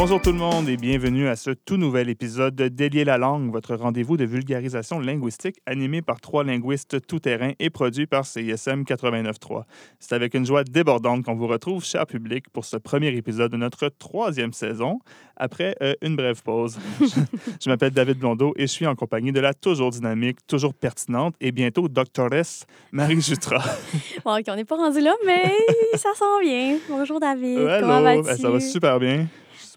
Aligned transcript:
Bonjour 0.00 0.18
tout 0.18 0.32
le 0.32 0.38
monde 0.38 0.66
et 0.70 0.78
bienvenue 0.78 1.28
à 1.28 1.36
ce 1.36 1.50
tout 1.50 1.76
nouvel 1.76 2.08
épisode 2.08 2.54
de 2.54 2.68
Délier 2.68 3.04
la 3.04 3.18
langue, 3.18 3.52
votre 3.52 3.74
rendez-vous 3.74 4.16
de 4.16 4.24
vulgarisation 4.24 4.98
linguistique 4.98 5.60
animé 5.66 6.00
par 6.00 6.22
trois 6.22 6.42
linguistes 6.42 7.06
tout-terrain 7.06 7.52
et 7.58 7.68
produit 7.68 8.06
par 8.06 8.24
CISM 8.24 8.84
89.3. 8.84 9.64
C'est 9.98 10.14
avec 10.14 10.32
une 10.32 10.46
joie 10.46 10.64
débordante 10.64 11.22
qu'on 11.22 11.34
vous 11.34 11.46
retrouve, 11.46 11.84
cher 11.84 12.06
public, 12.06 12.48
pour 12.48 12.64
ce 12.64 12.78
premier 12.78 13.08
épisode 13.08 13.52
de 13.52 13.58
notre 13.58 13.90
troisième 13.90 14.54
saison, 14.54 15.00
après 15.36 15.76
euh, 15.82 15.92
une 16.00 16.16
brève 16.16 16.42
pause. 16.42 16.78
je 17.62 17.68
m'appelle 17.68 17.90
David 17.90 18.20
Blondeau 18.20 18.54
et 18.56 18.62
je 18.62 18.72
suis 18.72 18.86
en 18.86 18.94
compagnie 18.94 19.32
de 19.32 19.40
la 19.40 19.52
toujours 19.52 19.90
dynamique, 19.90 20.38
toujours 20.46 20.72
pertinente 20.72 21.34
et 21.42 21.52
bientôt 21.52 21.88
doctoresse 21.88 22.64
Marie 22.90 23.20
Jutra. 23.20 23.62
bon, 24.24 24.38
OK, 24.38 24.44
on 24.48 24.56
n'est 24.56 24.64
pas 24.64 24.76
rendu 24.76 25.02
là, 25.02 25.14
mais 25.26 25.52
ça 25.96 26.08
sent 26.14 26.40
bien. 26.42 26.78
Bonjour 26.88 27.20
David, 27.20 27.58
comment 27.80 28.00
vas-tu? 28.00 28.22
Ben, 28.22 28.36
ça 28.38 28.48
va 28.48 28.60
super 28.60 28.98
bien. 28.98 29.26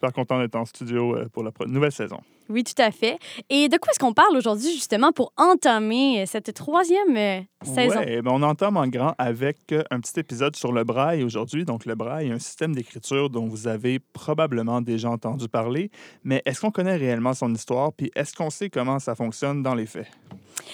Super 0.03 0.11
content 0.11 0.37
d'être 0.37 0.55
en 0.55 0.65
studio 0.65 1.15
euh, 1.15 1.29
pour 1.31 1.43
la 1.43 1.51
nouvelle 1.65 1.93
saison. 1.93 2.19
Oui, 2.49 2.65
tout 2.65 2.81
à 2.81 2.91
fait. 2.91 3.17
Et 3.49 3.69
de 3.69 3.77
quoi 3.77 3.91
est-ce 3.91 3.99
qu'on 3.99 4.11
parle 4.11 4.35
aujourd'hui, 4.35 4.73
justement, 4.73 5.13
pour 5.13 5.31
entamer 5.37 6.25
cette 6.25 6.53
troisième 6.53 7.15
euh, 7.15 7.39
saison? 7.63 7.99
Ouais, 7.99 8.21
ben, 8.21 8.31
on 8.33 8.41
entame 8.41 8.75
en 8.75 8.85
grand 8.87 9.15
avec 9.17 9.59
euh, 9.71 9.81
un 9.91 10.01
petit 10.01 10.19
épisode 10.19 10.57
sur 10.57 10.73
le 10.73 10.83
braille 10.83 11.23
aujourd'hui. 11.23 11.63
Donc, 11.63 11.85
le 11.85 11.95
braille 11.95 12.27
est 12.27 12.33
un 12.33 12.39
système 12.39 12.75
d'écriture 12.75 13.29
dont 13.29 13.47
vous 13.47 13.69
avez 13.69 13.99
probablement 13.99 14.81
déjà 14.81 15.09
entendu 15.09 15.47
parler, 15.47 15.89
mais 16.25 16.41
est-ce 16.45 16.59
qu'on 16.59 16.71
connaît 16.71 16.97
réellement 16.97 17.33
son 17.33 17.53
histoire, 17.53 17.93
puis 17.93 18.11
est-ce 18.13 18.35
qu'on 18.35 18.49
sait 18.49 18.69
comment 18.69 18.99
ça 18.99 19.15
fonctionne 19.15 19.63
dans 19.63 19.73
les 19.73 19.85
faits? 19.85 20.07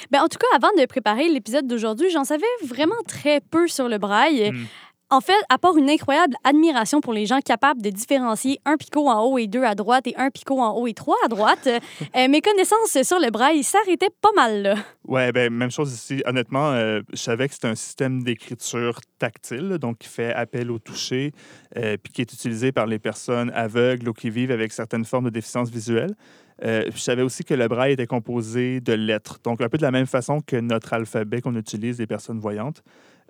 Ben, 0.10 0.24
en 0.24 0.28
tout 0.28 0.40
cas, 0.40 0.48
avant 0.56 0.70
de 0.76 0.86
préparer 0.88 1.30
l'épisode 1.30 1.68
d'aujourd'hui, 1.68 2.10
j'en 2.10 2.24
savais 2.24 2.42
vraiment 2.66 2.96
très 3.08 3.42
peu 3.42 3.68
sur 3.68 3.90
le 3.90 4.00
braille. 4.00 4.52
Hmm. 4.52 4.66
En 5.12 5.22
fait, 5.22 5.34
à 5.50 5.58
part 5.58 5.76
une 5.76 5.90
incroyable 5.90 6.36
admiration 6.44 7.02
pour 7.02 7.14
les 7.14 7.26
gens 7.26 7.40
capables 7.40 7.82
de 7.82 7.90
différencier 7.90 8.60
un 8.66 8.78
picot 8.78 9.08
en 9.08 9.24
haut 9.24 9.40
et 9.40 9.48
deux 9.48 9.64
à 9.64 9.74
droite 9.74 10.06
et 10.06 10.16
un 10.18 10.30
picot 10.30 10.60
en 10.60 10.78
haut 10.78 10.86
et 10.86 10.94
trois 10.94 11.16
à 11.26 11.28
droite, 11.28 11.68
euh, 11.68 12.28
mes 12.30 12.42
connaissances 12.42 13.02
sur 13.02 13.20
le 13.20 13.32
braille 13.32 13.64
s'arrêtaient 13.64 14.12
pas 14.22 14.30
mal 14.36 14.62
là. 14.62 14.76
Ouais, 15.06 15.32
ben 15.32 15.52
même 15.52 15.72
chose 15.72 15.92
ici. 15.92 16.22
Honnêtement, 16.26 16.74
euh, 16.74 17.02
je 17.12 17.18
savais 17.18 17.48
que 17.48 17.56
c'est 17.56 17.66
un 17.66 17.74
système 17.74 18.22
d'écriture 18.22 19.00
tactile, 19.18 19.80
donc 19.80 19.98
qui 19.98 20.08
fait 20.08 20.32
appel 20.32 20.70
au 20.70 20.78
toucher, 20.78 21.32
euh, 21.76 21.98
puis 21.98 22.14
qui 22.14 22.22
est 22.22 22.32
utilisé 22.32 22.72
par 22.72 22.86
les 22.86 23.00
personnes 23.00 23.52
aveugles 23.56 24.10
ou 24.10 24.14
qui 24.14 24.30
vivent 24.30 24.52
avec 24.52 24.72
certaines 24.72 25.06
formes 25.06 25.26
de 25.26 25.32
déficience 25.32 25.72
visuelle. 25.72 26.16
Euh, 26.64 26.84
je 26.94 27.00
savais 27.00 27.22
aussi 27.22 27.44
que 27.44 27.54
le 27.54 27.68
braille 27.68 27.94
était 27.94 28.08
composé 28.08 28.82
de 28.82 28.94
lettres, 28.94 29.40
donc 29.44 29.62
un 29.62 29.70
peu 29.70 29.78
de 29.78 29.84
la 29.84 29.92
même 29.92 30.06
façon 30.06 30.42
que 30.42 30.58
notre 30.58 30.94
alphabet 30.94 31.42
qu'on 31.42 31.56
utilise 31.56 32.00
les 32.00 32.08
personnes 32.08 32.40
voyantes. 32.40 32.84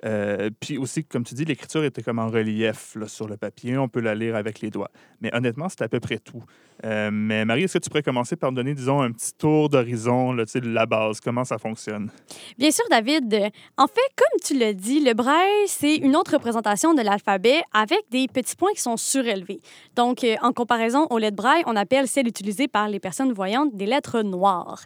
Euh, 0.05 0.49
puis 0.59 0.77
aussi, 0.77 1.03
comme 1.03 1.23
tu 1.23 1.35
dis, 1.35 1.45
l'écriture 1.45 1.83
était 1.83 2.01
comme 2.01 2.19
en 2.19 2.27
relief 2.27 2.97
sur 3.07 3.27
le 3.27 3.37
papier. 3.37 3.77
On 3.77 3.87
peut 3.87 3.99
la 3.99 4.15
lire 4.15 4.35
avec 4.35 4.61
les 4.61 4.69
doigts. 4.69 4.91
Mais 5.21 5.33
honnêtement, 5.35 5.67
c'est 5.69 5.81
à 5.81 5.89
peu 5.89 5.99
près 5.99 6.19
tout. 6.19 6.43
Euh, 6.85 7.09
mais 7.11 7.43
Marie, 7.43 7.63
est-ce 7.63 7.77
que 7.77 7.83
tu 7.83 7.89
pourrais 7.89 8.03
commencer 8.03 8.35
par 8.35 8.51
donner, 8.51 8.73
disons, 8.73 9.01
un 9.01 9.11
petit 9.11 9.33
tour 9.33 9.67
d'horizon, 9.69 10.35
tu 10.37 10.45
sais, 10.47 10.61
la 10.61 10.85
base, 10.85 11.19
comment 11.19 11.43
ça 11.43 11.57
fonctionne? 11.57 12.09
Bien 12.57 12.71
sûr, 12.71 12.85
David. 12.89 13.51
En 13.77 13.87
fait, 13.87 14.09
comme 14.15 14.39
tu 14.43 14.57
l'as 14.57 14.73
dit, 14.73 15.01
le 15.01 15.13
braille, 15.13 15.67
c'est 15.67 15.95
une 15.95 16.15
autre 16.15 16.33
représentation 16.33 16.93
de 16.93 17.01
l'alphabet 17.01 17.61
avec 17.73 17.99
des 18.11 18.27
petits 18.27 18.55
points 18.55 18.71
qui 18.73 18.81
sont 18.81 18.97
surélevés. 18.97 19.59
Donc, 19.95 20.23
euh, 20.23 20.35
en 20.41 20.53
comparaison 20.53 21.07
aux 21.09 21.17
lettres 21.17 21.35
braille, 21.35 21.63
on 21.65 21.75
appelle 21.75 22.07
celles 22.07 22.27
utilisées 22.27 22.67
par 22.67 22.87
les 22.87 22.99
personnes 22.99 23.33
voyantes 23.33 23.75
des 23.75 23.85
lettres 23.85 24.21
noires. 24.21 24.83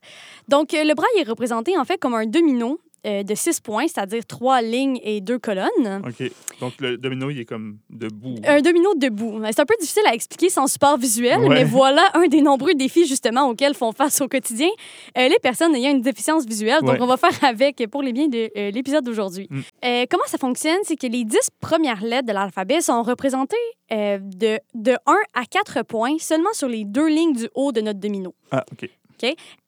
Donc, 0.48 0.72
le 0.73 0.94
braille 0.94 1.20
est 1.20 1.27
représenté 1.27 1.77
en 1.77 1.86
fait 1.86 1.98
comme 1.98 2.16
un 2.16 2.25
domino 2.25 2.80
euh, 3.06 3.23
de 3.23 3.36
six 3.36 3.59
points, 3.59 3.88
c'est-à-dire 3.88 4.26
trois 4.26 4.62
lignes 4.62 5.00
et 5.04 5.20
deux 5.22 5.40
colonnes. 5.40 6.02
OK. 6.08 6.32
Donc, 6.59 6.73
le 6.80 6.98
domino, 6.98 7.30
il 7.30 7.40
est 7.40 7.45
comme 7.45 7.78
debout. 7.90 8.36
Un 8.45 8.62
domino 8.62 8.94
debout. 8.95 9.42
C'est 9.48 9.60
un 9.60 9.66
peu 9.66 9.76
difficile 9.80 10.04
à 10.08 10.14
expliquer 10.14 10.50
sans 10.50 10.68
support 10.68 10.98
visuel, 10.98 11.40
Ouais. 11.42 11.50
mais 11.50 11.64
voilà 11.66 12.10
un 12.14 12.28
des 12.28 12.42
nombreux 12.42 12.73
défis 12.73 13.06
justement 13.06 13.50
auxquels 13.50 13.73
font 13.73 13.92
face 13.92 14.22
au 14.22 14.27
quotidien 14.27 14.70
euh, 15.17 15.27
les 15.27 15.39
personnes 15.42 15.76
ayant 15.76 15.92
une 15.92 16.02
déficience 16.02 16.45
visuelle. 16.45 16.82
Donc, 16.82 16.98
on 17.00 17.05
va 17.05 17.17
faire 17.17 17.32
avec 17.44 17.86
pour 17.89 18.02
les 18.02 18.14
biens 18.14 18.27
de 18.27 18.50
euh, 18.58 18.72
l'épisode 18.72 19.04
d'aujourd'hui. 19.04 19.48
Mm. 19.50 19.61
Comment 20.10 20.23
ça 20.27 20.38
fonctionne? 20.38 20.80
C'est 20.83 20.95
que 20.95 21.08
les 21.08 21.23
dix 21.26 21.50
premières 21.60 22.04
lettres 22.04 22.27
de 22.27 22.33
l'alphabet 22.33 22.82
sont 22.82 23.04
représentées 23.04 23.56
de, 23.92 24.60
de 24.73 24.92
1 25.06 25.16
à 25.33 25.45
4 25.45 25.83
points 25.83 26.16
seulement 26.20 26.54
sur 26.54 26.67
les 26.67 26.83
deux 26.86 27.08
lignes 27.08 27.33
du 27.33 27.48
haut 27.54 27.72
de 27.72 27.82
notre 27.82 28.00
domino. 28.00 28.33
Ah, 28.52 28.64
OK. 28.72 28.89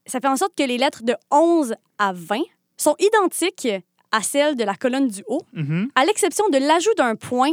Ça 0.05 0.19
fait 0.19 0.27
en 0.27 0.35
sorte 0.35 0.53
que 0.55 0.63
les 0.63 0.77
lettres 0.77 1.03
de 1.03 1.15
11 1.31 1.75
à 1.97 2.13
20 2.13 2.41
sont 2.77 2.95
identiques 2.99 3.67
à 4.11 4.21
celles 4.21 4.55
de 4.55 4.63
la 4.63 4.75
colonne 4.75 5.07
du 5.07 5.23
haut, 5.27 5.41
Mhm. 5.53 5.89
à 5.95 6.05
l'exception 6.05 6.47
de 6.49 6.57
l'ajout 6.57 6.93
d'un 6.97 7.15
point 7.15 7.51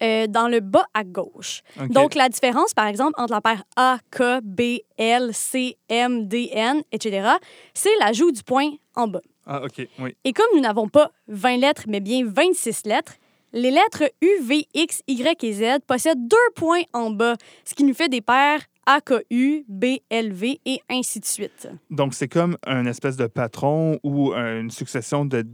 euh, 0.00 0.28
dans 0.28 0.46
le 0.46 0.60
bas 0.60 0.86
à 0.94 1.02
gauche. 1.02 1.62
Donc, 1.90 2.14
la 2.14 2.28
différence, 2.28 2.72
par 2.72 2.86
exemple, 2.86 3.14
entre 3.20 3.32
la 3.32 3.40
paire 3.40 3.64
A, 3.74 3.98
K, 4.12 4.40
B, 4.44 4.78
L, 4.96 5.30
C, 5.34 5.76
M, 5.88 6.28
D, 6.28 6.50
N, 6.52 6.82
etc., 6.92 7.30
c'est 7.74 7.90
l'ajout 7.98 8.30
du 8.30 8.44
point 8.44 8.70
en 8.94 9.08
bas. 9.08 9.22
Ah, 9.44 9.60
OK. 9.64 9.88
Oui. 9.98 10.14
Et 10.24 10.32
comme 10.32 10.46
nous 10.54 10.60
n'avons 10.60 10.88
pas 10.88 11.10
20 11.26 11.56
lettres, 11.56 11.82
mais 11.88 11.98
bien 11.98 12.22
26 12.24 12.84
lettres, 12.86 13.14
les 13.52 13.72
lettres 13.72 14.04
U, 14.22 14.28
V, 14.42 14.68
X, 14.74 15.02
Y 15.08 15.42
et 15.42 15.52
Z 15.52 15.80
possèdent 15.86 16.28
deux 16.28 16.36
points 16.54 16.82
en 16.92 17.10
bas, 17.10 17.34
ce 17.64 17.74
qui 17.74 17.82
nous 17.82 17.94
fait 17.94 18.08
des 18.08 18.20
paires 18.20 18.60
AKU, 18.90 19.66
BLV 19.68 20.60
et 20.64 20.80
ainsi 20.88 21.20
de 21.20 21.26
suite. 21.26 21.68
Donc, 21.90 22.14
c'est 22.14 22.26
comme 22.26 22.56
un 22.66 22.86
espèce 22.86 23.18
de 23.18 23.26
patron 23.26 24.00
ou 24.02 24.32
une 24.32 24.70
succession 24.70 25.26
de, 25.26 25.44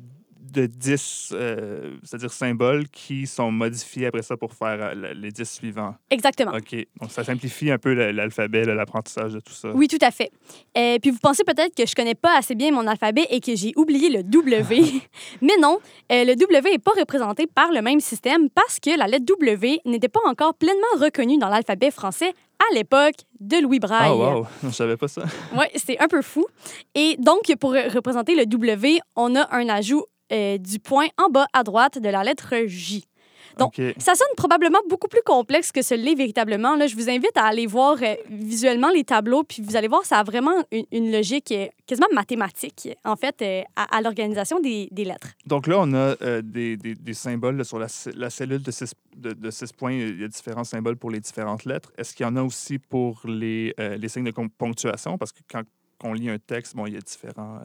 de 0.55 0.67
10, 0.67 1.33
euh, 1.35 1.97
c'est-à-dire 2.03 2.33
symboles 2.33 2.89
qui 2.89 3.27
sont 3.27 3.51
modifiés 3.51 4.07
après 4.07 4.23
ça 4.23 4.37
pour 4.37 4.53
faire 4.53 4.79
euh, 4.81 4.95
le- 4.95 5.13
les 5.13 5.31
10 5.33 5.45
suivants. 5.51 5.95
Exactement. 6.11 6.53
OK. 6.53 6.75
Donc, 7.01 7.11
ça 7.11 7.25
simplifie 7.25 7.71
un 7.71 7.79
peu 7.79 7.93
l'alphabet, 7.93 8.65
l'apprentissage 8.65 9.33
de 9.35 9.41
tout 9.41 9.53
ça. 9.53 9.71
Oui, 9.75 9.89
tout 9.89 9.99
à 10.01 10.11
fait. 10.11 10.31
Euh, 10.79 10.99
puis 11.01 11.11
vous 11.11 11.19
pensez 11.21 11.45
peut-être 11.45 11.75
que 11.75 11.87
je 11.87 11.95
connais 11.95 12.15
pas 12.15 12.37
assez 12.39 12.55
bien 12.55 12.71
mon 12.71 12.87
alphabet 12.87 13.27
et 13.31 13.41
que 13.41 13.55
j'ai 13.57 13.73
oublié 13.77 14.09
le 14.11 14.23
W. 14.23 14.83
Mais 15.43 15.57
non, 15.61 15.79
euh, 16.13 16.25
le 16.25 16.35
W 16.37 16.71
n'est 16.71 16.79
pas 16.79 16.93
représenté 16.99 17.47
par 17.47 17.73
le 17.73 17.83
même 17.83 18.01
système 18.01 18.49
parce 18.51 18.79
que 18.81 18.97
la 18.97 19.07
lettre 19.07 19.25
W 19.27 19.81
n'était 19.85 20.09
pas 20.09 20.21
encore 20.27 20.55
pleinement 20.55 20.83
reconnue 21.01 21.39
dans 21.39 21.49
l'alphabet 21.49 21.91
français 21.91 22.33
à 22.71 22.75
l'époque 22.75 23.15
de 23.41 23.57
Louis 23.61 23.81
Braille. 23.81 24.09
Ah, 24.11 24.15
wow. 24.39 24.47
Je 24.63 24.71
savais 24.71 24.97
pas 24.97 25.09
ça. 25.09 25.25
Oui, 25.57 25.65
c'est 25.75 25.99
un 26.01 26.07
peu 26.09 26.23
fou. 26.23 26.47
Et 26.95 27.17
donc, 27.19 27.53
pour 27.61 27.73
représenter 27.73 28.37
le 28.37 28.47
W, 28.47 29.01
on 29.17 29.35
a 29.35 29.53
un 29.55 29.69
ajout 29.69 30.05
euh, 30.33 30.59
du 30.59 30.79
point 30.79 31.07
en 31.19 31.29
bas 31.31 31.47
à 31.53 31.63
droite 31.63 31.99
de 31.99 32.09
la 32.09 32.25
lettre 32.25 32.55
J. 32.67 33.05
Donc. 33.57 33.81
Ça 33.99 34.17
sonne 34.17 34.27
probablement 34.37 34.81
beaucoup 34.89 35.07
plus 35.07 35.21
complexe 35.25 35.71
que 35.71 35.81
ce 35.81 35.95
l'est 35.95 36.17
véritablement. 36.17 36.75
Là, 36.75 36.89
je 36.89 36.97
vous 36.97 37.09
invite 37.09 37.37
à 37.37 37.45
aller 37.45 37.69
voir 37.69 37.97
euh, 38.03 38.15
visuellement 38.29 38.89
les 38.91 39.05
tableaux, 39.05 39.45
puis 39.45 39.63
vous 39.63 39.77
allez 39.77 39.87
voir, 39.87 40.05
ça 40.05 40.19
a 40.19 40.25
vraiment 40.25 40.65
une, 40.73 40.85
une 40.91 41.13
logique 41.13 41.53
euh, 41.53 41.69
quasiment 41.87 42.09
mathématique, 42.13 42.89
en 43.05 43.15
fait, 43.15 43.41
euh, 43.43 43.63
à, 43.77 43.97
à 43.99 44.01
l'organisation 44.03 44.59
des, 44.59 44.89
des 44.91 45.05
lettres. 45.05 45.29
Donc 45.47 45.69
là, 45.69 45.77
on 45.79 45.93
a 45.95 46.17
des, 46.43 46.77
des- 46.77 46.97
des 46.97 47.15
symboles 47.15 47.57
là, 47.59 47.63
sur 47.63 47.79
la, 47.79 47.87
cellule 48.31 48.61
de 48.63 48.71
6 48.73 48.93
de, 49.17 49.33
de 49.35 49.51
six 49.53 49.73
points. 49.73 49.93
Il 49.93 50.21
y 50.21 50.25
a 50.25 50.29
différents 50.29 50.65
symboles 50.65 50.97
pour 50.97 51.13
les 51.13 51.21
différentes 51.21 51.65
lettres. 51.65 51.93
Est-ce 51.97 52.13
qu'il 52.13 52.27
y 52.27 52.29
en 52.29 52.35
a 52.35 52.43
aussi 52.43 52.81
pour 52.81 53.21
les, 53.25 53.73
les 53.79 54.09
signes 54.09 54.25
de 54.25 54.33
ponctuation? 54.59 55.17
Parce 55.17 55.31
que 55.31 55.39
quand 55.49 55.63
on 56.03 56.13
lit 56.13 56.29
un 56.29 56.39
texte, 56.39 56.75
bon, 56.75 56.87
il 56.87 56.95
y 56.95 56.97
a 56.97 57.01
différents, 57.01 57.61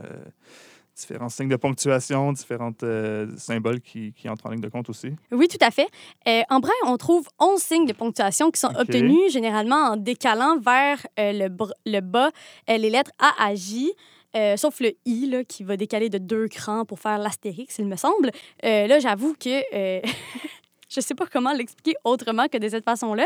différents 1.00 1.30
signes 1.30 1.50
de 1.50 1.56
ponctuation, 1.56 2.32
différents 2.34 2.72
euh, 2.84 3.28
symboles 3.38 3.82
qui, 3.82 4.14
qui 4.14 4.30
entrent 4.30 4.46
en 4.48 4.52
ligne 4.52 4.62
de 4.62 4.70
compte 4.70 4.90
aussi. 4.90 5.12
Oui, 5.32 5.48
tout 5.48 5.58
à 5.62 5.72
fait. 5.72 5.88
Euh, 6.28 6.42
en 6.50 6.60
braille, 6.60 6.74
on 6.86 6.98
trouve 6.98 7.28
11 7.40 7.60
signes 7.62 7.86
de 7.86 7.94
ponctuation 7.94 8.52
qui 8.52 8.60
sont 8.60 8.74
obtenus 8.76 9.32
généralement 9.32 9.92
en 9.92 9.98
décalant 9.98 10.58
vers 10.60 11.06
euh, 11.20 11.32
le, 11.34 11.58
le 11.86 12.00
bas 12.02 12.32
les 12.68 12.90
lettres 12.90 13.12
A 13.20 13.32
à 13.44 13.56
J. 13.56 13.92
euh, 14.36 14.58
sauf 14.58 14.80
le 14.80 14.92
I, 15.06 15.26
là, 15.28 15.44
qui 15.44 15.64
va 15.64 15.76
décaler 15.76 16.10
de 16.10 16.18
deux 16.20 16.48
crans 16.48 16.86
pour 16.86 17.00
faire 17.00 17.18
l'astérix, 17.18 17.78
il 17.80 17.88
me 17.88 17.96
semble. 17.96 18.32
Euh, 18.64 18.86
là, 18.88 19.00
j'avoue 19.00 19.34
que 19.34 19.64
euh, 19.74 20.02
je 20.90 21.02
sais 21.02 21.16
pas 21.16 21.26
comment 21.32 21.52
l'expliquer 21.52 21.96
autrement 22.04 22.48
que 22.48 22.58
de 22.58 22.68
cette 22.68 22.84
façon-là. 22.84 23.26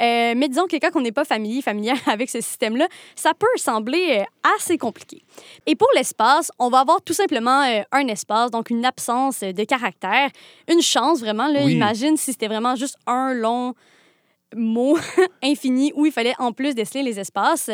Euh, 0.00 0.34
mais 0.36 0.48
disons 0.48 0.66
que 0.66 0.76
quand 0.76 0.90
on 0.94 1.00
n'est 1.00 1.12
pas 1.12 1.24
familier, 1.24 1.62
familière 1.62 1.96
avec 2.06 2.30
ce 2.30 2.40
système-là, 2.40 2.88
ça 3.14 3.32
peut 3.38 3.46
sembler 3.56 4.20
euh, 4.20 4.50
assez 4.56 4.78
compliqué. 4.78 5.22
Et 5.66 5.76
pour 5.76 5.88
l'espace, 5.94 6.50
on 6.58 6.70
va 6.70 6.80
avoir 6.80 7.02
tout 7.02 7.12
simplement 7.12 7.62
euh, 7.62 7.82
un 7.92 8.06
espace, 8.08 8.50
donc 8.50 8.70
une 8.70 8.84
absence 8.84 9.40
de 9.40 9.64
caractère. 9.64 10.30
Une 10.68 10.82
chance, 10.82 11.20
vraiment. 11.20 11.48
Là, 11.48 11.60
Oui. 11.64 11.74
Imagine 11.74 12.16
si 12.16 12.32
c'était 12.32 12.48
vraiment 12.48 12.76
juste 12.76 12.96
un 13.06 13.34
long 13.34 13.74
mot 14.54 14.96
infini 15.42 15.92
où 15.94 16.06
il 16.06 16.12
fallait 16.12 16.34
en 16.38 16.52
plus 16.52 16.74
déceler 16.74 17.02
les 17.02 17.18
espaces. 17.20 17.70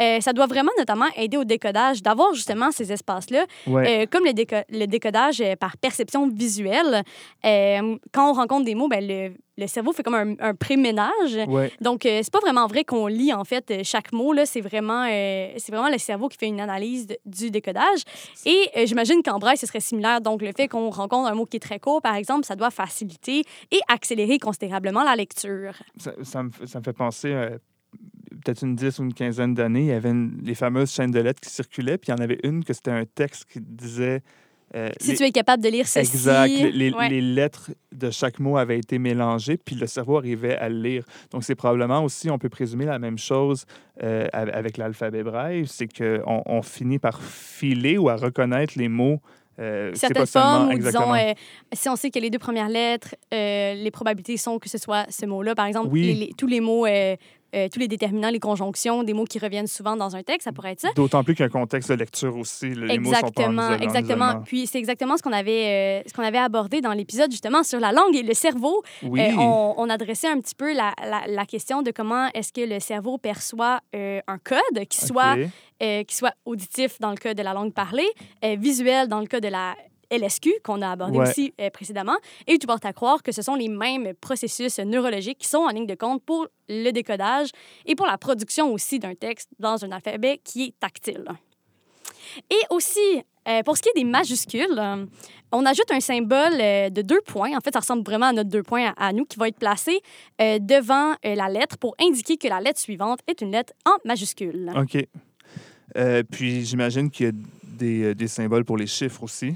Euh, 0.00 0.20
ça 0.20 0.32
doit 0.32 0.46
vraiment 0.46 0.72
notamment 0.78 1.06
aider 1.16 1.36
au 1.36 1.44
décodage 1.44 2.02
d'avoir 2.02 2.34
justement 2.34 2.70
ces 2.70 2.92
espaces-là. 2.92 3.46
Ouais. 3.66 4.02
Euh, 4.02 4.06
comme 4.10 4.24
le, 4.24 4.32
déco- 4.32 4.64
le 4.70 4.86
décodage 4.86 5.40
euh, 5.40 5.56
par 5.56 5.76
perception 5.76 6.28
visuelle, 6.28 7.02
euh, 7.44 7.96
quand 8.12 8.30
on 8.30 8.32
rencontre 8.34 8.64
des 8.64 8.74
mots, 8.74 8.88
ben, 8.88 9.06
le, 9.06 9.32
le 9.58 9.66
cerveau 9.66 9.92
fait 9.92 10.02
comme 10.02 10.14
un, 10.14 10.34
un 10.38 10.54
pré-ménage. 10.54 11.36
ouais. 11.48 11.70
Donc, 11.80 12.06
euh, 12.06 12.20
c'est 12.22 12.32
pas 12.32 12.38
vraiment 12.38 12.66
vrai 12.68 12.84
qu'on 12.84 13.08
lit, 13.08 13.32
en 13.32 13.44
fait, 13.44 13.70
euh, 13.70 13.80
chaque 13.82 14.12
mot. 14.12 14.32
Là, 14.32 14.46
c'est 14.46 14.60
vraiment, 14.60 15.04
euh, 15.10 15.48
c'est 15.58 15.72
vraiment 15.72 15.90
le 15.90 15.98
cerveau 15.98 16.28
qui 16.28 16.38
fait 16.38 16.46
une 16.46 16.60
analyse 16.60 17.08
de- 17.08 17.18
du 17.26 17.50
décodage. 17.50 18.02
Et 18.46 18.70
euh, 18.76 18.86
j'imagine 18.86 19.22
qu'en 19.22 19.38
braille, 19.38 19.56
ce 19.58 19.66
serait 19.66 19.80
similaire. 19.80 20.20
Donc, 20.20 20.42
le 20.42 20.52
fait 20.56 20.68
qu'on 20.68 20.90
rencontre 20.90 21.28
un 21.28 21.34
mot 21.34 21.44
qui 21.44 21.56
est 21.56 21.60
très 21.60 21.80
court, 21.80 22.00
par 22.00 22.14
exemple, 22.14 22.46
ça 22.46 22.54
doit 22.56 22.70
faciliter 22.70 23.42
et 23.72 23.80
accélérer 23.88 24.38
considérablement 24.38 25.02
la 25.02 25.16
lecture. 25.16 25.72
Ça, 25.96 26.12
ça 26.22 26.42
me, 26.44 26.50
fait- 26.50 26.66
ça 26.66 26.78
me 26.78 26.84
fait 26.84 26.92
penser, 26.92 27.34
peut-être 28.44 28.62
une 28.62 28.76
dix 28.76 28.98
ou 29.00 29.02
une 29.02 29.14
quinzaine 29.14 29.54
d'années, 29.54 29.80
il 29.80 29.86
y 29.86 29.92
avait 29.92 30.10
une- 30.10 30.38
les 30.44 30.54
fameuses 30.54 30.92
chaînes 30.92 31.10
de 31.10 31.18
lettres 31.20 31.40
qui 31.40 31.50
circulaient, 31.50 31.98
puis 31.98 32.12
il 32.12 32.16
y 32.16 32.20
en 32.20 32.22
avait 32.22 32.38
une 32.44 32.62
que 32.64 32.72
c'était 32.72 32.92
un 32.92 33.04
texte 33.04 33.46
qui 33.52 33.60
disait... 33.60 34.22
euh, 34.76 34.88
Si 35.00 35.10
les- 35.12 35.16
tu 35.16 35.24
es 35.24 35.30
capable 35.30 35.62
de 35.62 35.68
lire 35.68 35.86
ceci. 35.88 36.00
Exact. 36.16 36.48
Les, 36.48 36.70
les- 36.72 36.92
Ouais. 36.92 37.08
les 37.08 37.20
lettres 37.20 37.70
de 37.92 38.10
chaque 38.10 38.38
mot 38.38 38.56
avaient 38.58 38.78
été 38.78 38.98
mélangées, 38.98 39.56
puis 39.56 39.74
le 39.76 39.86
cerveau 39.86 40.18
arrivait 40.18 40.56
à 40.56 40.68
le 40.68 40.80
lire. 40.80 41.04
Donc, 41.30 41.44
c'est 41.44 41.54
probablement 41.54 42.02
aussi, 42.04 42.30
on 42.30 42.38
peut 42.38 42.48
présumer 42.50 42.84
la 42.84 42.98
même 42.98 43.18
chose 43.18 43.64
euh, 44.02 44.26
av- 44.32 44.50
avec 44.52 44.76
l'alphabet 44.76 45.22
braille, 45.22 45.64
c'est 45.66 45.88
qu'on 45.88 46.42
on 46.46 46.62
finit 46.62 46.98
par 46.98 47.20
filer 47.22 47.98
ou 47.98 48.08
à 48.08 48.16
reconnaître 48.16 48.74
les 48.76 48.88
mots. 48.88 49.20
euh, 49.60 49.90
certaines 49.94 50.24
formes, 50.24 50.68
ou 50.72 50.78
disons, 50.78 51.12
euh, 51.12 51.32
si 51.72 51.88
on 51.88 51.96
sait 51.96 52.10
que 52.10 52.20
les 52.20 52.30
deux 52.30 52.38
premières 52.38 52.68
lettres, 52.68 53.16
euh, 53.34 53.74
les 53.74 53.90
probabilités 53.90 54.36
sont 54.36 54.60
que 54.60 54.68
ce 54.68 54.78
soit 54.78 55.04
ce 55.10 55.26
mot-là. 55.26 55.56
Par 55.56 55.66
exemple, 55.66 55.88
Oui. 55.90 56.02
les- 56.02 56.14
les- 56.26 56.32
tous 56.38 56.46
les 56.46 56.60
mots, 56.60 56.86
euh, 57.54 57.68
tous 57.72 57.78
les 57.80 57.88
déterminants, 57.88 58.30
les 58.30 58.40
conjonctions, 58.40 59.02
des 59.02 59.14
mots 59.14 59.24
qui 59.24 59.38
reviennent 59.38 59.66
souvent 59.66 59.96
dans 59.96 60.14
un 60.16 60.22
texte, 60.22 60.44
ça 60.44 60.52
pourrait 60.52 60.72
être 60.72 60.80
ça. 60.80 60.90
D'autant 60.94 61.24
plus 61.24 61.34
qu'un 61.34 61.48
contexte 61.48 61.88
de 61.90 61.94
lecture 61.94 62.36
aussi, 62.36 62.70
le- 62.70 62.86
les 62.86 62.98
mots 62.98 63.12
sont 63.14 63.20
pas 63.20 63.26
en 63.26 63.50
Exactement, 63.50 63.62
en 63.62 63.78
exactement. 63.78 64.40
Puis 64.44 64.66
c'est 64.66 64.78
exactement 64.78 65.16
ce 65.16 65.22
qu'on 65.22 65.32
avait, 65.32 66.00
euh, 66.02 66.02
ce 66.06 66.12
qu'on 66.12 66.22
avait 66.22 66.38
abordé 66.38 66.80
dans 66.80 66.92
l'épisode 66.92 67.30
justement 67.30 67.62
sur 67.62 67.80
la 67.80 67.92
langue 67.92 68.14
et 68.14 68.22
le 68.22 68.34
cerveau. 68.34 68.82
Oui, 69.02 69.20
Euh, 69.20 69.32
on, 69.38 69.74
on 69.78 69.88
adressait 69.88 70.28
un 70.28 70.40
petit 70.40 70.54
peu 70.54 70.74
la, 70.74 70.92
la- 71.02 71.26
la 71.26 71.46
question 71.46 71.82
de 71.82 71.90
comment 71.90 72.28
est-ce 72.34 72.52
que 72.52 72.60
le 72.60 72.80
cerveau 72.80 73.18
perçoit 73.18 73.80
un 73.94 74.38
code 74.44 74.86
qui 74.88 74.98
soit, 75.04 75.36
qui 75.80 76.14
soit 76.14 76.34
auditif 76.44 76.98
dans 77.00 77.10
le 77.10 77.16
cas 77.16 77.34
de 77.34 77.42
la 77.42 77.54
langue 77.54 77.72
parlée, 77.72 78.08
visuel 78.42 79.08
dans 79.08 79.20
le 79.20 79.26
cas 79.26 79.40
de 79.40 79.48
la 79.48 79.74
LSQ 80.10 80.50
qu'on 80.64 80.82
a 80.82 80.90
abordé 80.90 81.18
Ouais. 81.18 81.28
aussi 81.28 81.52
euh, 81.60 81.70
précédemment. 81.70 82.16
Et 82.46 82.58
tu 82.58 82.66
portes 82.66 82.84
à 82.86 82.92
croire 82.92 83.22
que 83.22 83.32
ce 83.32 83.42
sont 83.42 83.54
les 83.54 83.68
mêmes 83.68 84.14
processus 84.20 84.78
neurologiques 84.78 85.38
qui 85.38 85.48
sont 85.48 85.58
en 85.58 85.68
ligne 85.70 85.86
de 85.86 85.94
compte 85.94 86.22
pour 86.24 86.46
le 86.68 86.90
décodage 86.90 87.48
et 87.86 87.94
pour 87.94 88.06
la 88.06 88.18
production 88.18 88.72
aussi 88.72 88.98
d'un 88.98 89.14
texte 89.14 89.48
dans 89.58 89.84
un 89.84 89.92
alphabet 89.92 90.40
qui 90.44 90.64
est 90.64 90.74
tactile. 90.80 91.24
Et 92.50 92.60
aussi, 92.70 93.00
euh, 93.48 93.62
pour 93.62 93.76
ce 93.76 93.82
qui 93.82 93.88
est 93.88 93.98
des 93.98 94.04
majuscules, 94.04 94.66
euh, 94.78 95.06
on 95.52 95.64
ajoute 95.64 95.90
un 95.90 96.00
symbole 96.00 96.60
euh, 96.60 96.90
de 96.90 97.00
deux 97.02 97.20
points. 97.22 97.56
En 97.56 97.60
fait, 97.60 97.72
ça 97.72 97.80
ressemble 97.80 98.02
vraiment 98.02 98.26
à 98.26 98.32
notre 98.32 98.50
deux 98.50 98.62
points 98.62 98.92
à, 98.96 99.08
à 99.08 99.12
nous, 99.12 99.24
qui 99.24 99.38
va 99.38 99.48
être 99.48 99.58
placé 99.58 100.00
devant 100.38 101.14
la 101.24 101.48
lettre 101.48 101.78
pour 101.78 101.94
indiquer 102.00 102.36
que 102.36 102.48
la 102.48 102.60
lettre 102.60 102.78
suivante 102.80 103.20
est 103.26 103.40
une 103.40 103.52
lettre 103.52 103.72
en 103.86 103.96
majuscule. 104.04 104.70
OK. 104.76 105.06
Puis, 106.30 106.64
j'imagine 106.66 107.10
qu'il 107.10 107.26
y 107.26 107.28
a 107.30 107.32
des, 107.64 108.14
des 108.14 108.28
symboles 108.28 108.64
pour 108.64 108.76
les 108.76 108.86
chiffres 108.86 109.22
aussi. 109.22 109.54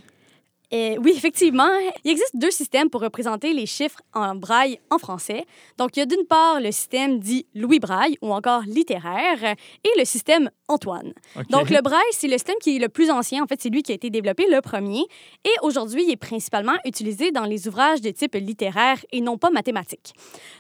Oui, 0.73 1.13
effectivement, 1.15 1.71
il 2.05 2.11
existe 2.11 2.35
deux 2.35 2.51
systèmes 2.51 2.89
pour 2.89 3.03
représenter 3.03 3.53
les 3.53 3.67
chiffres 3.67 4.01
en 4.15 4.35
braille 4.35 4.79
en 4.91 4.99
français. 4.99 5.45
Donc, 5.77 5.97
il 5.97 6.01
y 6.01 6.03
a 6.03 6.07
d'une 6.07 6.25
part 6.27 6.61
le 6.61 6.73
système 6.73 7.19
dit 7.19 7.47
Louis 7.55 7.79
Braille 7.79 8.17
ou 8.23 8.33
encore 8.33 8.63
littéraire 8.63 9.43
et 9.43 9.99
le 9.99 10.05
système 10.05 10.51
Antoine. 10.69 11.13
Donc, 11.51 11.69
le 11.69 11.83
braille, 11.83 12.01
c'est 12.13 12.29
le 12.29 12.39
système 12.39 12.57
qui 12.63 12.77
est 12.77 12.79
le 12.79 12.89
plus 12.89 13.11
ancien. 13.11 13.43
En 13.43 13.47
fait, 13.47 13.61
c'est 13.61 13.69
lui 13.69 13.83
qui 13.83 13.93
a 13.93 13.95
été 13.95 14.09
développé 14.09 14.47
le 14.51 14.63
premier. 14.63 15.05
Et 15.45 15.53
aujourd'hui, 15.61 16.05
il 16.05 16.11
est 16.11 16.17
principalement 16.17 16.77
utilisé 16.87 17.31
dans 17.31 17.45
les 17.45 17.69
ouvrages 17.69 18.01
de 18.01 18.11
type 18.11 18.35
littéraire 18.35 18.97
et 19.13 19.21
non 19.21 19.37
pas 19.37 19.51
mathématique. 19.51 20.15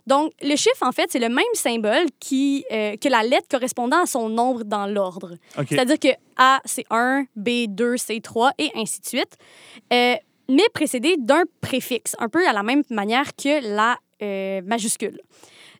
Donc, 0.07 0.33
le 0.43 0.55
chiffre, 0.57 0.83
en 0.83 0.93
fait, 0.93 1.11
c'est 1.11 1.19
le 1.19 1.31
même 1.31 1.45
symbole 1.55 2.07
qui, 2.21 2.67
euh, 2.71 2.97
que 2.97 3.09
la 3.09 3.23
lettre 3.23 3.49
correspondant 3.51 4.03
à 4.03 4.07
son 4.07 4.29
nombre 4.29 4.65
dans 4.65 4.87
l'ordre. 4.87 5.37
C'est-à-dire 5.67 5.99
que 5.99 6.09
A, 6.37 6.61
c'est 6.67 6.85
1, 6.91 7.25
B, 7.37 7.67
2, 7.69 7.97
c'est 7.97 8.21
3, 8.21 8.53
et 8.59 8.71
ainsi 8.75 9.01
de 9.01 9.07
suite. 9.07 9.37
Euh, 9.93 10.02
mais 10.49 10.69
précédé 10.75 11.17
d'un 11.19 11.43
préfixe, 11.61 12.15
un 12.19 12.29
peu 12.29 12.47
à 12.49 12.53
la 12.53 12.63
même 12.63 12.83
manière 12.91 13.35
que 13.37 13.55
la 13.75 13.97
euh, 14.23 14.61
majuscule. 14.65 15.19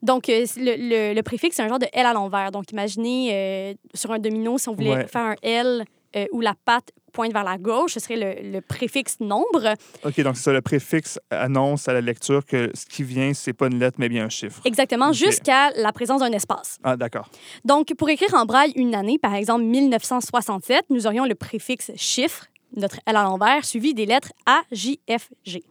Donc, 0.03 0.29
euh, 0.29 0.45
le, 0.57 0.75
le- 1.11 1.15
le 1.15 1.23
préfixe, 1.23 1.57
c'est 1.57 1.63
un 1.63 1.69
genre 1.69 1.79
de 1.79 1.87
L 1.93 2.07
à 2.07 2.13
l'envers. 2.13 2.51
Donc, 2.51 2.73
imaginez 2.73 3.31
euh, 3.33 3.75
sur 3.95 4.11
un 4.11 4.19
domino, 4.19 4.59
si 4.59 4.69
on 4.69 4.75
voulait 4.75 4.91
Ouais. 4.91 5.07
faire 5.07 5.23
un 5.23 5.37
L 5.43 5.85
euh, 6.17 6.27
où 6.33 6.41
la 6.41 6.55
patte 6.65 6.91
pointe 7.13 7.33
vers 7.33 7.45
la 7.45 7.57
gauche, 7.59 7.93
ce 7.95 8.01
serait 8.01 8.17
le, 8.17 8.51
le 8.51 8.61
préfixe 8.61 9.21
nombre. 9.21 9.75
OK, 10.05 10.21
donc 10.23 10.37
c'est 10.37 10.43
ça, 10.45 10.53
le 10.53 10.61
préfixe 10.63 11.19
annonce 11.31 11.87
à 11.87 11.93
la 11.93 12.01
lecture 12.01 12.45
que 12.45 12.71
ce 12.75 12.85
qui 12.87 13.03
vient, 13.05 13.33
c'est 13.35 13.53
pas 13.53 13.67
une 13.67 13.79
lettre, 13.79 13.97
mais 14.01 14.09
bien 14.09 14.25
un 14.25 14.29
chiffre. 14.29 14.61
Exactement, 14.65 15.13
jusqu'à 15.13 15.71
la 15.77 15.93
présence 15.93 16.21
d'un 16.21 16.33
espace. 16.33 16.79
Ah, 16.83 16.97
d'accord. 16.97 17.29
Donc, 17.65 17.93
pour 17.99 18.09
écrire 18.09 18.35
en 18.35 18.45
braille 18.47 18.73
une 18.77 18.95
année, 18.95 19.19
par 19.19 19.35
exemple 19.35 19.63
1967, 19.65 20.87
nous 20.91 21.07
aurions 21.07 21.27
le 21.27 21.35
préfixe 21.35 21.93
chiffre, 21.97 22.47
notre 22.77 23.01
L 23.07 23.17
à 23.17 23.25
l'envers, 23.25 23.65
suivi 23.65 23.95
des 23.95 24.07
lettres 24.07 24.33
A, 24.47 24.63
J, 24.71 25.01
F, 25.09 25.31
G. 25.45 25.63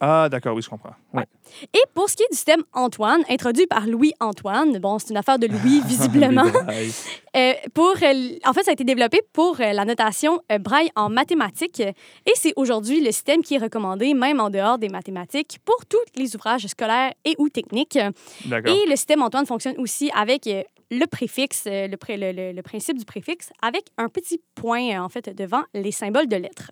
Ah, 0.00 0.28
d'accord, 0.28 0.54
oui, 0.56 0.62
je 0.62 0.68
comprends. 0.68 0.94
Ouais. 1.12 1.24
Et 1.72 1.80
pour 1.94 2.10
ce 2.10 2.16
qui 2.16 2.24
est 2.24 2.30
du 2.30 2.36
système 2.36 2.62
Antoine, 2.72 3.22
introduit 3.30 3.66
par 3.66 3.86
Louis-Antoine, 3.86 4.78
bon, 4.78 4.98
c'est 4.98 5.10
une 5.10 5.16
affaire 5.16 5.38
de 5.38 5.46
Louis, 5.46 5.80
visiblement, 5.86 6.44
Les 6.44 6.50
brailles. 6.50 6.92
euh, 7.36 7.52
pour, 7.72 7.94
euh, 8.02 8.30
en 8.44 8.52
fait, 8.52 8.64
ça 8.64 8.70
a 8.70 8.72
été 8.72 8.84
développé 8.84 9.20
pour 9.32 9.60
euh, 9.60 9.72
la 9.72 9.84
notation 9.84 10.40
euh, 10.50 10.58
braille 10.58 10.90
en 10.96 11.10
mathématiques. 11.10 11.80
Et 11.80 12.32
c'est 12.34 12.52
aujourd'hui 12.56 13.00
le 13.00 13.12
système 13.12 13.42
qui 13.42 13.54
est 13.54 13.58
recommandé, 13.58 14.14
même 14.14 14.40
en 14.40 14.50
dehors 14.50 14.78
des 14.78 14.88
mathématiques, 14.88 15.58
pour 15.64 15.86
tous 15.86 15.96
les 16.16 16.34
ouvrages 16.34 16.66
scolaires 16.66 17.12
et 17.24 17.36
ou 17.38 17.48
techniques. 17.48 17.96
Et 17.96 18.86
le 18.86 18.96
système 18.96 19.22
Antoine 19.22 19.46
fonctionne 19.46 19.76
aussi 19.78 20.10
avec 20.14 20.48
le 20.90 21.06
préfixe, 21.06 21.64
euh, 21.66 21.86
le, 21.88 21.96
pré- 21.96 22.16
le- 22.16 22.62
principe 22.62 22.98
du 22.98 23.04
préfixe, 23.04 23.50
avec 23.62 23.84
un 23.98 24.08
petit 24.08 24.40
point, 24.54 25.02
en 25.02 25.08
fait, 25.08 25.28
devant 25.34 25.62
les 25.74 25.92
symboles 25.92 26.28
de 26.28 26.36
lettres. 26.36 26.70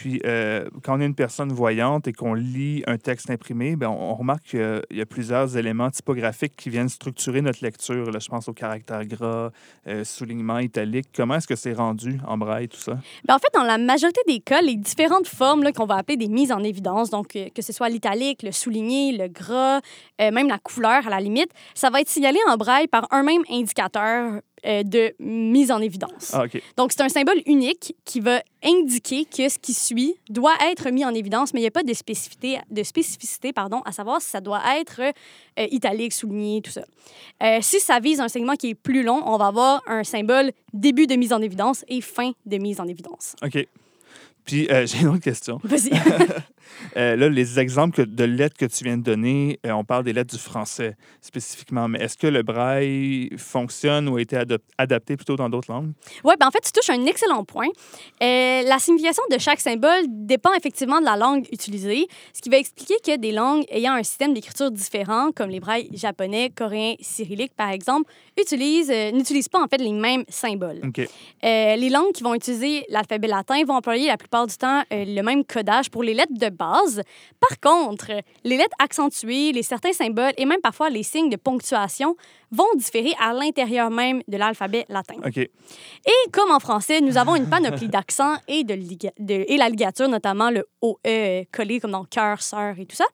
Puis, 0.00 0.18
euh, 0.24 0.64
quand 0.82 0.96
on 0.96 1.00
est 1.02 1.04
une 1.04 1.14
personne 1.14 1.52
voyante 1.52 2.08
et 2.08 2.14
qu'on 2.14 2.32
lit 2.32 2.82
un 2.86 2.96
texte 2.96 3.28
imprimé, 3.28 3.76
ben, 3.76 3.88
on, 3.88 4.14
remarque 4.14 4.44
qu'il 4.44 4.80
y 4.92 5.00
a 5.02 5.04
plusieurs 5.04 5.58
éléments 5.58 5.90
typographiques 5.90 6.56
qui 6.56 6.70
viennent 6.70 6.88
structurer 6.88 7.42
notre 7.42 7.62
lecture. 7.62 8.10
Là, 8.10 8.18
je 8.18 8.28
pense 8.30 8.48
aux 8.48 8.54
caractères 8.54 9.04
gras, 9.04 9.50
euh, 9.86 10.02
soulignements 10.04 10.58
italiques. 10.58 11.08
Comment 11.14 11.34
est-ce 11.34 11.46
que 11.46 11.54
c'est 11.54 11.74
rendu 11.74 12.18
en 12.26 12.38
braille, 12.38 12.68
tout 12.68 12.80
ça? 12.80 12.96
Ben, 13.26 13.34
en 13.34 13.38
fait, 13.38 13.52
dans 13.52 13.62
la 13.62 13.76
majorité 13.76 14.22
des 14.26 14.40
cas, 14.40 14.62
les 14.62 14.76
différentes 14.76 15.28
formes 15.28 15.70
qu'on 15.74 15.84
va 15.84 15.96
appeler 15.96 16.16
des 16.16 16.28
mises 16.28 16.50
en 16.50 16.62
évidence, 16.62 17.10
donc 17.10 17.36
euh, 17.36 17.50
que 17.54 17.60
ce 17.60 17.74
soit 17.74 17.90
l'italique, 17.90 18.42
le 18.42 18.52
souligné, 18.52 19.14
le 19.14 19.28
gras, 19.28 19.82
même 20.18 20.48
la 20.48 20.58
couleur 20.58 21.06
à 21.06 21.10
la 21.10 21.20
limite, 21.20 21.50
ça 21.74 21.90
va 21.90 22.00
être 22.00 22.08
signalé 22.08 22.38
en 22.48 22.56
braille 22.56 22.88
par 22.88 23.06
un 23.10 23.22
même 23.22 23.42
indicateur 23.50 24.40
euh, 24.66 24.82
de 24.82 25.14
mise 25.18 25.70
en 25.70 25.80
évidence. 25.80 26.32
Ah. 26.34 26.44
Donc, 26.76 26.92
c'est 26.92 27.02
un 27.02 27.08
symbole 27.08 27.40
unique 27.46 27.94
qui 28.04 28.20
va 28.20 28.42
indiquer 28.62 29.24
que 29.24 29.48
ce 29.48 29.58
qui 29.58 29.72
suit 29.72 30.14
doit 30.28 30.54
être 30.70 30.90
mis 30.90 31.04
en 31.04 31.14
évidence, 31.14 31.54
mais 31.54 31.60
il 31.60 31.62
n'y 31.62 31.68
a 31.68 31.72
pas 31.72 31.82
de 31.82 31.94
spécificité, 31.94 32.58
de 32.70 32.82
spécificité 32.82 33.52
pardon, 33.52 33.80
à 33.84 33.92
savoir 33.92 34.20
si 34.20 34.28
ça 34.28 34.40
doit 34.40 34.62
être 34.78 35.00
euh, 35.00 35.66
italique, 35.70 36.12
souligné, 36.12 36.60
tout 36.60 36.70
ça. 36.70 36.82
Euh, 37.42 37.58
si 37.62 37.80
ça 37.80 38.00
vise 38.00 38.20
un 38.20 38.28
segment 38.28 38.54
qui 38.54 38.70
est 38.70 38.74
plus 38.74 39.02
long, 39.02 39.22
on 39.26 39.38
va 39.38 39.46
avoir 39.46 39.82
un 39.86 40.04
symbole 40.04 40.52
début 40.72 41.06
de 41.06 41.14
mise 41.14 41.32
en 41.32 41.40
évidence 41.40 41.84
et 41.88 42.00
fin 42.00 42.32
de 42.44 42.58
mise 42.58 42.80
en 42.80 42.86
évidence. 42.86 43.36
OK. 43.42 43.66
Puis, 44.44 44.68
j'ai 44.84 45.00
une 45.00 45.08
autre 45.08 45.24
question. 45.24 45.58
Vas-y. 45.64 45.90
Euh, 46.96 47.16
là, 47.16 47.28
les 47.28 47.58
exemples 47.58 48.06
de 48.06 48.24
lettres 48.24 48.56
que 48.56 48.66
tu 48.66 48.84
viens 48.84 48.96
de 48.96 49.02
donner, 49.02 49.58
euh, 49.66 49.72
on 49.72 49.84
parle 49.84 50.04
des 50.04 50.12
lettres 50.12 50.34
du 50.34 50.40
français 50.40 50.96
spécifiquement, 51.20 51.88
mais 51.88 52.00
est-ce 52.00 52.16
que 52.16 52.26
le 52.26 52.42
braille 52.42 53.30
fonctionne 53.36 54.08
ou 54.08 54.16
a 54.16 54.20
été 54.20 54.38
adapté 54.78 55.16
plutôt 55.16 55.36
dans 55.36 55.48
d'autres 55.48 55.70
langues? 55.70 55.92
Oui, 56.24 56.34
ben 56.38 56.46
en 56.46 56.50
fait, 56.50 56.60
tu 56.60 56.72
touches 56.72 56.90
un 56.90 57.06
excellent 57.06 57.44
point. 57.44 57.68
Euh, 58.22 58.62
la 58.62 58.78
signification 58.78 59.22
de 59.30 59.38
chaque 59.38 59.60
symbole 59.60 60.04
dépend 60.08 60.52
effectivement 60.54 61.00
de 61.00 61.04
la 61.04 61.16
langue 61.16 61.46
utilisée, 61.52 62.06
ce 62.32 62.40
qui 62.40 62.50
va 62.50 62.58
expliquer 62.58 62.94
que 63.04 63.16
des 63.16 63.32
langues 63.32 63.64
ayant 63.70 63.94
un 63.94 64.02
système 64.02 64.34
d'écriture 64.34 64.70
différent, 64.70 65.30
comme 65.34 65.50
les 65.50 65.60
brailles 65.60 65.88
japonais, 65.92 66.50
coréens, 66.54 66.94
cyrilliques, 67.00 67.54
par 67.56 67.70
exemple, 67.70 68.10
utilisent, 68.38 68.92
n'utilisent 69.12 69.48
pas 69.48 69.62
en 69.62 69.66
fait 69.66 69.78
les 69.78 69.92
mêmes 69.92 70.24
symboles. 70.28 70.80
Les 71.42 71.90
langues 71.90 72.12
qui 72.12 72.22
vont 72.22 72.34
utiliser 72.34 72.84
l'alphabet 72.88 73.28
latin 73.28 73.62
vont 73.64 73.74
employer 73.74 74.06
la 74.06 74.16
plupart 74.16 74.46
du 74.46 74.56
temps 74.56 74.82
le 74.90 75.22
même 75.22 75.44
codage 75.44 75.90
pour 75.90 76.02
les 76.02 76.14
lettres 76.14 76.34
de 76.34 76.48
base. 76.64 77.02
Par 77.46 77.54
contre, 77.60 78.08
les 78.44 78.56
lettres 78.60 78.76
accentuées, 78.78 79.52
les 79.52 79.62
certains 79.62 79.92
symboles 79.92 80.32
et 80.36 80.44
même 80.46 80.60
parfois 80.60 80.88
les 80.90 81.02
signes 81.02 81.30
de 81.30 81.36
ponctuation 81.36 82.16
vont 82.52 82.72
différer 82.76 83.12
à 83.20 83.32
l'intérieur 83.32 83.90
même 83.90 84.18
de 84.32 84.36
l'alphabet 84.36 84.84
latin. 84.88 85.14
OK. 85.24 85.36
Et 85.38 85.50
comme 86.32 86.50
en 86.50 86.58
français, 86.58 87.00
nous 87.00 87.16
avons 87.16 87.36
une 87.36 87.48
panoplie 87.48 87.88
d'accents 87.96 88.36
et, 88.48 88.64
de, 88.64 88.74
de- 88.74 89.44
et 89.52 89.56
la 89.56 89.68
ligature, 89.68 90.08
notamment 90.08 90.50
le 90.50 90.62
OE 90.82 91.44
collé 91.52 91.78
comme 91.80 91.92
dans 91.92 92.04
cœur, 92.04 92.42
sœur 92.42 92.74
et 92.78 92.86
tout 92.86 92.96
ça. 92.96 93.06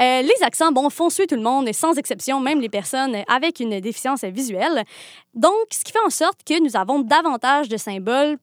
Euh, 0.00 0.22
les 0.22 0.38
accents, 0.42 0.72
bon, 0.72 0.90
font 0.90 1.10
suer 1.10 1.26
tout 1.26 1.36
le 1.36 1.42
monde, 1.42 1.72
sans 1.72 1.94
exception, 1.96 2.40
même 2.40 2.60
les 2.60 2.68
personnes 2.68 3.16
avec 3.28 3.60
une 3.60 3.78
déficience 3.80 4.24
visuelle. 4.24 4.84
Donc, 5.34 5.52
ce 5.70 5.84
qui 5.84 5.92
fait 5.92 6.04
en 6.04 6.10
sorte 6.10 6.40
que 6.44 6.60
nous 6.62 6.76
avons 6.76 6.98
davantage 7.00 7.68
de 7.68 7.76
symboles 7.76 8.36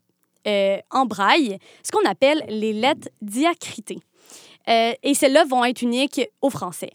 euh, 0.48 0.78
en 0.90 1.06
braille, 1.06 1.58
ce 1.84 1.92
qu'on 1.92 2.08
appelle 2.10 2.42
les 2.48 2.72
lettres 2.74 3.10
diacritées. 3.22 4.00
Euh, 4.70 4.94
et 5.04 5.14
celles-là 5.14 5.46
vont 5.46 5.64
être 5.66 5.82
uniques 5.82 6.22
au 6.42 6.50
français. 6.50 6.92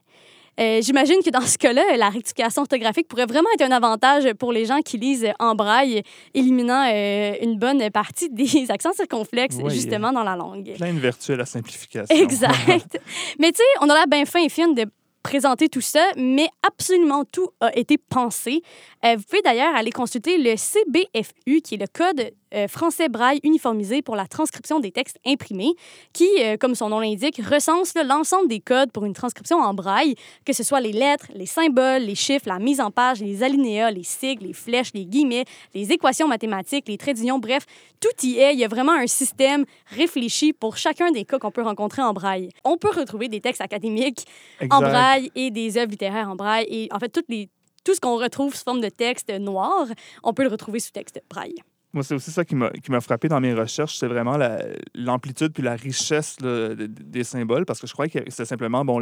Euh, 0.60 0.80
J'imagine 0.80 1.16
que 1.24 1.30
dans 1.30 1.40
ce 1.40 1.58
cas-là, 1.58 1.82
la 1.96 2.08
rectification 2.08 2.62
orthographique 2.62 3.08
pourrait 3.08 3.26
vraiment 3.26 3.48
être 3.54 3.62
un 3.62 3.72
avantage 3.72 4.32
pour 4.34 4.52
les 4.52 4.64
gens 4.66 4.80
qui 4.82 4.98
lisent 4.98 5.32
en 5.40 5.56
braille, 5.56 6.02
éliminant 6.32 6.88
euh, 6.92 7.34
une 7.42 7.58
bonne 7.58 7.90
partie 7.90 8.30
des 8.30 8.66
accents 8.70 8.92
circonflexes 8.92 9.56
Oui. 9.60 9.74
justement 9.74 10.12
dans 10.12 10.22
la 10.22 10.36
langue. 10.36 10.74
Plein 10.76 10.92
de 10.94 11.00
vertus 11.00 11.30
à 11.30 11.36
la 11.36 11.46
simplification. 11.46 12.14
Exact. 12.16 13.00
Mais 13.40 13.50
tu 13.50 13.58
sais, 13.58 13.64
on 13.80 13.90
a 13.90 13.94
l'air 13.94 14.06
bien 14.06 14.24
fin 14.24 14.44
et 14.44 14.48
fine 14.48 14.74
de 14.74 14.84
présenter 15.24 15.70
tout 15.70 15.80
ça, 15.80 16.06
mais 16.16 16.46
absolument 16.68 17.24
tout 17.24 17.48
a 17.58 17.74
été 17.78 17.96
pensé. 17.96 18.60
Euh, 19.06 19.16
vous 19.16 19.22
pouvez 19.22 19.40
d'ailleurs 19.40 19.74
aller 19.74 19.90
consulter 19.90 20.36
le 20.36 20.54
CBFU, 20.54 21.62
qui 21.62 21.76
est 21.76 21.78
le 21.78 21.86
Code 21.90 22.30
euh, 22.54 22.68
français 22.68 23.08
braille 23.08 23.40
uniformisé 23.42 24.02
pour 24.02 24.16
la 24.16 24.26
transcription 24.26 24.80
des 24.80 24.92
textes 24.92 25.18
imprimés, 25.26 25.72
qui, 26.12 26.28
euh, 26.40 26.56
comme 26.56 26.74
son 26.74 26.88
nom 26.88 27.00
l'indique, 27.00 27.40
recense 27.44 27.94
l'ensemble 27.94 28.48
des 28.48 28.60
codes 28.60 28.92
pour 28.92 29.04
une 29.04 29.12
transcription 29.12 29.58
en 29.58 29.74
braille, 29.74 30.14
que 30.44 30.52
ce 30.52 30.62
soit 30.62 30.80
les 30.80 30.92
lettres, 30.92 31.26
les 31.34 31.46
symboles, 31.46 32.02
les 32.02 32.14
chiffres, 32.14 32.46
la 32.48 32.58
mise 32.58 32.80
en 32.80 32.90
page, 32.90 33.20
les 33.20 33.42
alinéas, 33.42 33.90
les 33.90 34.04
sigles, 34.04 34.46
les 34.46 34.52
flèches, 34.52 34.92
les 34.94 35.04
guillemets, 35.04 35.44
les 35.74 35.92
équations 35.92 36.28
mathématiques, 36.28 36.88
les 36.88 36.96
traits 36.96 37.16
d'union, 37.16 37.38
bref, 37.38 37.64
tout 38.00 38.26
y 38.26 38.38
est. 38.38 38.54
Il 38.54 38.60
y 38.60 38.64
a 38.64 38.68
vraiment 38.68 38.92
un 38.92 39.06
système 39.06 39.64
réfléchi 39.86 40.52
pour 40.52 40.76
chacun 40.76 41.10
des 41.10 41.24
cas 41.24 41.38
qu'on 41.38 41.50
peut 41.50 41.62
rencontrer 41.62 42.02
en 42.02 42.12
braille. 42.12 42.50
On 42.64 42.76
peut 42.76 42.90
retrouver 42.96 43.28
des 43.28 43.40
textes 43.40 43.62
académiques 43.62 44.26
en 44.70 44.80
braille 44.80 45.30
et 45.34 45.50
des 45.50 45.76
œuvres 45.76 45.90
littéraires 45.90 46.30
en 46.30 46.36
braille. 46.36 46.66
Et 46.68 46.88
en 46.92 46.98
fait, 46.98 47.08
toutes 47.08 47.28
les, 47.28 47.48
tout 47.84 47.94
ce 47.94 48.00
qu'on 48.00 48.16
retrouve 48.16 48.54
sous 48.54 48.64
forme 48.64 48.80
de 48.80 48.88
texte 48.88 49.30
noir, 49.30 49.86
on 50.22 50.32
peut 50.32 50.42
le 50.42 50.48
retrouver 50.48 50.80
sous 50.80 50.90
texte 50.90 51.20
braille. 51.28 51.56
Moi, 51.94 52.02
c'est 52.02 52.14
aussi 52.14 52.30
ça 52.30 52.44
qui 52.44 52.54
m'a 52.56 53.00
frappé 53.00 53.28
dans 53.28 53.40
mes 53.40 53.54
recherches, 53.54 53.96
c'est 53.96 54.08
vraiment 54.08 54.36
la- 54.36 54.62
l'amplitude 54.94 55.52
puis 55.52 55.62
la 55.62 55.76
richesse 55.76 56.36
là, 56.42 56.74
des 56.74 57.24
symboles, 57.24 57.64
parce 57.64 57.80
que 57.80 57.86
je 57.86 57.92
croyais 57.92 58.10
que 58.10 58.18
c'était 58.30 58.44
simplement 58.44 58.84
bon, 58.84 59.00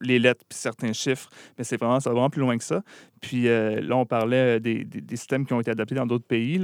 les 0.00 0.18
lettres 0.18 0.44
puis 0.48 0.58
certains 0.58 0.92
chiffres, 0.92 1.30
mais 1.56 1.64
c'est 1.64 1.78
vraiment, 1.78 1.98
ça 2.00 2.10
va 2.10 2.14
vraiment 2.14 2.28
plus 2.30 2.40
loin 2.40 2.58
que 2.58 2.64
ça. 2.64 2.82
Puis 3.22 3.48
euh, 3.48 3.80
là, 3.80 3.96
on 3.96 4.04
parlait 4.04 4.60
des, 4.60 4.84
des- 4.84 5.00
des 5.00 5.16
systèmes 5.16 5.46
qui 5.46 5.54
ont 5.54 5.60
été 5.60 5.70
adaptés 5.70 5.94
dans 5.94 6.04
d'autres 6.06 6.26
pays. 6.26 6.60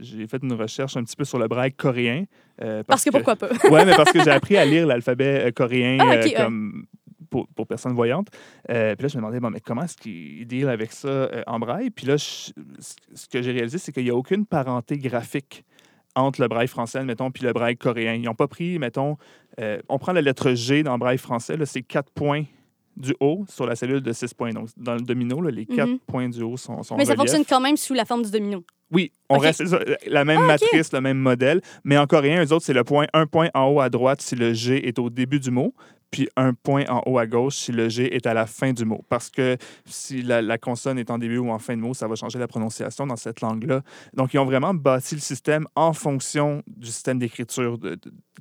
J'ai 0.00 0.26
fait 0.26 0.42
une 0.42 0.54
recherche 0.54 0.96
un 0.96 1.04
petit 1.04 1.14
peu 1.14 1.24
sur 1.24 1.38
le 1.38 1.46
braille 1.46 1.72
coréen. 1.72 2.24
euh, 2.62 2.82
Parce 2.82 3.04
que 3.04 3.10
pourquoi 3.10 3.36
pas? 3.36 3.48
Oui, 3.70 3.80
mais 3.86 3.94
parce 3.94 4.10
que 4.10 4.20
j'ai 4.24 4.30
appris 4.30 4.56
à 4.56 4.64
lire 4.64 4.86
l'alphabet 4.86 5.46
euh, 5.46 5.50
coréen 5.52 5.98
Ah, 6.00 6.14
euh, 6.14 6.22
comme 6.36 6.86
pour, 7.30 7.46
pour 7.48 7.66
personnes 7.66 7.94
voyantes. 7.94 8.28
Euh, 8.70 8.94
puis 8.96 9.04
là, 9.04 9.08
je 9.08 9.16
me 9.16 9.20
demandais, 9.22 9.40
bon, 9.40 9.50
mais 9.50 9.60
comment 9.60 9.82
est-ce 9.84 9.96
qu'ils 9.96 10.46
deal 10.46 10.68
avec 10.68 10.92
ça 10.92 11.08
euh, 11.08 11.42
en 11.46 11.58
braille? 11.58 11.90
Puis 11.90 12.06
là, 12.06 12.16
je- 12.16 12.50
ce 13.14 13.28
que 13.28 13.40
j'ai 13.40 13.52
réalisé, 13.52 13.78
c'est 13.78 13.92
qu'il 13.92 14.04
n'y 14.04 14.10
a 14.10 14.14
aucune 14.16 14.44
parenté 14.44 14.98
graphique 14.98 15.64
entre 16.16 16.40
le 16.40 16.48
braille 16.48 16.66
français, 16.68 17.02
mettons, 17.04 17.30
puis 17.30 17.44
le 17.44 17.52
braille 17.52 17.76
coréen. 17.76 18.14
Ils 18.14 18.22
n'ont 18.22 18.34
pas 18.34 18.48
pris, 18.48 18.78
mettons, 18.80 19.16
euh, 19.60 19.80
on 19.88 19.98
prend 19.98 20.12
la 20.12 20.20
lettre 20.20 20.52
G 20.54 20.82
dans 20.82 20.92
le 20.94 20.98
braille 20.98 21.18
français, 21.18 21.56
là, 21.56 21.64
c'est 21.66 21.82
quatre 21.82 22.10
points 22.10 22.44
du 22.96 23.14
haut 23.20 23.44
sur 23.48 23.64
la 23.64 23.76
cellule 23.76 24.00
de 24.00 24.12
6 24.12 24.34
points. 24.34 24.50
Donc, 24.52 24.68
dans 24.76 24.94
le 24.94 25.00
domino, 25.00 25.40
là, 25.40 25.50
les 25.50 25.64
quatre 25.64 25.88
Mhm. 25.88 25.98
points 26.00 26.28
du 26.28 26.42
haut 26.42 26.56
sont, 26.56 26.82
sont 26.82 26.96
Mais 26.96 27.04
ça 27.04 27.14
fonctionne 27.14 27.44
quand 27.48 27.60
même 27.60 27.76
sous 27.76 27.94
la 27.94 28.04
forme 28.04 28.24
du 28.24 28.30
domino. 28.30 28.64
Oui, 28.90 29.12
on 29.28 29.38
reste 29.38 29.62
la 30.08 30.24
même 30.24 30.40
Ah, 30.42 30.46
matrice, 30.48 30.92
le 30.92 31.00
même 31.00 31.16
modèle, 31.16 31.60
mais 31.84 31.96
en 31.96 32.06
coréen, 32.08 32.44
eux 32.44 32.52
autres, 32.52 32.64
c'est 32.66 32.74
le 32.74 32.82
point, 32.82 33.06
un 33.14 33.26
point 33.26 33.48
en 33.54 33.66
haut 33.68 33.80
à 33.80 33.88
droite 33.88 34.20
si 34.20 34.34
le 34.34 34.52
G 34.52 34.86
est 34.88 34.98
au 34.98 35.08
début 35.08 35.38
du 35.38 35.52
mot, 35.52 35.72
puis 36.10 36.28
un 36.36 36.54
point 36.54 36.84
en 36.88 37.02
haut 37.06 37.18
à 37.18 37.26
gauche 37.26 37.56
si 37.56 37.72
le 37.72 37.88
G 37.88 38.14
est 38.14 38.26
à 38.26 38.34
la 38.34 38.46
fin 38.46 38.72
du 38.72 38.84
mot. 38.84 39.04
Parce 39.08 39.30
que 39.30 39.56
si 39.86 40.22
la, 40.22 40.58
consonne 40.58 40.98
est 40.98 41.10
en 41.10 41.18
début 41.18 41.38
ou 41.38 41.50
en 41.50 41.58
fin 41.58 41.76
de 41.76 41.80
mot, 41.80 41.94
ça 41.94 42.08
va 42.08 42.14
changer 42.14 42.38
la 42.38 42.48
prononciation 42.48 43.06
dans 43.06 43.16
cette 43.16 43.40
langue-là. 43.40 43.82
Donc, 44.14 44.34
ils 44.34 44.38
ont 44.38 44.44
vraiment 44.44 44.74
bâti 44.74 45.14
le 45.14 45.20
système 45.20 45.66
en 45.76 45.92
fonction 45.92 46.62
du 46.66 46.88
système 46.88 47.18
d'écriture 47.18 47.78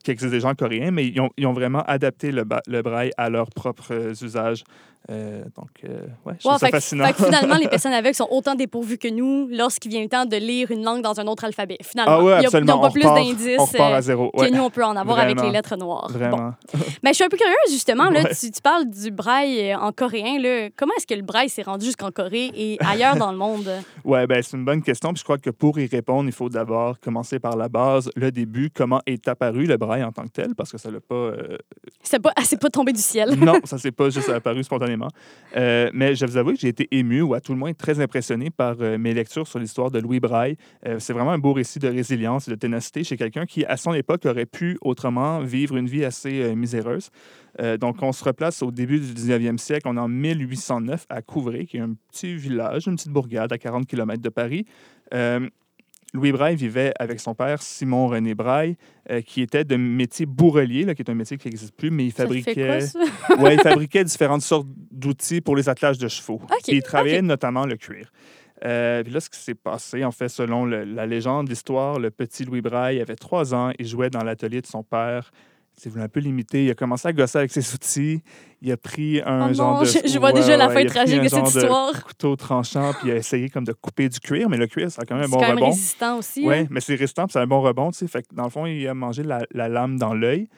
qui 0.03 0.11
existe 0.11 0.31
déjà 0.31 0.49
en 0.49 0.55
coréen, 0.55 0.91
mais 0.91 1.07
ils 1.07 1.19
ont, 1.19 1.29
ils 1.37 1.45
ont 1.45 1.53
vraiment 1.53 1.83
adapté 1.83 2.31
le 2.31 2.81
braille 2.81 3.11
à 3.17 3.29
leurs 3.29 3.49
propres 3.49 3.93
euh, 3.93 4.13
usages. 4.21 4.63
Euh, 5.09 5.43
donc, 5.55 5.69
euh, 5.83 6.01
ouais, 6.25 6.33
je 6.37 6.39
trouve 6.39 6.53
ça 6.53 6.59
fait, 6.59 6.65
que- 6.67 6.77
fascinant. 6.77 7.05
fait 7.07 7.13
que 7.13 7.23
finalement, 7.23 7.55
les 7.55 7.67
personnes 7.69 7.93
aveugles 7.93 8.15
sont 8.15 8.27
autant 8.29 8.53
dépourvues 8.53 8.97
que 8.97 9.07
nous 9.07 9.47
lorsqu'il 9.49 9.89
vient 9.91 10.03
le 10.03 10.09
temps 10.09 10.25
de 10.25 10.35
lire 10.35 10.69
une 10.71 10.83
langue 10.83 11.01
dans 11.01 11.19
un 11.19 11.25
autre 11.25 11.45
alphabet. 11.45 11.77
Finalement, 11.81 12.17
ah 12.19 12.23
ouais, 12.23 12.41
Ils 12.43 12.59
n'ont 12.59 12.79
pas 12.79 12.87
on 12.87 12.91
plus 12.91 13.01
d'indices 13.01 13.47
euh, 13.47 13.65
que 13.65 14.51
nous, 14.53 14.61
on 14.61 14.69
peut 14.69 14.83
en 14.83 14.95
avoir 14.95 15.19
avec 15.19 15.41
les 15.41 15.49
lettres 15.49 15.77
noires. 15.77 16.09
Bon. 16.11 16.17
vraiment. 16.17 16.53
Ben, 17.01 17.11
je 17.11 17.15
suis 17.15 17.23
un 17.23 17.29
peu 17.29 17.37
curieuse, 17.37 17.71
justement. 17.71 18.09
Là, 18.09 18.25
tu, 18.25 18.51
tu 18.51 18.61
parles 18.61 18.85
du 18.89 19.09
braille 19.09 19.73
en 19.73 19.91
coréen. 19.93 20.37
Là. 20.37 20.69
Comment 20.75 20.91
est-ce 20.97 21.07
que 21.07 21.13
le 21.13 21.21
braille 21.21 21.47
s'est 21.47 21.61
rendu 21.61 21.85
jusqu'en 21.85 22.11
Corée 22.11 22.51
et 22.53 22.77
ailleurs 22.85 23.15
dans 23.15 23.31
le 23.31 23.37
monde? 23.37 23.69
Oui, 24.03 24.25
ben, 24.27 24.43
c'est 24.43 24.57
une 24.57 24.65
bonne 24.65 24.81
question. 24.81 25.13
Puis 25.13 25.19
je 25.19 25.23
crois 25.23 25.37
que 25.37 25.49
pour 25.49 25.79
y 25.79 25.87
répondre, 25.87 26.27
il 26.27 26.33
faut 26.33 26.49
d'abord 26.49 26.99
commencer 26.99 27.39
par 27.39 27.55
la 27.55 27.69
base, 27.69 28.11
le 28.15 28.31
début, 28.31 28.69
comment 28.69 29.01
est 29.05 29.27
apparu 29.29 29.65
le 29.65 29.77
braille 29.77 30.03
en 30.03 30.11
tant 30.11 30.23
que 30.23 30.31
tel, 30.33 30.55
parce 30.55 30.71
que 30.71 30.77
ça 30.77 30.91
l'a 30.91 30.99
pas. 30.99 31.31
C'est 32.03 32.19
pas, 32.19 32.33
ah, 32.35 32.41
pas 32.59 32.69
tombé 32.69 32.91
du 32.91 33.01
ciel. 33.01 33.35
non, 33.39 33.59
ça 33.63 33.77
s'est 33.77 33.91
pas 33.91 34.09
juste 34.09 34.29
apparu 34.29 34.63
spontanément. 34.63 34.88
Euh, 35.55 35.89
mais 35.93 36.15
je 36.15 36.25
vous 36.25 36.37
avouer 36.37 36.53
que 36.53 36.59
j'ai 36.59 36.67
été 36.67 36.87
ému, 36.91 37.21
ou 37.21 37.33
à 37.33 37.41
tout 37.41 37.53
le 37.53 37.59
moins 37.59 37.73
très 37.73 37.99
impressionné 37.99 38.49
par 38.49 38.75
euh, 38.81 38.97
mes 38.97 39.13
lectures 39.13 39.47
sur 39.47 39.59
l'histoire 39.59 39.91
de 39.91 39.99
Louis 39.99 40.19
Braille. 40.19 40.57
Euh, 40.85 40.97
c'est 40.99 41.13
vraiment 41.13 41.31
un 41.31 41.39
beau 41.39 41.53
récit 41.53 41.79
de 41.79 41.87
résilience 41.87 42.47
et 42.47 42.51
de 42.51 42.55
ténacité 42.55 43.03
chez 43.03 43.17
quelqu'un 43.17 43.45
qui, 43.45 43.65
à 43.65 43.77
son 43.77 43.93
époque, 43.93 44.25
aurait 44.25 44.45
pu 44.45 44.77
autrement 44.81 45.41
vivre 45.41 45.77
une 45.77 45.87
vie 45.87 46.05
assez 46.05 46.55
miséreuse. 46.55 47.09
Donc, 47.79 48.01
on 48.01 48.13
se 48.13 48.23
replace 48.23 48.61
au 48.61 48.71
début 48.71 48.99
du 48.99 49.07
19e 49.07 49.57
siècle. 49.57 49.87
On 49.89 49.97
est 49.97 49.99
en 49.99 50.07
1809 50.07 51.07
à 51.09 51.21
Couvray, 51.21 51.65
qui 51.65 51.77
est 51.77 51.81
un 51.81 51.93
petit 52.09 52.35
village, 52.35 52.87
une 52.87 52.95
petite 52.95 53.11
bourgade 53.11 53.51
à 53.51 53.57
40 53.57 53.85
km 53.85 54.21
de 54.21 54.29
Paris. 54.29 54.65
Louis 56.13 56.31
Braille 56.31 56.55
vivait 56.55 56.91
avec 56.99 57.19
son 57.19 57.35
père, 57.35 57.61
Simon 57.61 58.07
René 58.07 58.33
Braille, 58.33 58.75
euh, 59.11 59.21
qui 59.21 59.41
était 59.41 59.63
de 59.63 59.75
métier 59.75 60.25
bourrelier, 60.25 60.83
là, 60.85 60.95
qui 60.95 61.01
est 61.03 61.09
un 61.09 61.13
métier 61.13 61.37
qui 61.37 61.47
n'existe 61.47 61.75
plus, 61.75 61.91
mais 61.91 62.05
il 62.05 62.11
Ça 62.11 62.27
fait 62.27 62.41
fabriquait, 62.41 62.65
quoi, 62.65 62.81
ça? 62.81 62.99
ouais, 63.41 63.53
il 63.55 63.61
fabriquait 63.61 64.03
différentes 64.03 64.41
sortes 64.41 64.67
d'outils 64.91 65.41
pour 65.41 65.55
les 65.55 65.69
attelages 65.69 65.97
de 65.99 66.07
chevaux. 66.07 66.41
Et 66.67 66.75
il 66.77 66.81
travaillait 66.83 67.21
notamment 67.21 67.65
le 67.65 67.77
cuir. 67.77 68.11
Euh, 68.65 69.03
puis 69.03 69.13
là, 69.13 69.19
ce 69.19 69.29
qui 69.29 69.39
s'est 69.39 69.55
passé, 69.55 70.03
en 70.03 70.11
fait, 70.11 70.27
selon 70.29 70.65
le- 70.65 70.83
la 70.83 71.05
légende, 71.05 71.47
l'histoire, 71.47 71.99
le 71.99 72.09
petit 72.11 72.43
Louis 72.43 72.61
Braille 72.61 72.99
avait 72.99 73.15
trois 73.15 73.53
ans, 73.53 73.71
il 73.79 73.87
jouait 73.87 74.09
dans 74.09 74.23
l'atelier 74.23 74.61
de 74.61 74.67
son 74.67 74.83
père. 74.83 75.31
Il 75.85 75.91
voulait 75.91 76.03
un 76.03 76.09
peu 76.09 76.19
limiter. 76.19 76.65
Il 76.65 76.71
a 76.71 76.75
commencé 76.75 77.07
à 77.07 77.13
gosser 77.13 77.37
avec 77.39 77.51
ses 77.51 77.73
outils. 77.73 78.21
Il 78.61 78.71
a 78.71 78.77
pris 78.77 79.21
un 79.25 79.49
Oh 79.49 79.53
genre 79.53 79.73
non, 79.75 79.81
de. 79.81 79.85
je, 79.85 79.99
je 80.11 80.19
vois 80.19 80.29
Ouais, 80.33 80.39
déjà 80.41 80.57
la 80.57 80.67
ouais, 80.67 80.73
fin 80.73 80.79
il 80.81 80.87
a 80.87 80.89
pris 80.89 80.95
tragique 80.95 81.19
un 81.19 81.23
de 81.23 81.27
cette 81.29 81.37
genre 81.39 81.51
de 81.53 81.59
histoire. 81.59 82.03
couteau 82.05 82.35
tranchant, 82.35 82.91
puis 82.99 83.07
il 83.09 83.11
a 83.11 83.15
essayé 83.15 83.49
comme 83.49 83.63
de 83.63 83.73
couper 83.73 84.09
du 84.09 84.19
cuir, 84.19 84.49
mais 84.49 84.57
le 84.57 84.67
cuir, 84.67 84.91
ça 84.91 85.01
a 85.03 85.05
quand 85.05 85.15
même 85.15 85.23
un 85.23 85.27
C'est 85.27 85.31
bon 85.31 85.39
quand 85.39 85.51
rebond. 85.51 85.65
résistant 85.69 86.17
aussi. 86.17 86.43
Oui, 86.45 86.55
hein. 86.59 86.67
mais 86.69 86.81
c'est 86.81 86.95
résistant, 86.95 87.25
puis 87.25 87.33
c'est 87.33 87.39
un 87.39 87.47
bon 87.47 87.61
rebond, 87.61 87.91
tu 87.91 87.99
sais. 87.99 88.07
Fait 88.07 88.23
que 88.23 88.33
dans 88.33 88.43
le 88.43 88.49
fond, 88.49 88.65
il 88.65 88.85
a 88.87 88.93
mangé 88.93 89.23
la, 89.23 89.39
la 89.51 89.69
lame 89.69 89.97
dans 89.97 90.13
l'œil. 90.13 90.49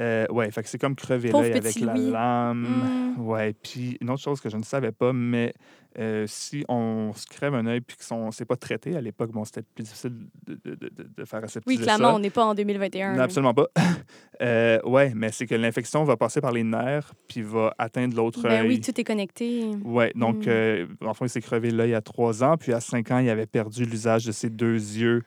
Euh, 0.00 0.26
ouais, 0.30 0.50
fait 0.50 0.62
que 0.64 0.68
c'est 0.68 0.78
comme 0.78 0.96
crever 0.96 1.30
l'œil 1.30 1.52
avec 1.52 1.78
la 1.80 1.94
Louis. 1.94 2.10
lame. 2.10 3.14
Mm. 3.16 3.20
Ouais, 3.28 3.52
puis 3.52 3.96
une 4.00 4.10
autre 4.10 4.22
chose 4.22 4.40
que 4.40 4.48
je 4.50 4.56
ne 4.56 4.64
savais 4.64 4.90
pas, 4.90 5.12
mais 5.12 5.54
euh, 6.00 6.24
si 6.26 6.64
on 6.68 7.12
se 7.14 7.26
crève 7.28 7.54
un 7.54 7.64
œil 7.66 7.80
puis 7.80 7.96
que 7.96 8.02
son, 8.04 8.32
c'est 8.32 8.44
pas 8.44 8.56
traité 8.56 8.96
à 8.96 9.00
l'époque, 9.00 9.30
bon, 9.30 9.44
c'était 9.44 9.62
plus 9.62 9.84
difficile 9.84 10.12
de, 10.48 10.54
de, 10.64 10.74
de, 10.74 10.90
de- 11.16 11.24
faire 11.24 11.38
Oui, 11.38 11.44
aseptiser 11.44 11.82
clairement, 11.84 12.08
ça. 12.08 12.14
on 12.16 12.18
n'est 12.18 12.30
pas 12.30 12.44
en 12.44 12.54
2021. 12.56 13.14
Non, 13.14 13.22
absolument 13.22 13.54
pas. 13.54 13.68
euh, 14.42 14.80
ouais, 14.84 15.12
mais 15.14 15.30
c'est 15.30 15.46
que 15.46 15.54
l'infection 15.54 16.02
va 16.02 16.16
passer 16.16 16.40
par 16.40 16.50
les 16.50 16.64
nerfs 16.64 17.12
puis 17.28 17.42
va 17.42 17.72
atteindre 17.78 18.16
l'autre 18.16 18.42
Ben 18.42 18.62
œil. 18.62 18.66
oui, 18.68 18.80
tout 18.80 19.00
est 19.00 19.04
connecté. 19.04 19.70
Ouais, 19.84 20.10
donc, 20.16 20.38
Mm. 20.46 20.48
euh, 20.48 20.86
enfin, 21.04 21.26
il 21.26 21.28
s'est 21.28 21.40
crevé 21.40 21.70
l'œil 21.70 21.94
à 21.94 22.00
trois 22.00 22.42
ans, 22.42 22.56
puis 22.56 22.72
à 22.72 22.80
cinq 22.80 23.12
ans, 23.12 23.18
il 23.18 23.30
avait 23.30 23.46
perdu 23.46 23.84
l'usage 23.84 24.24
de 24.24 24.32
ses 24.32 24.50
deux 24.50 24.74
yeux. 24.74 25.22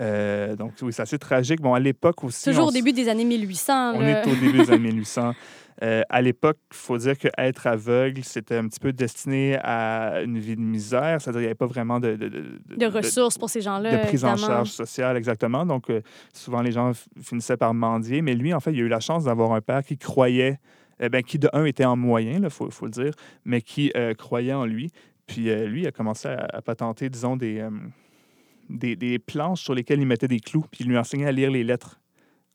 Euh, 0.00 0.56
donc, 0.56 0.72
oui, 0.82 0.92
c'est 0.92 1.02
assez 1.02 1.18
tragique. 1.18 1.60
Bon, 1.60 1.74
à 1.74 1.80
l'époque 1.80 2.24
aussi. 2.24 2.44
Toujours 2.50 2.64
on 2.66 2.68
au 2.68 2.72
début 2.72 2.92
des 2.92 3.08
années 3.08 3.24
1800. 3.24 3.92
On 3.94 4.00
là. 4.00 4.22
est 4.22 4.26
au 4.26 4.34
début 4.34 4.52
des 4.52 4.70
années 4.70 4.92
1800. 4.92 5.32
Euh, 5.82 6.02
à 6.10 6.22
l'époque, 6.22 6.58
il 6.70 6.76
faut 6.76 6.96
dire 6.98 7.18
qu'être 7.18 7.66
aveugle, 7.66 8.22
c'était 8.22 8.56
un 8.56 8.68
petit 8.68 8.78
peu 8.78 8.92
destiné 8.92 9.56
à 9.64 10.20
une 10.22 10.38
vie 10.38 10.54
de 10.54 10.60
misère, 10.60 11.20
c'est-à-dire 11.20 11.40
qu'il 11.40 11.40
n'y 11.40 11.46
avait 11.46 11.54
pas 11.56 11.66
vraiment 11.66 11.98
de, 11.98 12.14
de, 12.14 12.28
de- 12.28 12.60
de 12.76 12.86
ressources 12.86 13.36
pour 13.36 13.50
ces 13.50 13.62
gens-là. 13.62 13.96
de 13.96 14.06
prise 14.06 14.24
en 14.24 14.36
charge 14.36 14.68
sociale, 14.70 15.16
exactement. 15.16 15.66
Donc, 15.66 15.90
euh, 15.90 16.00
souvent, 16.32 16.60
les 16.62 16.70
gens 16.70 16.92
finissaient 17.20 17.56
par 17.56 17.74
mendier. 17.74 18.22
Mais 18.22 18.34
lui, 18.34 18.54
en 18.54 18.60
fait, 18.60 18.70
il 18.72 18.78
a 18.80 18.82
eu 18.82 18.88
la 18.88 19.00
chance 19.00 19.24
d'avoir 19.24 19.52
un 19.54 19.60
père 19.60 19.82
qui 19.82 19.96
croyait, 19.98 20.60
eh 21.00 21.08
ben, 21.08 21.22
qui 21.24 21.40
de 21.40 21.48
un 21.52 21.64
était 21.64 21.86
en 21.86 21.96
moyen, 21.96 22.38
il 22.40 22.50
faut, 22.50 22.70
faut 22.70 22.84
le 22.84 22.92
dire, 22.92 23.14
mais 23.44 23.60
qui 23.60 23.90
euh, 23.96 24.14
croyait 24.14 24.52
en 24.52 24.66
lui. 24.66 24.92
Puis 25.26 25.52
lui, 25.66 25.80
il 25.82 25.86
a 25.88 25.90
commencé 25.90 26.28
à, 26.28 26.46
à 26.52 26.62
patenter, 26.62 27.08
disons, 27.08 27.36
des, 27.36 27.66
des, 28.78 28.96
des 28.96 29.18
planches 29.18 29.62
sur 29.62 29.74
lesquelles 29.74 30.00
il 30.00 30.06
mettait 30.06 30.28
des 30.28 30.40
clous, 30.40 30.64
puis 30.70 30.84
il 30.84 30.88
lui 30.88 30.98
enseignait 30.98 31.26
à 31.26 31.32
lire 31.32 31.50
les 31.50 31.64
lettres. 31.64 32.00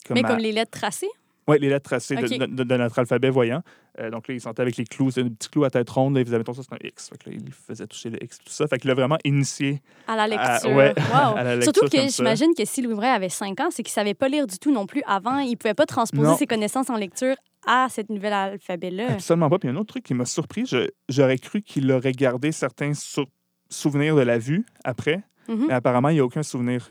Mais 0.09 0.23
à- 0.23 0.27
comme 0.27 0.39
les 0.39 0.51
lettres 0.51 0.71
tracées? 0.71 1.09
oui, 1.47 1.57
les 1.59 1.69
lettres 1.69 1.85
tracées 1.89 2.15
de- 2.15 2.25
OK. 2.25 2.37
de, 2.39 2.45
de- 2.45 2.63
de 2.63 2.77
notre 2.77 2.99
alphabet 2.99 3.29
voyant. 3.29 3.61
Euh, 3.99 4.09
donc 4.11 4.27
là, 4.27 4.33
il 4.35 4.39
sentait 4.41 4.61
avec 4.61 4.77
les 4.77 4.83
clous, 4.85 5.09
c'est 5.11 5.21
un 5.21 5.29
petit 5.29 5.49
clou 5.49 5.63
à 5.63 5.69
tête 5.71 5.89
ronde, 5.89 6.13
là, 6.15 6.19
il 6.21 6.25
faisait, 6.25 6.37
mettons, 6.37 6.53
ça, 6.53 6.61
c'est 6.61 6.73
un 6.73 6.87
X. 6.87 7.09
Fait 7.09 7.17
que 7.17 7.29
là, 7.29 7.35
il 7.39 7.51
faisait 7.51 7.87
toucher 7.87 8.09
le 8.11 8.21
X, 8.23 8.37
tout 8.37 8.49
ça. 8.51 8.67
Fait 8.67 8.77
qu'il 8.77 8.91
a 8.91 8.93
vraiment 8.93 9.17
initié 9.23 9.81
À 10.07 10.15
la 10.15 10.27
lecture. 10.27 10.69
ouais, 10.71 10.93
Wow. 11.11 11.35
à 11.37 11.43
la 11.43 11.55
lecture 11.55 11.73
Surtout 11.73 11.89
que 11.97 12.07
j'imagine 12.09 12.53
que 12.55 12.63
si 12.65 12.81
Louis 12.83 13.03
avait 13.05 13.29
5 13.29 13.59
ans, 13.59 13.69
c'est 13.71 13.81
qu'il 13.81 13.91
savait 13.93 14.13
pas 14.13 14.27
lire 14.27 14.45
du 14.45 14.59
tout 14.59 14.71
non 14.71 14.85
plus 14.85 15.01
avant. 15.07 15.39
Il 15.39 15.55
pouvait 15.57 15.73
pas 15.73 15.85
transposer 15.87 16.27
Non. 16.27 16.37
ses 16.37 16.45
connaissances 16.45 16.89
en 16.91 16.95
lecture 16.97 17.35
à 17.65 17.87
cet 17.89 18.09
nouvel 18.09 18.33
alphabet-là. 18.33 19.13
Absolument 19.13 19.49
pas. 19.49 19.57
Puis 19.57 19.67
un 19.69 19.75
autre 19.77 19.87
truc 19.93 20.03
qui 20.03 20.13
m'a 20.13 20.25
surpris, 20.25 20.69
j'aurais 21.09 21.37
cru 21.39 21.61
qu'il 21.63 21.91
aurait 21.91 22.11
gardé 22.11 22.51
certains 22.51 22.93
sou- 22.93 23.25
souvenirs 23.69 24.15
de 24.15 24.21
la 24.21 24.37
vue 24.37 24.63
après, 24.83 25.23
Mhm. 25.47 25.69
apparemment, 25.71 26.09
il 26.09 26.15
n'y 26.15 26.19
a 26.19 26.25
aucun 26.25 26.43
souvenir. 26.43 26.89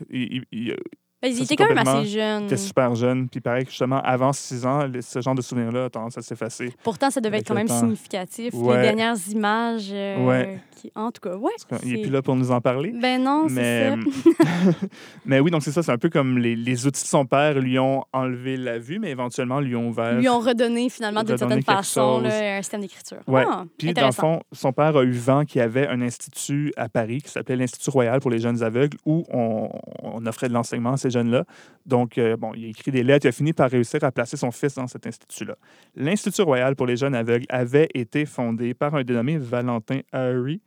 Il 1.27 1.33
Ben, 1.33 1.33
il 1.33 1.35
Ça, 1.35 1.43
était 1.43 1.45
c'est 1.47 1.55
quand 1.55 1.73
même 1.75 1.87
assez 1.87 2.07
jeune. 2.09 2.43
Il 2.43 2.45
était 2.45 2.57
super 2.57 2.95
jeune. 2.95 3.27
Puis 3.29 3.39
pareil 3.41 3.63
que 3.65 3.69
justement, 3.71 4.01
avant 4.01 4.33
6 4.33 4.65
ans, 4.65 4.81
ce 5.01 5.21
genre 5.21 5.35
de 5.35 5.41
souvenirs-là 5.41 5.85
a 5.85 5.89
tendance 5.89 6.17
à 6.17 6.21
s'effacer. 6.21 6.73
Pourtant, 6.83 7.09
ça 7.09 7.21
devait 7.21 7.39
être 7.39 7.47
quand 7.47 7.53
même 7.55 7.67
temps. 7.67 7.79
significatif. 7.79 8.53
Ouais. 8.53 8.77
Les 8.77 8.81
dernières 8.83 9.15
images. 9.29 9.89
euh, 9.91 10.25
Ouais. 10.25 10.59
qui... 10.75 10.91
En 10.95 11.11
tout 11.11 11.21
cas, 11.21 11.35
ouais. 11.35 11.51
Il 11.83 11.93
n'est 11.93 12.01
plus 12.01 12.11
là 12.11 12.21
pour 12.21 12.35
nous 12.35 12.51
en 12.51 12.61
parler. 12.61 12.93
Ben 12.99 13.21
non, 13.21 13.47
c'est 13.49 13.89
ça. 13.89 13.95
mais 15.25 15.39
oui, 15.39 15.51
donc 15.51 15.63
c'est 15.63 15.71
ça. 15.71 15.83
C'est 15.83 15.91
un 15.91 15.97
peu 15.97 16.09
comme 16.09 16.37
les, 16.37 16.55
les 16.55 16.85
outils 16.87 17.03
de 17.03 17.07
son 17.07 17.25
père 17.25 17.59
lui 17.59 17.77
ont 17.79 18.03
enlevé 18.13 18.57
la 18.57 18.77
vue, 18.79 18.99
mais 18.99 19.09
éventuellement 19.11 19.59
lui 19.59 19.75
ont 19.75 19.89
ouvert. 19.89 20.13
Lui 20.17 20.29
ont 20.29 20.39
redonné 20.39 20.89
finalement 20.89 21.23
d'une 21.23 21.37
certaine 21.37 21.63
façon 21.63 22.19
là, 22.21 22.57
un 22.57 22.61
système 22.61 22.81
d'écriture. 22.81 23.17
Ouais. 23.27 23.43
Ah, 23.47 23.65
Puis, 23.77 23.93
dans 23.93 24.05
le 24.07 24.11
fond, 24.11 24.41
son 24.51 24.71
père 24.71 24.95
a 24.97 25.03
eu 25.03 25.11
vent 25.11 25.45
qu'il 25.45 25.59
y 25.59 25.63
avait 25.63 25.87
un 25.87 26.01
institut 26.01 26.73
à 26.77 26.89
Paris 26.89 27.21
qui 27.21 27.29
s'appelait 27.31 27.55
l'Institut 27.55 27.89
Royal 27.89 28.19
pour 28.19 28.31
les 28.31 28.39
jeunes 28.39 28.61
aveugles 28.63 28.97
où 29.05 29.25
on, 29.31 29.69
on 30.03 30.25
offrait 30.25 30.47
de 30.47 30.53
l'enseignement 30.53 30.93
à 30.93 30.97
ces 30.97 31.09
jeunes-là. 31.17 31.43
Donc, 31.85 32.17
euh, 32.17 32.37
bon, 32.37 32.51
il 32.55 32.65
a 32.65 32.67
écrit 32.67 32.91
des 32.91 33.03
lettres, 33.03 33.25
il 33.25 33.29
a 33.29 33.31
fini 33.31 33.53
par 33.53 33.69
réussir 33.69 34.03
à 34.03 34.11
placer 34.11 34.37
son 34.37 34.51
fils 34.51 34.75
dans 34.75 34.87
cet 34.87 35.07
institut-là. 35.07 35.55
L'Institut 35.95 36.43
Royal 36.43 36.75
pour 36.75 36.85
les 36.85 36.97
jeunes 36.97 37.15
aveugles 37.15 37.45
avait 37.49 37.89
été 37.93 38.25
fondé 38.25 38.73
par 38.73 38.95
un 38.95 39.03
dénommé 39.03 39.37
Valentin 39.37 40.01
Harry. 40.11 40.61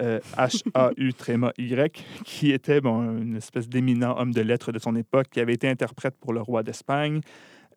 euh, 0.00 0.18
H-A-U 0.36 1.14
tréma 1.14 1.52
Y, 1.58 2.04
qui 2.24 2.50
était 2.50 2.80
bon, 2.80 3.18
une 3.18 3.36
espèce 3.36 3.68
d'éminent 3.68 4.16
homme 4.18 4.32
de 4.32 4.40
lettres 4.40 4.72
de 4.72 4.78
son 4.78 4.96
époque, 4.96 5.28
qui 5.30 5.40
avait 5.40 5.54
été 5.54 5.68
interprète 5.68 6.16
pour 6.20 6.32
le 6.32 6.40
roi 6.40 6.62
d'Espagne. 6.62 7.20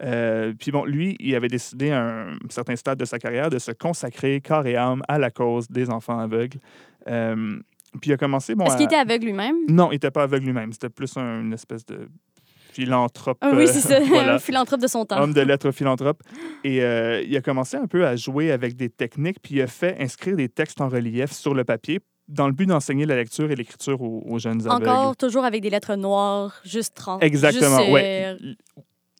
Euh, 0.04 0.54
puis 0.58 0.72
bon, 0.72 0.86
lui, 0.86 1.16
il 1.20 1.34
avait 1.36 1.48
décidé 1.48 1.92
à 1.92 2.02
un 2.04 2.38
certain 2.50 2.76
stade 2.76 3.00
de 3.00 3.06
sa 3.06 3.20
carrière 3.20 3.50
de 3.50 3.60
se 3.60 3.72
consacrer 3.72 4.42
corps 4.42 4.68
et 4.68 4.76
âme 4.76 5.02
à 5.08 5.18
la 5.18 5.32
cause 5.32 5.70
des 5.70 5.90
enfants 5.90 6.20
aveugles. 6.20 6.60
Euh, 7.08 7.60
puis 7.98 8.10
il 8.12 8.14
a 8.14 8.18
commencé. 8.18 8.56
Bon, 8.56 8.66
Est-ce 8.66 8.78
qu'il 8.78 8.86
était 8.86 8.96
aveugle 8.96 9.26
lui-même? 9.26 9.56
Non, 9.70 9.90
il 9.92 9.96
n'était 9.96 10.12
pas 10.12 10.24
aveugle 10.24 10.46
lui-même. 10.46 10.72
C'était 10.72 10.90
plus 10.90 11.16
un- 11.18 11.42
une 11.42 11.54
espèce 11.54 11.86
de 11.86 12.08
philanthrope. 12.74 13.38
Ah 13.42 13.52
oui, 13.54 13.64
euh, 13.64 13.68
c'est 13.68 13.80
ça. 13.82 14.00
voilà. 14.08 14.36
Un 14.36 14.40
philanthrope 14.40 14.82
de 14.82 14.88
son 14.88 15.06
temps. 15.06 15.22
Homme 15.22 15.34
de 15.34 15.42
lettres 15.42 15.72
philanthrope. 15.72 16.22
Et 16.64 16.82
euh, 16.84 17.22
il 17.28 17.36
a 17.36 17.42
commencé 17.42 17.78
un 17.78 17.88
peu 17.88 18.06
à 18.06 18.16
jouer 18.16 18.52
avec 18.52 18.76
des 18.76 18.90
techniques, 18.90 19.38
puis 19.42 19.56
il 19.56 19.62
a 19.62 19.68
fait 19.68 19.98
inscrire 20.00 20.36
des 20.36 20.50
textes 20.50 20.80
en 20.82 20.90
relief 20.90 21.32
sur 21.32 21.54
le 21.54 21.64
papier 21.64 22.00
dans 22.28 22.48
le 22.48 22.54
but 22.54 22.66
d'enseigner 22.66 23.06
la 23.06 23.16
lecture 23.16 23.50
et 23.52 23.56
l'écriture 23.56 24.02
aux, 24.02 24.22
aux 24.28 24.38
jeunes 24.38 24.68
aveugles. 24.68 24.88
Encore 24.90 25.16
toujours 25.16 25.46
avec 25.46 25.62
des 25.62 25.70
lettres 25.70 25.96
noires, 25.96 26.60
juste 26.66 26.94
trans. 26.94 27.20
Exactement, 27.20 27.78
juste, 27.80 27.92
ouais. 27.94 28.36
euh, 28.42 28.54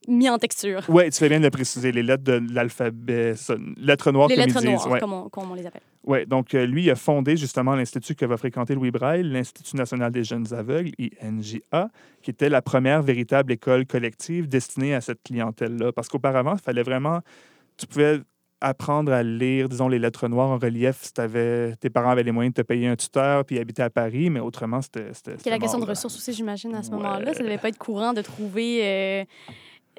mis 0.10 0.30
en 0.30 0.38
texture. 0.38 0.82
Oui, 0.90 1.10
tu 1.10 1.18
fais 1.18 1.30
bien 1.30 1.40
de 1.40 1.46
le 1.46 1.50
préciser. 1.50 1.92
Les 1.94 2.04
lettres 2.04 2.24
de 2.26 2.42
l'alphabet, 2.54 3.34
lettres 3.78 4.12
noires 4.12 4.28
Les 4.28 4.36
comme 4.36 4.46
lettres 4.46 4.58
ils 4.62 4.68
disent. 4.68 4.72
noires, 4.76 4.92
ouais. 4.92 5.00
comme, 5.00 5.14
on, 5.14 5.30
comme 5.30 5.50
on 5.50 5.54
les 5.56 5.66
appelle. 5.66 5.82
Ouais, 6.08 6.26
donc 6.26 6.56
euh, 6.56 6.66
lui, 6.66 6.84
il 6.86 6.90
a 6.90 6.96
fondé 6.96 7.36
justement 7.36 7.76
l'Institut 7.76 8.16
que 8.16 8.26
va 8.26 8.38
fréquenter 8.38 8.74
Louis 8.76 8.92
Braille, 8.92 9.24
l'Institut 9.24 9.76
national 9.76 10.10
des 10.12 10.24
jeunes 10.24 10.54
aveugles, 10.54 10.92
INJA, 11.22 11.90
qui 12.22 12.32
était 12.32 12.48
la 12.50 12.62
première 12.62 13.02
véritable 13.04 13.52
école 13.52 13.86
collective 13.86 14.48
destinée 14.48 14.96
à 14.96 15.02
cette 15.02 15.22
clientèle-là. 15.24 15.92
Parce 15.92 16.08
qu'auparavant, 16.08 16.54
il 16.56 16.62
fallait 16.62 16.82
vraiment. 16.84 17.20
Tu 17.76 17.86
pouvais 17.88 18.22
apprendre 18.62 19.12
à 19.12 19.22
lire, 19.22 19.70
disons, 19.70 19.88
les 19.88 20.00
lettres 20.00 20.28
noires 20.30 20.50
en 20.50 20.58
relief 20.58 20.98
si 21.02 21.14
t'avais- 21.14 21.76
tes 21.76 21.90
parents 21.92 22.10
avaient 22.10 22.24
les 22.24 22.32
moyens 22.32 22.56
de 22.56 22.62
te 22.64 22.66
payer 22.66 22.88
un 22.88 22.96
tuteur 22.96 23.46
puis 23.46 23.60
habiter 23.60 23.84
à 23.84 23.90
Paris, 23.92 24.30
mais 24.32 24.40
autrement, 24.40 24.82
c'était. 24.82 25.14
c'était- 25.14 25.50
la 25.50 25.60
question 25.60 25.78
de 25.78 25.86
ressources 25.86 26.16
aussi, 26.16 26.34
j'imagine, 26.34 26.74
à 26.74 26.82
ce 26.84 26.90
Ouais. 26.90 26.96
moment-là. 26.96 27.34
Ça 27.34 27.44
devait 27.44 27.60
pas 27.60 27.68
être 27.68 27.78
courant 27.78 28.14
de 28.14 28.22
trouver 28.22 28.80
euh, 28.84 29.24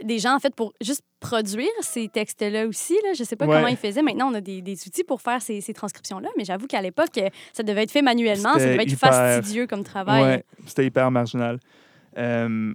des 0.04 0.18
gens, 0.18 0.34
en 0.34 0.38
fait, 0.38 0.54
pour 0.54 0.72
juste 0.80 1.02
produire 1.20 1.68
ces 1.80 2.08
textes-là 2.08 2.66
aussi. 2.66 2.94
Là. 3.04 3.12
Je 3.16 3.24
sais 3.24 3.36
pas 3.36 3.46
Ouais. 3.46 3.56
comment 3.56 3.68
ils 3.68 3.76
faisaient. 3.76 4.02
Maintenant, 4.02 4.30
on 4.30 4.34
a 4.34 4.40
des, 4.40 4.62
des 4.62 4.86
outils 4.86 5.04
pour 5.04 5.20
faire 5.20 5.42
ces, 5.42 5.60
ces 5.60 5.74
transcriptions-là, 5.74 6.28
mais 6.36 6.44
j'avoue 6.44 6.66
qu'à 6.66 6.80
l'époque, 6.82 7.16
euh, 7.18 7.28
ça 7.52 7.62
devait 7.62 7.82
être 7.82 7.90
fait 7.90 8.02
manuellement. 8.02 8.52
Ça 8.54 8.58
devait 8.60 8.82
être 8.82 8.92
hyper- 8.92 9.12
fastidieux 9.12 9.66
comme 9.66 9.84
travail. 9.84 10.22
Ouais, 10.22 10.44
c'était 10.66 10.86
hyper 10.86 11.10
marginal. 11.10 11.58
Euh, 12.16 12.72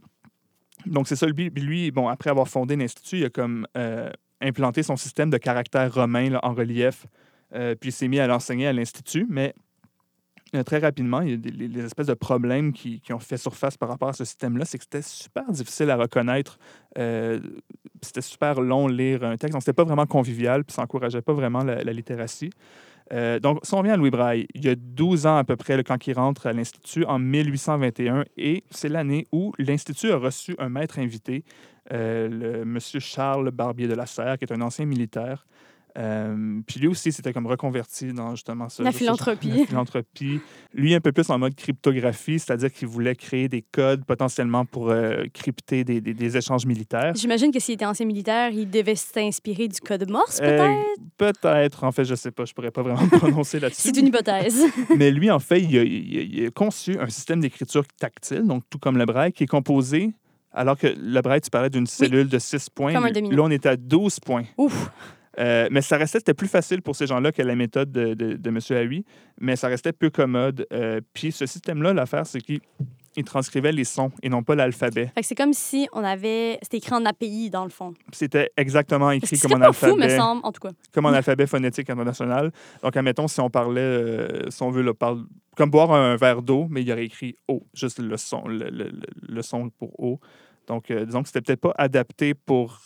donc, 0.86 1.08
c'est 1.08 1.16
ça 1.16 1.26
lui, 1.28 1.92
bon, 1.92 2.08
après 2.08 2.30
avoir 2.30 2.48
fondé 2.48 2.76
l'Institut, 2.76 3.20
il 3.20 3.26
a 3.26 3.30
comme 3.30 3.66
euh, 3.78 4.10
implanté 4.42 4.84
son 4.84 4.96
système 4.98 5.30
de 5.30 5.38
caractères 5.38 5.94
romains 5.94 6.36
en 6.44 6.54
relief, 6.54 7.06
euh, 7.56 7.76
puis 7.76 7.90
il 7.90 7.94
s'est 7.94 8.08
mis 8.08 8.20
à 8.20 8.28
l'enseigner 8.28 8.68
à 8.68 8.74
l'Institut, 8.74 9.26
mais 9.30 9.54
très 10.62 10.78
rapidement, 10.78 11.22
il 11.22 11.32
y 11.32 11.34
a 11.34 11.68
des 11.68 11.86
espèces 11.86 12.08
de 12.08 12.14
problèmes 12.14 12.74
qui, 12.74 13.00
qui 13.02 13.12
ont 13.14 13.20
fait 13.20 13.38
surface 13.38 13.76
par 13.76 13.90
rapport 13.90 14.10
à 14.10 14.14
ce 14.14 14.24
système-là, 14.24 14.66
c'est 14.66 14.78
que 14.78 14.84
c'était 14.84 15.02
super 15.02 15.50
difficile 15.52 15.90
à 15.90 15.96
reconnaître. 15.96 16.60
Euh, 17.00 17.40
c'était 18.02 18.22
super 18.22 18.62
long 18.62 18.88
lire 18.88 19.24
un 19.24 19.36
texte, 19.38 19.54
donc 19.54 19.64
c'était 19.64 19.74
pas 19.74 19.84
vraiment 19.84 20.06
convivial, 20.06 20.64
puis 20.64 20.74
ça 20.74 20.84
encourageait 20.84 21.22
pas 21.22 21.34
vraiment 21.34 21.64
la, 21.64 21.82
littératie. 21.94 22.52
Euh, 23.12 23.40
donc, 23.40 23.60
si 23.64 23.74
on 23.74 23.80
revient 23.80 23.92
à 23.92 23.98
Louis 23.98 24.12
Braille, 24.12 24.48
il 24.54 24.64
y 24.64 24.70
a 24.70 24.76
12 24.76 25.26
ans 25.26 25.38
à 25.38 25.44
peu 25.44 25.56
près, 25.56 25.76
là, 25.76 25.84
quand 25.84 26.06
il 26.06 26.14
rentre 26.14 26.48
à 26.48 26.54
l'Institut, 26.54 27.04
en 27.06 27.20
1821, 27.20 28.26
et 28.38 28.64
c'est 28.70 28.90
l'année 28.90 29.26
où 29.32 29.54
l'Institut 29.58 30.12
a 30.12 30.18
reçu 30.18 30.56
un 30.60 30.70
maître 30.70 31.00
invité, 31.00 31.44
euh, 31.92 32.30
le 32.30 32.66
monsieur 32.66 33.00
Charles 33.00 33.52
Barbier 33.52 33.88
de 33.88 33.96
la 33.96 34.06
Serre, 34.06 34.38
qui 34.38 34.46
est 34.46 34.54
un 34.54 34.62
ancien 34.62 34.86
militaire. 34.86 35.46
Euh, 35.98 36.60
puis 36.66 36.80
lui 36.80 36.88
aussi, 36.88 37.12
c'était 37.12 37.34
comme 37.34 37.46
reconverti 37.46 38.14
dans 38.14 38.32
justement 38.32 38.68
ça. 38.70 38.82
La 38.84 38.92
philanthropie. 38.92 39.50
La 39.60 39.66
philanthropie. 39.68 40.40
Lui, 40.74 40.96
un 40.96 41.00
peu 41.00 41.12
plus 41.12 41.30
en 41.30 41.38
mode 41.38 41.54
cryptographie, 41.56 42.40
c'est-à-dire 42.40 42.72
qu'il 42.74 42.88
voulait 42.88 43.16
créer 43.16 43.48
des 43.48 43.62
codes 43.62 44.04
potentiellement 44.06 44.66
pour 44.66 44.90
euh, 44.90 45.24
crypter 45.34 45.84
des, 45.84 46.02
des- 46.02 46.14
des 46.16 46.38
échanges 46.38 46.66
militaires. 46.66 47.14
J'imagine 47.16 47.52
que 47.52 47.60
s'il 47.60 47.76
était 47.76 47.86
ancien 47.86 48.06
militaire, 48.08 48.50
il 48.52 48.70
devait 48.70 48.96
s'inspirer 48.96 49.68
du 49.68 49.80
code 49.82 50.10
Morse, 50.10 50.40
Euh, 50.42 50.58
peut-être? 51.18 51.42
Peut-être. 51.42 51.84
En 51.84 51.92
fait, 51.92 52.06
je 52.06 52.16
sais 52.16 52.32
pas. 52.32 52.46
Je 52.46 52.54
pourrais 52.54 52.72
pas 52.72 52.82
vraiment 52.82 53.04
me 53.04 53.10
prononcer 53.20 53.60
là-dessus. 53.60 53.82
C'est 53.94 53.98
une 54.00 54.08
hypothèse. 54.08 54.64
Mais 54.98 55.12
lui, 55.12 55.30
en 55.30 55.40
fait, 55.40 55.62
il 55.62 55.78
a, 55.78 55.84
il 55.84 56.18
a- 56.18 56.22
il 56.22 56.46
a 56.48 56.50
conçu 56.52 56.98
un 57.00 57.10
système 57.10 57.40
d'écriture 57.40 57.84
tactile, 58.00 58.44
donc 58.48 58.64
tout 58.70 58.80
comme 58.80 58.98
le 58.98 59.06
braille, 59.06 59.32
qui 59.32 59.44
est 59.44 59.48
composé, 59.48 60.10
alors 60.52 60.78
que 60.78 60.88
le 60.88 61.22
braille, 61.22 61.42
tu 61.42 61.50
parlais 61.52 61.70
d'une 61.70 61.86
cellule 61.88 62.28
de 62.30 62.40
6 62.40 62.70
points. 62.70 62.94
Comme 62.94 63.06
un. 63.06 63.12
Là, 63.12 63.44
on 63.44 63.50
est 63.52 63.66
à 63.68 63.76
12 63.76 64.20
points. 64.20 64.44
Ouf! 64.58 64.90
Euh, 65.40 65.68
mais 65.72 65.82
ça 65.82 65.98
restait, 65.98 66.20
c'était 66.20 66.34
plus 66.34 66.48
facile 66.48 66.82
pour 66.82 66.96
ces 66.96 67.08
gens-là 67.08 67.32
que 67.32 67.42
la 67.42 67.56
méthode 67.56 67.92
de, 67.92 68.14
de, 68.14 68.34
de 68.36 68.50
M. 68.50 68.60
Haui, 68.88 69.06
mais 69.40 69.56
ça 69.56 69.68
restait 69.68 69.92
peu 69.94 70.10
commode. 70.10 70.66
Euh, 70.72 71.02
puis 71.14 71.32
ce 71.32 71.46
système-là, 71.46 71.94
l'affaire, 71.94 72.26
c'est 72.28 72.40
qu'il 72.42 72.60
il 73.16 73.24
transcrivait 73.24 73.72
les 73.72 73.84
sons 73.84 74.12
et 74.24 74.30
non 74.30 74.42
pas 74.42 74.56
l'alphabet. 74.56 75.12
Fait 75.14 75.22
que 75.22 75.28
c'est 75.28 75.36
comme 75.36 75.54
si 75.54 75.88
on 75.94 76.04
avait... 76.04 76.58
C'était 76.64 76.78
écrit 76.78 76.94
en 76.96 77.06
API, 77.06 77.52
dans 77.52 77.64
le 77.64 77.70
fond. 77.70 77.94
C'était 78.12 78.50
exactement 78.58 79.12
écrit 79.12 79.38
comme 79.38 79.54
en 79.54 79.60
pas 79.60 79.72
fou, 79.72 79.86
me 79.86 79.92
alphabet. 80.02 80.18
semble, 80.18 80.42
en 80.44 80.52
tout 80.52 80.62
cas. 80.62 80.72
comme 80.92 81.06
en 81.06 81.10
alphabet 81.14 81.46
phonétique 81.46 81.92
international. 81.92 82.52
Donc, 82.82 82.98
admettons, 82.98 83.28
si 83.28 83.40
on 83.40 83.52
parlait, 83.52 83.82
euh, 83.82 84.50
si 84.50 84.64
on 84.64 84.72
veut, 84.72 84.82
le 84.82 84.96
parle, 84.96 85.26
comme 85.56 85.70
boire 85.70 85.92
un 85.94 86.16
verre 86.16 86.42
d'eau, 86.42 86.66
mais 86.72 86.82
il 86.82 86.88
y 86.88 86.92
aurait 86.92 87.06
écrit 87.06 87.36
eau, 87.48 87.62
juste 87.76 88.00
le 88.00 88.18
son, 88.18 88.48
le, 88.48 88.58
le- 88.72 88.90
le- 88.90 88.92
le 89.22 89.42
son 89.44 89.70
pour 89.70 90.00
eau. 90.00 90.20
Donc, 90.66 90.90
euh, 90.90 91.06
disons 91.06 91.22
que 91.22 91.28
c'était 91.28 91.42
peut-être 91.42 91.62
pas 91.62 91.74
adapté 91.78 92.34
pour 92.34 92.80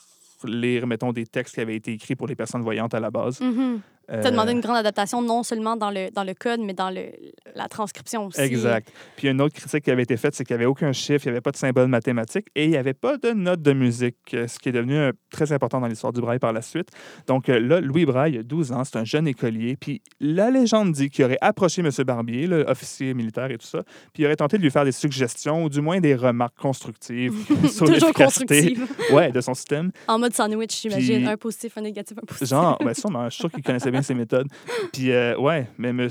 lire, 0.45 0.87
mettons, 0.87 1.13
des 1.13 1.25
textes 1.25 1.55
qui 1.55 1.61
avaient 1.61 1.75
été 1.75 1.93
écrits 1.93 2.15
pour 2.15 2.27
les 2.27 2.35
personnes 2.35 2.61
voyantes 2.61 2.93
à 2.93 2.99
la 2.99 3.11
base. 3.11 3.41
Mhm. 3.41 3.49
Euh, 3.49 3.77
Ça 4.09 4.31
demandait 4.31 4.53
une 4.53 4.61
grande 4.61 4.77
adaptation, 4.77 5.21
non 5.21 5.43
seulement 5.43 5.75
dans 5.75 5.91
le, 5.91 6.09
dans 6.11 6.23
le 6.23 6.33
code, 6.33 6.61
mais 6.61 6.73
dans 6.73 6.89
le, 6.89 7.07
la 7.55 7.67
transcription 7.67 8.27
aussi. 8.27 8.39
Exact. 8.39 8.89
Puis 9.17 9.27
une 9.27 9.41
autre 9.41 9.53
critique 9.55 9.83
qui 9.83 9.91
avait 9.91 10.03
été 10.03 10.15
faite, 10.17 10.33
c'est 10.35 10.45
qu'il 10.45 10.55
n'y 10.55 10.61
avait 10.61 10.69
aucun 10.69 10.93
chiffre, 10.93 11.25
il 11.25 11.29
n'y 11.29 11.31
avait 11.33 11.41
pas 11.41 11.51
de 11.51 11.57
symbole 11.57 11.87
mathématique 11.87 12.47
et 12.55 12.63
il 12.65 12.69
n'y 12.69 12.77
avait 12.77 12.93
pas 12.93 13.17
de 13.17 13.31
note 13.31 13.61
de 13.61 13.73
musique, 13.73 14.15
euh, 14.33 14.47
ce 14.47 14.59
qui 14.59 14.69
est 14.69 14.71
devenu 14.71 14.95
euh, 14.95 15.11
très 15.29 15.51
important 15.51 15.81
dans 15.81 15.87
l'histoire 15.87 16.13
du 16.13 16.21
braille 16.21 16.39
par 16.39 16.53
la 16.53 16.61
suite. 16.61 16.89
Donc 17.27 17.49
euh, 17.49 17.59
là, 17.59 17.81
Louis 17.81 18.05
Braille, 18.05 18.33
il 18.35 18.39
a 18.39 18.43
12 18.43 18.71
ans, 18.71 18.83
c'est 18.85 18.97
un 18.97 19.03
jeune 19.03 19.27
écolier. 19.27 19.75
Puis 19.75 20.01
la 20.21 20.49
légende 20.51 20.93
dit 20.93 21.09
qu'il 21.09 21.25
aurait 21.25 21.37
approché 21.41 21.81
M. 21.81 21.89
Barbier, 22.05 22.47
le 22.47 22.63
officier 22.63 23.13
militaire 23.13 23.51
et 23.51 23.57
tout 23.57 23.67
ça, 23.67 23.83
puis 24.13 24.23
il 24.23 24.25
aurait 24.25 24.35
tenté 24.37 24.57
de 24.57 24.63
lui 24.63 24.71
faire 24.71 24.85
des 24.85 24.91
suggestions 24.93 25.63
ou 25.65 25.69
du 25.69 25.81
moins 25.81 25.99
des 25.99 26.15
remarques 26.15 26.57
constructives 26.57 27.33
sur 27.69 27.85
l'efficacité 27.85 28.77
ouais, 29.11 29.31
de 29.31 29.41
son 29.41 29.53
système. 29.53 29.91
En 30.07 30.17
mode 30.19 30.33
sandwich, 30.33 30.81
j'imagine. 30.81 31.17
Puis- 31.23 31.27
Un 31.27 31.37
positif, 31.37 31.77
un 31.77 31.81
négatif, 31.81 32.17
un 32.17 32.25
positif. 32.25 32.47
Genre, 32.47 32.77
ben 32.83 32.93
sûrement, 32.93 33.25
je 33.25 33.31
suis 33.31 33.41
sûr 33.41 33.51
qu'il 33.51 33.63
connaissait 33.63 33.91
bien 33.91 33.96
ses 34.03 34.13
méthodes. 34.13 34.47
Puis 34.93 35.11
euh, 35.11 35.37
ouais, 35.37 35.67
mais 35.77 35.93
me- 35.93 36.09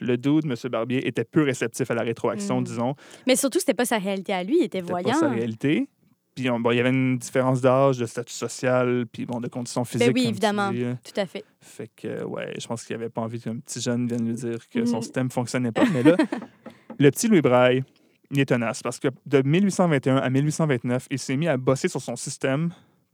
le 0.00 0.16
dude, 0.16 0.46
M. 0.46 0.54
Barbier, 0.70 1.06
était 1.06 1.24
peu 1.24 1.42
réceptif 1.42 1.90
à 1.90 1.94
la 1.94 2.02
rétroaction, 2.02 2.60
Mm. 2.60 2.64
disons. 2.64 2.94
Mais 3.26 3.36
surtout, 3.36 3.58
c'était 3.58 3.74
pas 3.74 3.84
sa 3.84 3.98
réalité 3.98 4.32
à 4.32 4.42
lui, 4.42 4.58
il 4.60 4.64
était 4.64 4.78
C'était 4.78 4.90
voyant. 4.90 5.10
pas 5.10 5.18
sa 5.20 5.28
réalité. 5.28 5.88
Puis 6.34 6.48
bon, 6.48 6.70
il 6.70 6.76
y 6.76 6.80
avait 6.80 6.88
une 6.90 7.18
différence 7.18 7.60
d'âge, 7.60 7.98
de 7.98 8.06
statut 8.06 8.32
social, 8.32 9.04
puis 9.12 9.26
bon, 9.26 9.40
de 9.40 9.48
conditions 9.48 9.84
physiques. 9.84 10.06
Ben 10.08 10.14
oui, 10.14 10.26
évidemment. 10.28 10.70
Tout 10.70 11.20
à 11.20 11.26
fait. 11.26 11.44
Fait 11.60 11.90
que, 11.94 12.24
ouais, 12.24 12.54
je 12.58 12.66
pense 12.66 12.84
qu'il 12.84 12.94
avait 12.96 13.10
pas 13.10 13.20
envie 13.20 13.40
qu'un 13.40 13.58
petit 13.58 13.80
jeune 13.80 14.06
vienne 14.06 14.26
lui 14.26 14.34
dire 14.34 14.66
que 14.70 14.84
son 14.86 14.96
Mhm. 14.96 15.02
système 15.02 15.30
fonctionnait 15.30 15.72
pas. 15.72 15.84
Mais 15.92 16.02
là, 16.02 16.16
le 16.98 17.10
petit 17.10 17.28
Louis 17.28 17.42
Braille, 17.42 17.82
il 18.30 18.40
est 18.40 18.46
tenace 18.46 18.82
parce 18.82 18.98
que 19.00 19.08
de 19.26 19.42
1821 19.42 20.16
à 20.16 20.30
1829, 20.30 21.08
il 21.10 21.18
s'est 21.18 21.36
mis 21.36 21.48
à 21.48 21.56
bosser 21.56 21.88
sur 21.88 22.00
son 22.00 22.16
système 22.16 22.70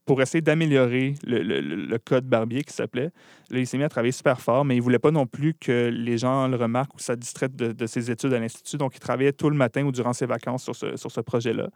pour 0.07 0.23
essayer 0.23 0.41
d'améliorer 0.41 1.15
le, 1.27 1.43
le- 1.43 1.61
le- 1.61 1.99
code 1.99 2.25
Barbier 2.27 2.63
qui 2.63 2.73
s'appelait. 2.73 3.11
Là, 3.51 3.59
il 3.59 3.67
s'est 3.67 3.77
mis 3.77 3.85
à 3.85 3.89
travailler 3.89 4.13
super 4.13 4.41
fort, 4.41 4.65
mais 4.65 4.77
il 4.77 4.81
voulait 4.81 4.99
pas 5.01 5.11
non 5.11 5.27
plus 5.27 5.53
que 5.55 5.91
les 5.93 6.17
gens 6.17 6.47
le 6.49 6.57
remarquent 6.57 6.95
ou 6.95 6.99
ça 7.01 7.17
distraite 7.17 7.55
de, 7.57 7.73
de 7.73 7.87
ses 7.87 8.11
études 8.11 8.33
à 8.33 8.39
l'Institut. 8.39 8.77
Donc, 8.77 8.95
il 8.97 9.01
travaillait 9.01 9.33
tout 9.33 9.51
le 9.51 9.57
matin 9.57 9.85
ou 9.85 9.93
durant 9.93 10.13
ses 10.13 10.27
vacances 10.27 10.63
sur 10.65 10.75
ce, 10.77 10.97
sur 10.97 11.11
ce 11.11 11.21
projet-là. 11.21 11.69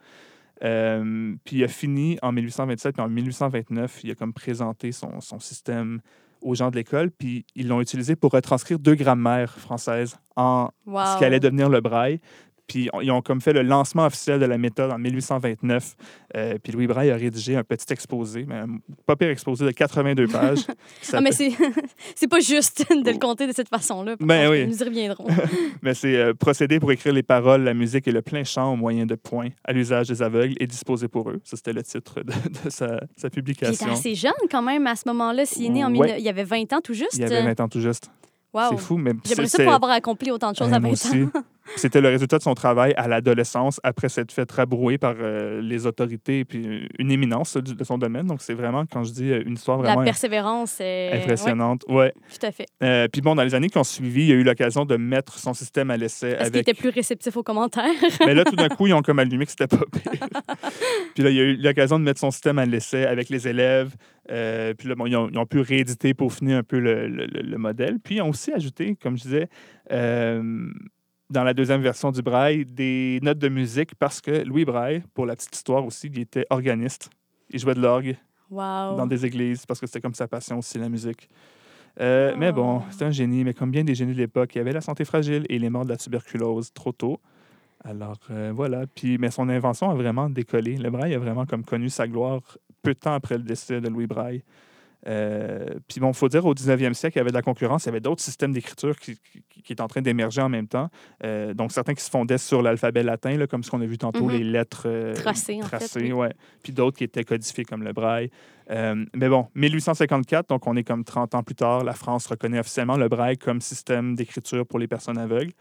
Euh, 0.63 1.35
puis 1.45 1.57
il 1.57 1.65
a 1.65 1.69
fini 1.69 2.19
en 2.23 2.33
1827, 2.33 2.95
puis 2.95 3.03
en 3.03 3.09
1829, 3.09 4.01
il 4.05 4.11
a 4.11 4.15
comme 4.15 4.33
présenté 4.33 4.93
son, 4.93 5.21
son 5.21 5.39
système 5.41 6.01
aux 6.43 6.55
gens 6.55 6.71
de 6.71 6.77
l'école, 6.77 7.11
puis 7.11 7.45
ils 7.55 7.69
l'ont 7.69 7.81
utilisé 7.83 8.17
pour 8.17 8.33
retranscrire 8.33 8.79
deux 8.79 8.95
grammaires 8.95 9.59
françaises 9.59 10.19
en 10.37 10.71
Wow. 10.87 11.01
ce 11.13 11.19
qui 11.19 11.25
allait 11.25 11.41
devenir 11.41 11.69
le 11.69 11.81
braille. 11.81 12.21
Puis 12.71 12.89
ils 13.03 13.11
ont 13.11 13.21
comme 13.21 13.41
fait 13.41 13.53
le 13.53 13.63
lancement 13.63 14.07
officiel 14.07 14.39
de 14.39 14.45
la 14.47 14.57
méthode 14.59 14.93
en 14.93 14.99
1829. 14.99 15.97
Euh, 16.37 16.55
puis 16.63 16.73
Louis 16.73 16.87
Braille 16.87 17.11
a 17.11 17.17
rédigé 17.17 17.57
un 17.57 17.65
petit 17.65 17.93
exposé, 17.93 18.45
mais 18.47 18.55
un 18.59 18.67
pas 19.07 19.17
pire 19.17 19.29
exposé 19.31 19.65
de 19.65 19.73
82 19.73 20.27
pages. 20.29 20.59
Ah, 21.13 21.21
mais 21.21 21.33
s'appelle- 21.33 21.35
c'est 21.35 21.51
c'est 22.15 22.29
pas 22.29 22.39
juste 22.39 22.87
de 22.89 23.11
le 23.11 23.19
compter 23.19 23.49
de 23.49 23.53
cette 23.53 23.69
façon-là. 23.69 24.15
Ben 24.21 24.49
oui. 24.49 24.67
Nous 24.69 24.81
y 24.81 24.85
reviendrons. 24.85 25.27
mais 25.83 25.95
c'est 25.95 26.15
euh, 26.17 26.33
procédé 26.35 26.79
pour 26.79 26.93
écrire 26.93 27.13
les 27.13 27.25
paroles, 27.25 27.63
la 27.65 27.75
musique 27.75 28.07
et 28.07 28.13
le 28.13 28.23
plein 28.23 28.45
chant 28.45 28.73
au 28.73 28.77
moyen 28.77 29.05
de 29.07 29.17
points 29.17 29.49
à 29.65 29.73
l'usage 29.73 30.07
des 30.07 30.23
aveugles 30.23 30.55
et 30.61 30.67
disposé 30.69 31.09
pour 31.09 31.29
eux. 31.31 31.41
Ça, 31.43 31.57
c'était 31.57 31.73
le 31.73 31.83
titre 31.83 32.21
de, 32.21 32.33
de 32.65 32.71
sa, 32.71 32.71
sa 32.71 32.89
Puis 32.89 33.03
il 33.19 33.27
était 33.27 33.31
publication. 33.33 33.93
assez 33.93 34.15
jeune 34.15 34.33
quand 34.51 34.63
même 34.63 34.87
à 34.87 34.95
ce 34.95 35.03
moment-là. 35.09 35.45
S'il 35.47 35.67
est 35.67 35.69
né 35.71 35.85
en 35.85 35.91
Ouais. 35.95 36.07
19 36.07 36.19
Il 36.21 36.25
y 36.25 36.29
avait 36.29 36.45
20 36.45 36.73
ans 36.75 36.81
tout 36.81 36.95
juste. 36.95 37.15
Il 37.15 37.21
y 37.21 37.25
avait 37.25 37.43
20 37.43 37.59
ans 37.61 37.69
tout 37.69 37.81
juste. 37.81 38.11
Wow. 38.53 38.63
C'est 38.71 38.79
fou, 38.79 38.97
mais 38.97 39.13
J'aimerais 39.25 39.47
ça 39.47 39.63
pour 39.63 39.73
avoir 39.73 39.93
accompli 39.93 40.31
autant 40.31 40.51
de 40.51 40.57
choses 40.57 40.69
Ouais, 40.69 40.75
à 40.75 40.79
20 40.81 40.89
moi 40.89 40.95
ans. 41.37 41.43
C'était 41.77 42.01
le 42.01 42.09
résultat 42.09 42.39
de 42.39 42.43
son 42.43 42.55
travail 42.55 42.93
à 42.97 43.07
l'adolescence 43.07 43.79
après 43.85 44.09
s'être 44.09 44.33
fait 44.33 44.51
rabrouer 44.51 44.99
par 44.99 45.15
euh, 45.21 45.61
les 45.61 45.87
autorités 45.87 46.41
et 46.41 46.45
puis 46.45 46.89
une 46.99 47.13
éminence 47.13 47.57
de 47.57 47.85
son 47.85 47.97
domaine. 47.97 48.27
Donc, 48.27 48.43
c'est 48.43 48.55
vraiment, 48.55 48.85
quand 48.91 49.05
je 49.05 49.13
dis 49.13 49.31
euh, 49.31 49.43
une 49.47 49.53
histoire 49.55 49.79
La 49.81 49.91
vraiment 49.91 50.03
persévérance. 50.05 50.79
euh, 50.81 51.15
impressionnante. 51.23 51.85
Ouais. 51.89 51.95
ouais, 51.95 52.15
tout 52.29 52.45
à 52.45 52.51
fait. 52.51 52.67
Euh, 52.83 53.07
puis 53.07 53.21
bon, 53.21 53.37
dans 53.37 53.45
les 53.45 53.55
années 53.55 53.69
qui 53.69 53.79
ont 53.79 53.85
suivi, 53.85 54.27
il 54.27 54.33
a 54.33 54.35
eu 54.35 54.43
l'occasion 54.43 54.85
de 54.85 54.97
mettre 54.97 55.39
son 55.39 55.55
système 55.55 55.93
à 55.93 55.97
l'essai 55.97 56.31
Est-ce 56.31 56.37
qu'il 56.39 56.47
avec. 56.57 56.69
était 56.69 56.75
plus 56.75 56.89
réceptif 56.91 57.37
aux 57.37 57.45
commentaires? 57.45 57.85
Mais 58.27 58.35
là, 58.35 58.43
tout 58.45 58.57
d'un 58.57 58.69
coup, 58.69 58.89
ils 58.89 58.95
ont 58.95 59.03
comme 59.03 59.21
allumé 59.21 59.45
que 59.45 59.53
c'était 59.53 59.69
pas 59.69 59.77
pire. 59.93 60.27
puis 61.15 61.23
là, 61.23 61.31
il 61.31 61.39
a 61.39 61.43
eu 61.43 61.57
l'occasion 61.57 62.01
de 62.01 62.05
mettre 62.05 62.19
son 62.19 62.33
système 62.33 62.59
à 62.59 62.67
l'essai 62.67 63.05
avec 63.07 63.29
les 63.29 63.47
élèves. 63.47 63.95
Euh, 64.31 64.75
puis 64.75 64.89
là, 64.89 64.95
bon, 64.95 65.07
ils, 65.07 65.17
ont, 65.17 65.29
ils 65.31 65.39
ont 65.39 65.47
pu 65.47 65.61
rééditer, 65.61 66.15
peaufiner 66.15 66.55
un 66.55 66.63
peu 66.63 66.79
le, 66.79 67.09
le- 67.09 67.27
le- 67.27 67.43
le 67.43 67.59
modèle. 67.59 67.99
Puis 67.99 68.17
ils 68.17 68.23
ont 68.23 68.29
aussi 68.29 68.53
ajouté, 68.53 68.97
comme 68.97 69.17
je 69.17 69.23
disais, 69.23 69.49
euh, 69.91 70.71
dans 71.31 71.45
la 71.45 71.55
deuxième 71.55 71.81
version 71.83 72.11
du 72.13 72.23
Braille, 72.23 72.65
des 72.67 73.19
notes 73.23 73.39
de 73.39 73.49
musique 73.49 73.95
parce 73.97 74.21
que 74.21 74.45
Louis 74.45 74.65
Braille, 74.65 75.03
pour 75.15 75.27
la 75.27 75.37
petite 75.37 75.55
histoire 75.55 75.85
aussi, 75.85 76.09
il 76.13 76.21
était 76.21 76.47
organiste. 76.51 77.11
Il 77.51 77.59
jouait 77.59 77.75
de 77.75 77.81
l'orgue 77.81 78.17
Wow. 78.51 78.97
dans 78.97 79.07
des 79.07 79.25
églises 79.27 79.65
parce 79.65 79.79
que 79.79 79.87
c'était 79.87 80.01
comme 80.01 80.15
sa 80.15 80.27
passion 80.27 80.59
aussi, 80.59 80.77
la 80.79 80.89
musique. 80.89 81.29
Euh, 82.01 82.35
Mais 82.37 82.51
bon, 82.53 82.79
Oh. 82.79 82.83
c'était 82.91 83.05
un 83.05 83.11
génie, 83.13 83.45
mais 83.45 83.55
comme 83.55 83.71
bien 83.71 83.85
des 83.85 83.95
génies 83.95 84.13
de 84.15 84.19
l'époque, 84.19 84.55
il 84.57 84.61
avait 84.61 84.73
la 84.73 84.81
santé 84.81 85.05
fragile 85.05 85.45
et 85.49 85.57
il 85.57 85.65
est 85.65 85.71
mort 85.71 85.85
de 85.85 85.91
la 85.91 85.97
tuberculose 85.97 86.73
trop 86.73 86.93
tôt. 86.93 87.21
Alors 87.85 88.19
euh, 88.31 88.53
voilà, 88.55 88.85
puis 88.95 89.17
mais 89.19 89.31
son 89.31 89.49
invention 89.49 89.91
a 89.91 89.95
vraiment 89.95 90.29
décollé. 90.29 90.77
Le 90.77 90.91
Braille 90.91 91.15
a 91.15 91.19
vraiment 91.19 91.47
comme 91.47 91.65
connu 91.65 91.89
sa 91.89 92.07
gloire 92.07 92.41
peu 92.83 92.95
de 92.95 92.99
temps 92.99 93.15
après 93.15 93.37
le 93.39 93.43
décès 93.45 93.81
de 93.81 93.89
Louis 93.89 94.07
Braille. 94.07 94.43
Euh, 95.07 95.65
puis 95.89 95.99
bon, 95.99 96.09
il 96.11 96.15
faut 96.15 96.29
dire, 96.29 96.45
au 96.45 96.53
19e 96.55 96.93
siècle, 96.93 97.17
il 97.17 97.21
y 97.21 97.23
avait 97.23 97.31
de 97.31 97.35
la 97.35 97.41
concurrence, 97.41 97.85
il 97.85 97.87
y 97.87 97.89
avait 97.89 98.01
d'autres 98.01 98.21
systèmes 98.21 98.53
d'écriture 98.53 98.97
qui, 98.99 99.17
qui, 99.49 99.63
qui 99.63 99.73
étaient 99.73 99.81
en 99.81 99.89
train 99.89 100.03
d'émerger 100.03 100.43
en 100.43 100.51
même 100.51 100.69
temps. 100.69 100.91
Euh, 101.25 101.55
donc 101.55 101.73
certains 101.73 101.95
qui 101.95 102.05
se 102.05 102.11
fondaient 102.11 102.37
sur 102.37 102.61
l'alphabet 102.61 103.03
latin, 103.03 103.35
là, 103.39 103.47
comme 103.47 103.63
ce 103.65 103.71
qu'on 103.71 103.81
a 103.81 103.87
vu 103.87 103.97
tantôt, 103.97 104.27
Mhm. 104.27 104.31
les 104.33 104.45
lettres 104.45 104.83
euh, 104.85 105.15
Tracées, 105.15 105.61
en 105.63 105.67
fait, 105.67 105.79
tracées, 105.79 106.01
oui. 106.03 106.13
ouais. 106.13 106.35
Puis 106.63 106.75
d'autres 106.75 106.99
qui 106.99 107.05
étaient 107.05 107.25
codifiées 107.25 107.65
comme 107.65 107.83
le 107.83 107.95
Braille. 107.95 108.31
Mais 108.69 109.29
bon, 109.31 109.49
1854, 109.55 110.51
donc 110.51 110.67
on 110.67 110.77
est 110.77 110.85
comme 110.85 111.03
30 111.03 111.35
ans 111.35 111.43
plus 111.43 111.55
tard, 111.57 111.83
la 111.83 111.95
France 111.95 112.27
reconnaît 112.27 112.59
officiellement 112.61 112.99
le 112.99 113.09
Braille 113.09 113.39
comme 113.39 113.61
système 113.63 114.15
d'écriture 114.15 114.67
pour 114.67 114.79
les 114.79 114.87
personnes 114.87 115.17
aveugles. 115.19 115.53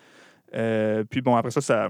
Puis 1.10 1.21
bon, 1.21 1.36
après 1.38 1.51
ça, 1.51 1.62
ça, 1.62 1.88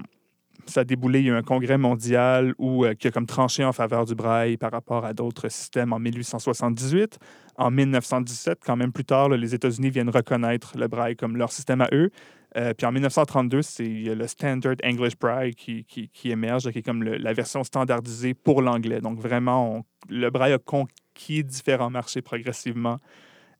ça 0.65 0.81
a 0.81 0.83
déboulé. 0.83 1.19
Il 1.19 1.25
y 1.25 1.29
a 1.29 1.33
eu 1.33 1.35
un 1.35 1.43
congrès 1.43 1.77
mondial 1.77 2.53
où, 2.57 2.85
euh, 2.85 2.93
qui 2.93 3.07
a 3.07 3.11
comme 3.11 3.25
tranché 3.25 3.63
en 3.63 3.73
faveur 3.73 4.05
du 4.05 4.15
Braille 4.15 4.57
par 4.57 4.71
rapport 4.71 5.05
à 5.05 5.13
d'autres 5.13 5.49
systèmes 5.49 5.93
en 5.93 5.99
1878. 5.99 7.19
En 7.57 7.71
1917, 7.71 8.59
quand 8.65 8.75
même 8.75 8.91
plus 8.91 9.05
tard, 9.05 9.29
les 9.29 9.53
États-Unis 9.53 9.89
viennent 9.89 10.09
reconnaître 10.09 10.77
le 10.77 10.87
Braille 10.87 11.15
comme 11.15 11.37
leur 11.37 11.51
système 11.51 11.81
à 11.81 11.89
eux. 11.91 12.09
Euh, 12.57 12.73
puis 12.73 12.87
en 12.87 12.91
1932, 12.91 13.61
c'est 13.61 13.83
le 13.83 14.27
Standard 14.27 14.75
English 14.83 15.17
Braille 15.19 15.53
qui, 15.53 15.85
qui, 15.85 16.31
émerge, 16.31 16.71
qui 16.71 16.79
est 16.79 16.83
comme 16.83 17.03
la 17.03 17.33
version 17.33 17.63
standardisée 17.63 18.33
pour 18.33 18.61
l'anglais. 18.61 19.01
Donc 19.01 19.19
vraiment, 19.19 19.85
le 20.09 20.29
Braille 20.29 20.53
a 20.53 20.57
conquis 20.57 21.43
différents 21.43 21.91
marchés 21.91 22.21
progressivement. 22.21 22.97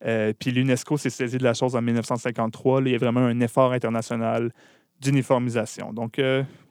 Euh, 0.04 0.32
puis 0.36 0.50
l'UNESCO 0.50 0.96
s'est 0.96 1.10
saisi 1.10 1.38
de 1.38 1.44
la 1.44 1.54
chose 1.54 1.76
en 1.76 1.82
1953. 1.82 2.80
Là, 2.80 2.88
il 2.88 2.92
y 2.92 2.94
a 2.96 2.98
vraiment 2.98 3.20
un 3.20 3.40
effort 3.40 3.72
international 3.72 4.50
d'uniformisation. 5.00 5.92
Donc 5.92 6.18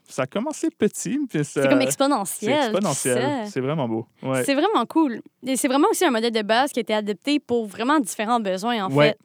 ça 0.10 0.24
a 0.24 0.28
commencé 0.28 0.70
petit, 0.70 1.20
puis 1.30 1.44
ça- 1.46 1.62
C'est 1.64 1.70
comme 1.70 1.80
c'est 1.80 1.86
exponentiel. 1.86 2.58
tout 2.58 2.78
exponentiel. 2.78 3.48
C'est 3.48 3.62
vraiment 3.62 3.88
beau. 3.88 4.08
Ouais. 4.24 4.44
C'est 4.44 4.56
vraiment 4.56 4.86
cool. 4.86 5.22
Et 5.46 5.56
c'est 5.56 5.68
vraiment 5.68 5.88
aussi 5.92 6.06
un 6.06 6.12
modèle 6.12 6.32
de 6.32 6.42
base 6.42 6.72
qui 6.72 6.80
a 6.80 6.82
été 6.82 6.94
adapté 6.94 7.40
pour 7.40 7.66
vraiment 7.68 8.00
différents 8.00 8.40
besoins, 8.40 8.86
en 8.86 8.92
Ouais. 8.94 9.10
fait. 9.10 9.20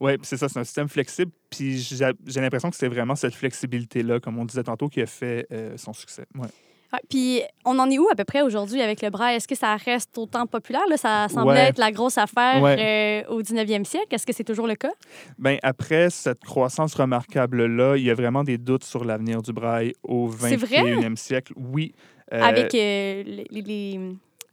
Oui, 0.00 0.12
c'est 0.22 0.36
ça, 0.36 0.48
c'est 0.48 0.58
un 0.58 0.64
système 0.64 0.88
flexible. 0.88 1.32
Puis 1.50 1.78
j'ai 1.78 2.10
j'ai 2.26 2.40
l'impression 2.40 2.68
que 2.70 2.76
c'est 2.76 2.88
vraiment 2.88 3.14
cette 3.16 3.34
flexibilité-là, 3.34 4.20
comme 4.20 4.38
on 4.38 4.44
disait 4.44 4.62
tantôt, 4.62 4.88
qui 4.88 5.00
a 5.00 5.06
fait 5.06 5.46
euh, 5.52 5.76
son 5.78 5.92
succès. 5.94 6.24
Ouais. 6.34 6.48
Ouais, 6.96 7.00
Puis, 7.08 7.42
on 7.64 7.78
en 7.78 7.90
est 7.90 7.98
où 7.98 8.08
à 8.10 8.14
peu 8.14 8.24
près 8.24 8.42
aujourd'hui 8.42 8.80
avec 8.82 9.02
le 9.02 9.10
braille? 9.10 9.36
Est-ce 9.36 9.48
que 9.48 9.54
ça 9.54 9.76
reste 9.76 10.16
autant 10.18 10.46
populaire? 10.46 10.82
Là? 10.88 10.96
Ça 10.96 11.26
semblait 11.28 11.52
Ouais. 11.54 11.68
être 11.68 11.78
la 11.78 11.92
grosse 11.92 12.18
affaire 12.18 12.62
euh, 12.64 13.22
au 13.34 13.42
19e 13.42 13.84
siècle. 13.84 14.06
Est-ce 14.14 14.26
que 14.26 14.32
c'est 14.32 14.44
toujours 14.44 14.66
le 14.66 14.74
cas? 14.76 14.92
Ben, 15.38 15.58
après 15.62 16.10
cette 16.10 16.40
croissance 16.44 16.94
remarquable-là, 16.94 17.96
il 17.96 18.04
y 18.04 18.10
a 18.10 18.14
vraiment 18.14 18.44
des 18.44 18.58
doutes 18.58 18.84
sur 18.84 19.04
l'avenir 19.04 19.42
du 19.42 19.52
braille 19.52 19.92
au 20.02 20.30
C'est 20.38 20.56
vrai? 20.56 20.82
21e 20.82 21.16
siècle. 21.16 21.52
Oui. 21.56 21.92
Euh, 22.32 22.42
Avec, 22.42 22.74
euh, 22.74 23.22
les, 23.24 23.46
les- 23.50 24.00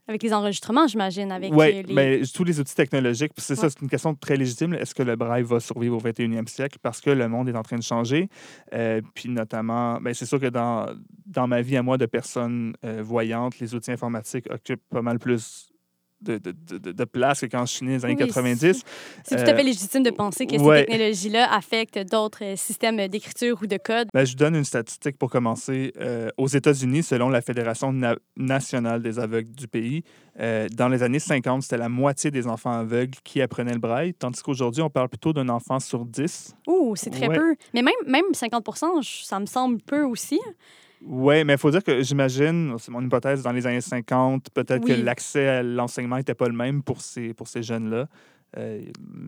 avec 0.06 0.22
les 0.22 0.32
enregistrements, 0.32 0.86
j'imagine. 0.86 1.32
Avec 1.32 1.52
Oui, 1.54 1.82
les... 1.82 1.94
mais 1.94 2.22
tous 2.32 2.44
les 2.44 2.60
outils 2.60 2.74
technologiques, 2.74 3.32
c'est 3.38 3.56
ça, 3.56 3.70
c'est 3.70 3.80
une 3.80 3.88
question 3.88 4.14
très 4.14 4.36
légitime. 4.36 4.74
Est-ce 4.74 4.94
que 4.94 5.02
le 5.02 5.16
braille 5.16 5.42
va 5.42 5.60
survivre 5.60 5.96
au 5.96 6.00
21e 6.00 6.46
siècle? 6.46 6.78
Parce 6.82 7.00
que 7.00 7.10
le 7.10 7.28
monde 7.28 7.48
est 7.48 7.56
en 7.56 7.62
train 7.62 7.78
de 7.78 7.82
changer. 7.82 8.28
Euh, 8.74 9.00
puis 9.14 9.28
notamment, 9.28 10.00
ben, 10.00 10.12
c'est 10.12 10.26
sûr 10.26 10.38
que 10.38 10.46
dans, 10.46 10.94
dans 11.26 11.46
ma 11.46 11.62
vie 11.62 11.76
à 11.76 11.82
moi 11.82 11.96
de 11.96 12.06
personne 12.06 12.74
euh, 12.84 13.02
voyante, 13.02 13.58
les 13.60 13.74
outils 13.74 13.92
informatiques 13.92 14.46
occupent 14.50 14.88
pas 14.90 15.02
mal 15.02 15.18
plus 15.18 15.73
de, 16.20 16.38
de, 16.38 16.52
de- 16.78 16.92
de 16.92 17.04
place 17.04 17.40
que 17.40 17.46
quand 17.46 17.66
je 17.66 17.72
suis 17.72 17.86
né 17.86 17.92
dans 17.98 18.06
les 18.08 18.12
années 18.14 18.22
Oui, 18.22 18.26
90. 18.28 18.82
C'est 19.24 19.36
tout 19.36 19.42
euh, 19.42 19.52
à 19.52 19.54
fait 19.56 19.62
légitime 19.62 20.02
de 20.02 20.10
penser 20.10 20.46
que 20.46 20.56
ouais. 20.56 20.80
ces 20.80 20.86
technologies-là 20.86 21.52
affectent 21.52 21.98
d'autres 22.10 22.44
euh, 22.44 22.56
systèmes 22.56 23.06
d'écriture 23.08 23.58
ou 23.62 23.66
de 23.66 23.76
code. 23.76 24.08
Ben, 24.14 24.24
je 24.24 24.32
vous 24.32 24.38
donne 24.38 24.54
une 24.56 24.64
statistique 24.64 25.18
pour 25.18 25.30
commencer. 25.30 25.92
Euh, 26.00 26.30
aux 26.38 26.46
États-Unis, 26.48 27.02
selon 27.02 27.28
la 27.28 27.42
Fédération 27.42 27.92
na- 27.92 28.16
nationale 28.36 29.02
des 29.02 29.18
aveugles 29.18 29.52
du 29.52 29.68
pays, 29.68 30.02
euh, 30.40 30.66
dans 30.72 30.88
les 30.88 31.02
années 31.02 31.18
50, 31.18 31.62
c'était 31.62 31.76
la 31.76 31.88
moitié 31.88 32.30
des 32.30 32.46
enfants 32.46 32.72
aveugles 32.72 33.18
qui 33.22 33.42
apprenaient 33.42 33.74
le 33.74 33.78
braille, 33.78 34.14
tandis 34.14 34.42
qu'aujourd'hui, 34.42 34.82
on 34.82 34.90
parle 34.90 35.08
plutôt 35.08 35.32
d'un 35.32 35.48
enfant 35.48 35.78
sur 35.80 36.04
10. 36.06 36.54
Ouh, 36.66 36.96
c'est 36.96 37.10
très 37.10 37.28
Ouais. 37.28 37.36
peu. 37.36 37.54
Mais 37.74 37.82
même, 37.82 37.94
même 38.06 38.24
50 38.32 38.64
je- 39.02 39.24
ça 39.24 39.38
me 39.40 39.46
semble 39.46 39.80
peu 39.82 40.02
aussi. 40.04 40.40
Oui, 41.06 41.44
mais 41.44 41.54
il 41.54 41.58
faut 41.58 41.70
dire 41.70 41.82
que 41.84 42.02
j'imagine, 42.02 42.74
c'est 42.78 42.90
mon 42.90 43.02
hypothèse, 43.02 43.42
dans 43.42 43.52
les 43.52 43.66
années 43.66 43.80
50, 43.80 44.48
peut-être 44.54 44.84
Oui. 44.84 44.96
que 44.96 45.00
l'accès 45.02 45.48
à 45.48 45.62
l'enseignement 45.62 46.16
n'était 46.16 46.34
pas 46.34 46.48
le 46.48 46.54
même 46.54 46.82
pour 46.82 47.00
ces, 47.00 47.34
pour 47.34 47.46
ces 47.48 47.62
jeunes-là. 47.62 48.06
Euh, 48.56 48.80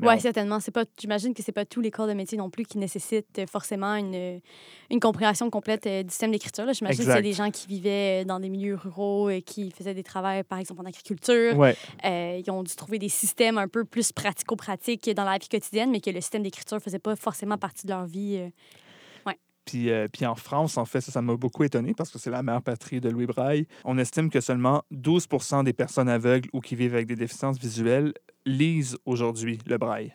Oui, 0.03 0.09
on- 0.09 0.19
certainement. 0.21 0.61
C'est 0.61 0.71
pas, 0.71 0.85
j'imagine 1.01 1.35
que 1.35 1.43
c'est 1.43 1.51
pas 1.51 1.65
tous 1.65 1.81
les 1.81 1.91
corps 1.91 2.07
de 2.07 2.13
métier 2.13 2.39
non 2.39 2.49
plus 2.49 2.65
qui 2.65 2.79
nécessitent 2.79 3.41
forcément 3.51 3.97
une, 3.97 4.41
une 4.89 5.01
compréhension 5.01 5.51
complète 5.51 5.85
euh, 5.89 6.05
du 6.05 6.11
système 6.11 6.31
d'écriture. 6.31 6.73
J'imagine 6.73 7.05
que 7.05 7.13
c'est 7.13 7.23
des 7.23 7.33
gens 7.33 7.51
qui 7.51 7.67
vivaient 7.67 8.23
euh, 8.23 8.25
dans 8.25 8.39
des 8.39 8.49
milieux 8.49 8.77
ruraux 8.77 9.29
et 9.29 9.43
qui 9.43 9.73
faisaient 9.73 9.95
des 9.95 10.05
travaux, 10.05 10.45
par 10.49 10.61
exemple, 10.61 10.81
en 10.81 10.85
agriculture. 10.87 11.59
Ouais. 11.59 11.75
Euh, 12.05 12.41
ils 12.43 12.49
ont 12.53 12.63
dû 12.63 12.75
trouver 12.77 13.01
des 13.01 13.09
systèmes 13.09 13.59
un 13.59 13.67
peu 13.67 13.85
plus 13.85 14.13
pratico-pratiques 14.13 15.11
dans 15.17 15.25
la 15.25 15.39
vie 15.39 15.49
quotidienne, 15.49 15.91
mais 15.91 16.01
que 16.01 16.11
le 16.11 16.21
système 16.21 16.45
d'écriture 16.45 16.79
faisait 16.81 17.01
pas 17.01 17.17
forcément 17.17 17.59
partie 17.59 17.85
de 17.87 17.93
leur 17.93 18.07
vie. 18.07 18.37
euh. 18.39 18.49
Puis, 19.67 19.91
euh, 19.91 20.07
puis 20.11 20.25
en 20.25 20.37
France, 20.37 20.79
en 20.79 20.85
fait, 20.85 21.01
ça 21.01 21.21
m'a 21.21 21.37
beaucoup 21.37 21.65
étonné 21.65 21.93
parce 21.93 22.11
que 22.11 22.19
c'est 22.19 22.31
la 22.31 22.43
mère 22.43 22.63
patrie 22.63 23.01
de 23.01 23.11
Louis 23.11 23.27
Braille. 23.27 23.67
On 23.85 23.99
estime 23.99 24.31
que 24.31 24.41
seulement 24.41 24.83
12 24.93 25.29
des 25.65 25.73
personnes 25.73 26.09
aveugles 26.09 26.49
ou 26.53 26.61
qui 26.61 26.77
vivent 26.77 26.95
avec 26.95 27.07
des 27.07 27.17
déficiences 27.17 27.59
visuelles 27.59 28.15
lisent 28.47 28.97
aujourd'hui 29.05 29.59
le 29.67 29.77
Braille. 29.77 30.15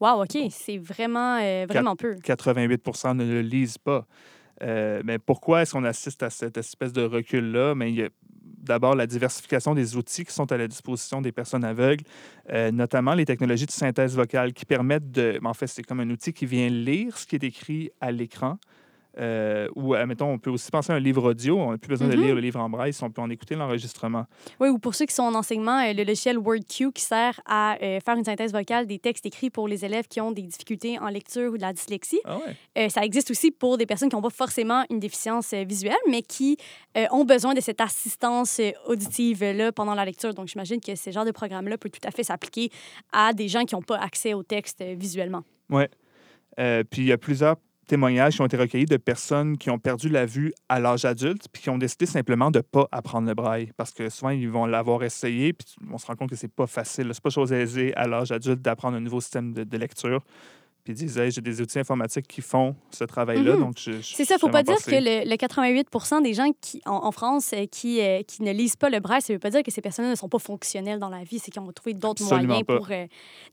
Wow, 0.00 0.24
OK. 0.24 0.36
C'est 0.50 0.78
vraiment, 0.78 1.38
euh, 1.40 1.64
vraiment 1.68 1.94
peu. 1.94 2.16
88 2.16 2.82
ne 3.14 3.24
le 3.24 3.40
lisent 3.40 3.78
pas. 3.78 4.04
Euh, 4.62 5.00
mais 5.04 5.18
pourquoi 5.18 5.62
est-ce 5.62 5.72
qu'on 5.72 5.84
assiste 5.84 6.22
à 6.24 6.30
cette 6.30 6.56
espèce 6.56 6.92
de 6.92 7.02
recul-là? 7.02 7.76
Mais 7.76 7.90
il 7.90 7.96
y 7.96 8.02
a 8.02 8.08
d'abord 8.62 8.94
la 8.94 9.06
diversification 9.06 9.74
des 9.74 9.96
outils 9.96 10.24
qui 10.24 10.32
sont 10.32 10.50
à 10.52 10.56
la 10.56 10.68
disposition 10.68 11.20
des 11.20 11.32
personnes 11.32 11.64
aveugles, 11.64 12.04
euh, 12.50 12.70
notamment 12.70 13.14
les 13.14 13.24
technologies 13.24 13.66
de 13.66 13.72
synthèse 13.72 14.14
vocale 14.14 14.52
qui 14.52 14.64
permettent 14.64 15.10
de... 15.10 15.40
En 15.44 15.54
fait, 15.54 15.66
c'est 15.66 15.82
comme 15.82 16.00
un 16.00 16.10
outil 16.10 16.32
qui 16.32 16.46
vient 16.46 16.68
lire 16.68 17.18
ce 17.18 17.26
qui 17.26 17.36
est 17.36 17.44
écrit 17.44 17.90
à 18.00 18.12
l'écran. 18.12 18.58
Euh, 19.18 19.68
ou, 19.76 19.94
admettons, 19.94 20.26
on 20.32 20.38
peut 20.38 20.50
aussi 20.50 20.70
penser 20.70 20.92
à 20.92 20.96
un 20.96 21.00
livre 21.00 21.30
audio. 21.30 21.58
On 21.58 21.72
n'a 21.72 21.78
plus 21.78 21.88
besoin 21.88 22.08
Mhm. 22.08 22.14
de 22.16 22.20
lire 22.20 22.34
le 22.34 22.40
livre 22.40 22.60
en 22.60 22.70
braille 22.70 22.92
si 22.94 23.04
on 23.04 23.10
peut 23.10 23.20
en 23.20 23.28
écouter 23.30 23.54
l'enregistrement. 23.54 24.24
Oui, 24.58 24.68
ou 24.68 24.78
pour 24.78 24.94
ceux 24.94 25.04
qui 25.06 25.14
sont 25.14 25.22
en 25.24 25.34
enseignement, 25.34 25.78
euh, 25.80 25.92
le 25.92 26.04
logiciel 26.04 26.38
WordQ 26.38 26.92
qui 26.92 27.02
sert 27.02 27.40
à 27.46 27.76
euh, 27.82 28.00
faire 28.00 28.16
une 28.16 28.24
synthèse 28.24 28.52
vocale 28.52 28.86
des 28.86 28.98
textes 28.98 29.26
écrits 29.26 29.50
pour 29.50 29.68
les 29.68 29.84
élèves 29.84 30.08
qui 30.08 30.20
ont 30.20 30.32
des 30.32 30.42
difficultés 30.42 30.98
en 30.98 31.08
lecture 31.08 31.52
ou 31.52 31.56
de 31.56 31.62
la 31.62 31.72
dyslexie. 31.72 32.20
Ah 32.24 32.38
ouais? 32.76 32.88
Ça 32.88 33.04
existe 33.04 33.30
aussi 33.30 33.50
pour 33.50 33.76
des 33.78 33.86
personnes 33.86 34.08
qui 34.08 34.16
n'ont 34.16 34.22
pas 34.22 34.30
forcément 34.30 34.84
une 34.90 34.98
déficience 35.00 35.52
visuelle, 35.52 35.94
mais 36.08 36.22
qui 36.22 36.56
ont 37.10 37.24
besoin 37.24 37.54
de 37.54 37.60
cette 37.60 37.80
assistance 37.80 38.60
auditive-là 38.86 39.72
pendant 39.72 39.94
la 39.94 40.04
lecture. 40.04 40.32
Donc, 40.34 40.48
j'imagine 40.48 40.80
que 40.80 40.94
ce 40.94 41.10
genre 41.10 41.24
de 41.24 41.30
programme-là 41.32 41.76
peut 41.78 41.90
tout 41.90 42.06
à 42.06 42.10
fait 42.10 42.22
s'appliquer 42.24 42.70
à 43.12 43.32
des 43.32 43.48
gens 43.48 43.64
qui 43.64 43.74
n'ont 43.74 43.82
pas 43.82 43.98
accès 43.98 44.34
au 44.34 44.42
texte 44.42 44.82
visuellement. 44.82 45.42
Euh, 46.58 46.84
puis 46.88 47.02
il 47.02 47.08
y 47.08 47.12
a 47.12 47.18
plusieurs 47.18 47.56
témoignages 47.92 48.36
qui 48.36 48.40
ont 48.40 48.46
été 48.46 48.56
recueillis 48.56 48.86
de 48.86 48.96
personnes 48.96 49.58
qui 49.58 49.68
ont 49.68 49.78
perdu 49.78 50.08
la 50.08 50.24
vue 50.24 50.54
à 50.70 50.80
l'âge 50.80 51.04
adulte, 51.04 51.48
puis 51.52 51.62
qui 51.62 51.68
ont 51.68 51.76
décidé 51.76 52.06
simplement 52.06 52.50
de 52.50 52.60
ne 52.60 52.62
pas 52.62 52.88
apprendre 52.90 53.28
le 53.28 53.34
braille. 53.34 53.70
Parce 53.76 53.90
que 53.90 54.08
souvent, 54.08 54.30
ils 54.30 54.48
vont 54.48 54.64
l'avoir 54.64 55.02
essayé, 55.02 55.52
puis 55.52 55.66
on 55.92 55.98
se 55.98 56.06
rend 56.06 56.16
compte 56.16 56.30
que 56.30 56.36
c'est 56.36 56.48
pas 56.48 56.66
facile. 56.66 57.10
C'est 57.12 57.22
pas 57.22 57.28
chose 57.28 57.52
aisée 57.52 57.94
à 57.94 58.06
l'âge 58.06 58.32
adulte 58.32 58.62
d'apprendre 58.62 58.96
un 58.96 59.00
nouveau 59.00 59.20
système 59.20 59.52
de, 59.52 59.64
de 59.64 59.76
lecture 59.76 60.24
puis 60.84 60.92
ils 60.94 60.96
disaient 60.96 61.30
j'ai 61.30 61.40
des 61.40 61.60
outils 61.60 61.78
informatiques 61.78 62.26
qui 62.26 62.40
font 62.40 62.74
ce 62.90 63.04
travail-là. 63.04 63.54
Mhm. 63.54 63.60
donc 63.60 63.74
je- 63.78 63.92
je- 63.92 64.00
C'est 64.14 64.24
ça, 64.24 64.34
je 64.34 64.40
faut 64.40 64.46
suis 64.48 64.52
pas 64.52 64.62
dire 64.62 64.76
que 64.76 64.90
le, 64.90 65.30
le 65.30 65.36
88 65.36 65.88
des 66.22 66.34
gens 66.34 66.50
qui, 66.60 66.80
en, 66.86 67.04
en 67.04 67.12
France 67.12 67.52
euh, 67.54 67.66
qui, 67.66 68.00
euh, 68.00 68.22
qui 68.22 68.42
ne 68.42 68.52
lisent 68.52 68.76
pas 68.76 68.90
le 68.90 68.98
braille, 69.00 69.22
ça 69.22 69.32
veut 69.32 69.38
pas 69.38 69.50
dire 69.50 69.62
que 69.62 69.70
ces 69.70 69.80
personnes 69.80 70.10
ne 70.10 70.14
sont 70.14 70.28
pas 70.28 70.38
fonctionnelles 70.38 70.98
dans 70.98 71.08
la 71.08 71.22
vie, 71.24 71.38
c'est 71.38 71.50
qu'ils 71.50 71.62
ont 71.62 71.70
trouvé 71.72 71.94
d'autres 71.94 72.24
moyens 72.24 72.64
pas. 72.64 72.76
pour... 72.76 72.90
euh, 72.90 73.06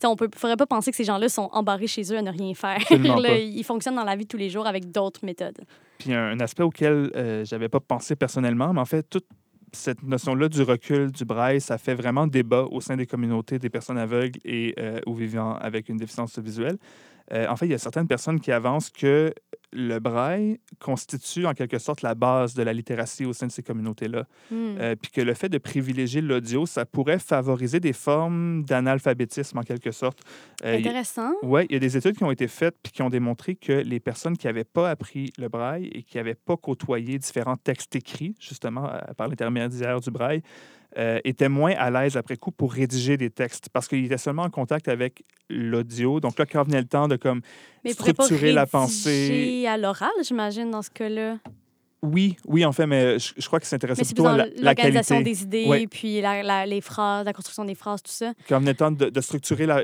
on 0.03 0.11
ne 0.19 0.27
faudrait 0.35 0.57
pas 0.57 0.65
penser 0.65 0.91
que 0.91 0.97
ces 0.97 1.03
gens-là 1.03 1.29
sont 1.29 1.49
embarrés 1.51 1.87
chez 1.87 2.01
eux 2.13 2.17
à 2.17 2.21
ne 2.21 2.31
rien 2.31 2.53
faire. 2.53 2.79
Là, 2.89 3.37
ils 3.37 3.63
fonctionnent 3.63 3.95
dans 3.95 4.03
la 4.03 4.15
vie 4.15 4.23
de 4.23 4.29
tous 4.29 4.37
les 4.37 4.49
jours 4.49 4.65
avec 4.67 4.91
d'autres 4.91 5.23
méthodes. 5.25 5.59
Puis 5.99 6.13
un, 6.13 6.29
un 6.31 6.39
aspect 6.39 6.63
auquel 6.63 7.11
euh, 7.15 7.45
j'avais 7.45 7.69
pas 7.69 7.79
pensé 7.79 8.15
personnellement, 8.15 8.73
mais 8.73 8.79
en 8.81 8.85
fait, 8.85 9.03
toute 9.09 9.25
cette 9.71 10.01
notion-là 10.01 10.49
du 10.49 10.63
recul 10.63 11.11
du 11.11 11.25
braille, 11.25 11.61
ça 11.61 11.77
fait 11.77 11.93
vraiment 11.93 12.25
débat 12.25 12.63
au 12.71 12.81
sein 12.81 12.95
des 12.97 13.05
communautés 13.05 13.59
des 13.59 13.69
personnes 13.69 13.99
aveugles 13.99 14.39
et 14.43 14.73
euh, 14.79 14.99
ou 15.05 15.13
vivant 15.13 15.53
avec 15.57 15.89
une 15.89 15.97
déficience 15.97 16.39
visuelle. 16.39 16.77
Euh, 17.33 17.47
en 17.47 17.55
fait, 17.55 17.65
il 17.65 17.71
y 17.71 17.75
a 17.75 17.77
certaines 17.77 18.07
personnes 18.07 18.39
qui 18.39 18.51
avancent 18.51 18.89
que 18.89 19.33
le 19.71 19.99
braille 19.99 20.59
constitue 20.79 21.45
en 21.45 21.53
quelque 21.53 21.77
sorte 21.77 22.01
la 22.01 22.15
base 22.15 22.55
de 22.55 22.63
la 22.63 22.73
littératie 22.73 23.25
au 23.25 23.33
sein 23.33 23.45
de 23.45 23.51
ces 23.51 23.61
communautés-là. 23.61 24.25
Hmm. 24.49 24.77
Euh, 24.79 24.95
puis 24.95 25.11
que 25.11 25.21
le 25.21 25.33
fait 25.35 25.49
de 25.49 25.59
privilégier 25.59 26.21
l'audio, 26.21 26.65
ça 26.65 26.85
pourrait 26.85 27.19
favoriser 27.19 27.79
des 27.79 27.93
formes 27.93 28.63
d'analphabétisme 28.63 29.59
en 29.59 29.63
quelque 29.63 29.91
sorte. 29.91 30.21
Euh, 30.65 30.79
Intéressant. 30.79 31.33
oui, 31.43 31.67
il 31.69 31.73
y 31.73 31.75
a 31.75 31.79
des 31.79 31.97
études 31.97 32.17
qui 32.17 32.23
ont 32.23 32.31
été 32.31 32.47
faites 32.47 32.75
puis 32.81 32.91
qui 32.91 33.03
ont 33.03 33.09
démontré 33.09 33.55
que 33.55 33.73
les 33.73 33.99
personnes 33.99 34.37
qui 34.37 34.47
n'avaient 34.47 34.63
pas 34.63 34.89
appris 34.89 35.31
le 35.37 35.49
braille 35.49 35.85
et 35.93 36.01
qui 36.01 36.17
n'avaient 36.17 36.33
pas 36.33 36.57
côtoyé 36.57 37.19
différents 37.19 37.57
textes 37.57 37.95
écrits, 37.95 38.35
justement, 38.39 38.89
par 39.17 39.27
l'intermédiaire 39.27 39.99
du 39.99 40.09
braille, 40.09 40.41
euh, 40.97 41.19
étaient 41.23 41.49
moins 41.49 41.73
à 41.78 41.91
l'aise 41.91 42.17
après 42.17 42.36
coup 42.38 42.52
pour 42.52 42.73
rédiger 42.73 43.15
des 43.17 43.30
textes 43.30 43.69
parce 43.71 43.88
qu'ils 43.88 44.06
étaient 44.06 44.17
seulement 44.17 44.43
en 44.43 44.49
contact 44.49 44.88
avec 44.88 45.23
l'audio. 45.49 46.19
Donc 46.19 46.39
là, 46.39 46.45
quand 46.45 46.63
venait 46.63 46.80
le 46.82 46.88
temps 46.88 47.08
de 47.08 47.15
comme 47.15 47.41
Mais 47.84 47.93
structurer 47.93 48.52
la 48.52 48.65
pensée. 48.65 49.65
à 49.67 49.78
l'oral, 49.78 50.10
j'imagine, 50.23 50.71
dans 50.71 50.82
ce 50.82 50.89
cas-là. 50.89 51.38
Oui, 52.02 52.38
oui, 52.47 52.63
en 52.65 52.71
fait, 52.71 52.88
mais 52.88 53.19
je, 53.19 53.34
je 53.38 53.45
crois 53.47 53.60
que 53.60 53.65
c'est 53.67 53.78
plutôt 53.78 54.23
plus 54.23 54.25
à 54.25 54.38
la, 54.38 54.45
l'organisation 54.62 55.19
des 55.21 55.43
idées, 55.43 55.65
Ouais. 55.67 55.86
puis 55.86 56.21
la, 56.21 56.41
la- 56.43 56.65
les 56.65 56.80
phrases, 56.80 57.25
la 57.25 57.34
construction 57.34 57.65
des 57.65 57.75
phrases, 57.75 58.02
tout 58.02 58.12
ça. 58.12 58.34
Quand 58.47 58.60
venait 58.60 58.71
le 58.71 58.78
temps 58.78 58.91
de, 58.91 59.10
de 59.10 59.21
structurer 59.21 59.65
la, 59.65 59.84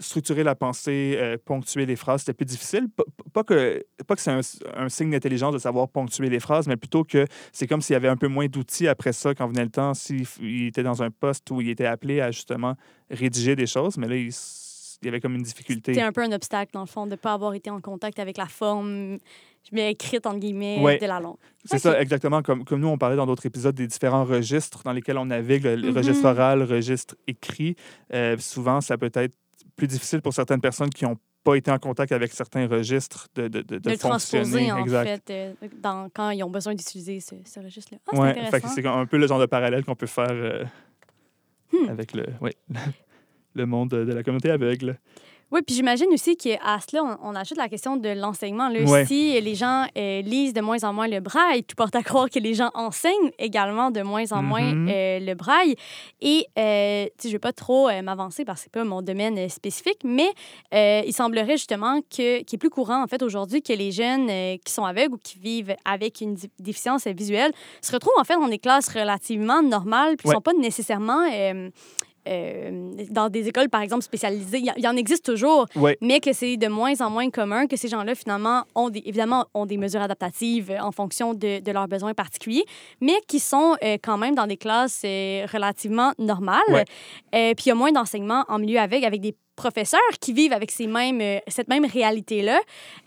structurer 0.00 0.42
la 0.42 0.54
pensée, 0.54 1.16
euh, 1.18 1.36
ponctuer 1.44 1.86
les 1.86 1.96
phrases, 1.96 2.20
c'était 2.20 2.32
plus 2.34 2.46
difficile. 2.46 2.88
Pas, 2.96 3.04
pas 3.32 3.44
que, 3.44 3.84
pas 4.06 4.14
que 4.16 4.20
c'est 4.22 4.30
un, 4.30 4.40
un 4.76 4.88
signe 4.88 5.10
d'intelligence 5.10 5.52
de 5.52 5.58
savoir 5.58 5.88
ponctuer 5.88 6.28
les 6.30 6.40
phrases, 6.40 6.66
mais 6.66 6.76
plutôt 6.76 7.04
que 7.04 7.26
c'est 7.52 7.66
comme 7.66 7.80
s'il 7.82 7.94
y 7.94 7.96
avait 7.96 8.08
un 8.08 8.16
peu 8.16 8.28
moins 8.28 8.46
d'outils 8.46 8.88
après 8.88 9.12
ça 9.12 9.34
quand 9.34 9.46
venait 9.48 9.64
le 9.64 9.70
temps, 9.70 9.94
s'il 9.94 10.26
il 10.40 10.66
était 10.68 10.82
dans 10.82 11.02
un 11.02 11.10
poste 11.10 11.50
où 11.50 11.60
il 11.60 11.68
était 11.70 11.86
appelé 11.86 12.20
à 12.20 12.30
justement 12.30 12.74
rédiger 13.10 13.54
des 13.56 13.66
choses, 13.66 13.98
mais 13.98 14.08
là, 14.08 14.16
il, 14.16 14.30
y 15.04 15.08
avait 15.08 15.20
comme 15.20 15.34
une 15.34 15.42
difficulté. 15.42 15.92
C'était 15.94 16.06
un 16.06 16.12
peu 16.12 16.22
un 16.22 16.32
obstacle, 16.32 16.70
dans 16.72 16.80
le 16.80 16.86
fond, 16.86 17.06
de 17.06 17.10
ne 17.12 17.16
pas 17.16 17.32
avoir 17.34 17.54
été 17.54 17.70
en 17.70 17.80
contact 17.80 18.18
avec 18.18 18.36
la 18.38 18.46
forme 18.46 19.18
mais 19.70 19.92
écrite, 19.92 20.26
entre 20.26 20.40
guillemets, 20.40 20.80
Ouais. 20.80 20.98
de 20.98 21.06
la 21.06 21.20
langue. 21.20 21.36
C'est 21.64 21.78
ça, 21.78 22.00
exactement. 22.00 22.42
Comme, 22.42 22.64
comme 22.64 22.80
nous, 22.80 22.88
on 22.88 22.98
parlait 22.98 23.14
dans 23.16 23.26
d'autres 23.26 23.46
épisodes 23.46 23.74
des 23.74 23.86
différents 23.86 24.24
registres 24.24 24.82
dans 24.82 24.92
lesquels 24.92 25.18
on 25.18 25.26
navigue, 25.26 25.62
le, 25.64 25.90
Mhm. 25.90 25.96
registre 25.96 26.24
oral, 26.28 26.58
le 26.58 26.64
registre 26.64 27.14
écrit. 27.28 27.76
Euh, 28.12 28.36
souvent, 28.38 28.80
ça 28.80 28.98
peut 28.98 29.10
être 29.14 29.32
plus 29.76 29.86
difficile 29.86 30.20
pour 30.22 30.32
certaines 30.34 30.60
personnes 30.60 30.90
qui 30.90 31.04
n'ont 31.04 31.16
pas 31.44 31.56
été 31.56 31.70
en 31.70 31.78
contact 31.78 32.12
avec 32.12 32.32
certains 32.32 32.68
registres 32.68 33.26
de, 33.34 33.48
de, 33.48 33.62
de, 33.62 33.78
De, 33.78 33.90
le 33.90 33.98
transposer, 33.98 34.70
en 34.70 34.78
exact. 34.78 35.26
fait, 35.28 35.54
euh, 35.62 35.68
dans, 35.82 36.08
quand 36.14 36.30
ils 36.30 36.42
ont 36.44 36.50
besoin 36.50 36.74
d'utiliser 36.74 37.18
ce, 37.20 37.34
ce 37.44 37.58
registre-là. 37.60 37.98
Ah, 38.06 38.10
c'est 38.12 38.20
Ouais, 38.20 38.60
c'est 38.74 38.86
un 38.86 39.06
peu 39.06 39.16
le 39.18 39.26
genre 39.26 39.40
de 39.40 39.46
parallèle 39.46 39.84
qu'on 39.84 39.96
peut 39.96 40.06
faire 40.06 40.28
euh, 40.30 40.64
Hmm. 41.72 41.88
avec 41.88 42.12
le, 42.12 42.26
ouais, 42.42 42.54
le 43.54 43.64
monde 43.66 43.88
de 43.90 44.12
la 44.12 44.22
communauté 44.22 44.50
aveugle. 44.50 44.98
Oui, 45.52 45.60
puis 45.66 45.74
j'imagine 45.76 46.06
aussi 46.12 46.34
qu'à 46.36 46.78
cela, 46.88 47.04
on, 47.04 47.30
on 47.30 47.34
ajoute 47.34 47.58
la 47.58 47.68
question 47.68 47.96
de 47.96 48.08
l'enseignement. 48.08 48.68
Là. 48.70 48.80
Ouais. 48.84 49.04
Si 49.04 49.38
les 49.38 49.54
gens 49.54 49.84
euh, 49.98 50.22
lisent 50.22 50.54
de 50.54 50.62
moins 50.62 50.82
en 50.82 50.94
moins 50.94 51.08
le 51.08 51.20
braille, 51.20 51.62
tout 51.62 51.76
porte 51.76 51.94
à 51.94 52.02
croire 52.02 52.30
que 52.30 52.38
les 52.38 52.54
gens 52.54 52.70
enseignent 52.74 53.30
également 53.38 53.90
de 53.90 54.00
moins 54.00 54.32
en 54.32 54.42
moins 54.42 54.62
Mhm. 54.62 54.88
euh, 54.90 55.18
le 55.20 55.34
braille. 55.34 55.76
Et 56.22 56.46
euh, 56.58 57.06
je 57.22 57.28
ne 57.28 57.32
vais 57.32 57.38
pas 57.38 57.52
trop 57.52 57.88
euh, 57.90 58.00
m'avancer 58.00 58.46
parce 58.46 58.60
que 58.64 58.70
ce 58.72 58.78
n'est 58.78 58.82
pas 58.84 58.88
mon 58.88 59.02
domaine 59.02 59.48
spécifique, 59.50 59.98
mais 60.04 60.30
il 60.72 61.12
semblerait 61.12 61.58
justement 61.58 62.00
que, 62.00 62.42
qu'il 62.42 62.56
est 62.56 62.58
plus 62.58 62.70
courant, 62.70 63.02
en 63.02 63.06
fait, 63.06 63.22
aujourd'hui, 63.22 63.60
que 63.62 63.74
les 63.74 63.92
jeunes 63.92 64.28
qui 64.64 64.72
sont 64.72 64.84
aveugles 64.84 65.14
ou 65.14 65.18
qui 65.22 65.38
vivent 65.38 65.74
avec 65.84 66.22
une 66.22 66.36
déficience 66.60 67.06
visuelle 67.06 67.52
se 67.82 67.92
retrouvent, 67.92 68.14
en 68.18 68.24
fait, 68.24 68.36
dans 68.36 68.48
des 68.48 68.58
classes 68.58 68.88
relativement 68.88 69.62
normales, 69.62 70.16
puis 70.16 70.28
ne 70.28 70.30
Ouais. 70.30 70.36
sont 70.36 70.40
pas 70.40 70.54
nécessairement... 70.54 71.26
euh, 72.28 72.92
dans 73.10 73.28
des 73.28 73.48
écoles, 73.48 73.68
par 73.68 73.82
exemple, 73.82 74.02
spécialisées. 74.02 74.58
Il 74.76 74.84
y, 74.84 74.88
en 74.88 74.96
existe 74.96 75.24
toujours, 75.24 75.66
mais 76.00 76.20
que 76.20 76.32
c'est 76.32 76.56
de 76.56 76.68
moins 76.68 77.00
en 77.00 77.10
moins 77.10 77.30
commun 77.30 77.66
que 77.66 77.76
ces 77.76 77.88
gens-là, 77.88 78.14
finalement, 78.14 78.64
ont 78.74 78.90
des, 78.90 79.02
évidemment, 79.04 79.46
ont 79.54 79.66
des 79.66 79.76
mesures 79.76 80.02
adaptatives 80.02 80.70
euh, 80.70 80.78
en 80.80 80.92
fonction 80.92 81.34
de, 81.34 81.60
de 81.60 81.72
leurs 81.72 81.88
besoins 81.88 82.14
particuliers, 82.14 82.64
mais 83.00 83.14
qui 83.26 83.40
sont 83.40 83.76
euh, 83.82 83.96
quand 84.02 84.18
même 84.18 84.34
dans 84.34 84.46
des 84.46 84.56
classes 84.56 85.02
euh, 85.04 85.46
relativement 85.52 86.12
normales. 86.18 86.84
Puis 87.32 87.64
il 87.66 87.68
y 87.68 87.70
a 87.70 87.74
moins 87.74 87.92
d'enseignement 87.92 88.44
en 88.48 88.58
milieu 88.58 88.78
avec, 88.78 89.04
avec 89.04 89.20
des 89.20 89.34
professeurs 89.56 90.00
qui 90.20 90.32
vivent 90.32 90.52
avec 90.52 90.70
ces 90.70 90.86
mêmes, 90.86 91.20
euh, 91.20 91.38
cette 91.48 91.68
même 91.68 91.84
réalité-là. 91.84 92.60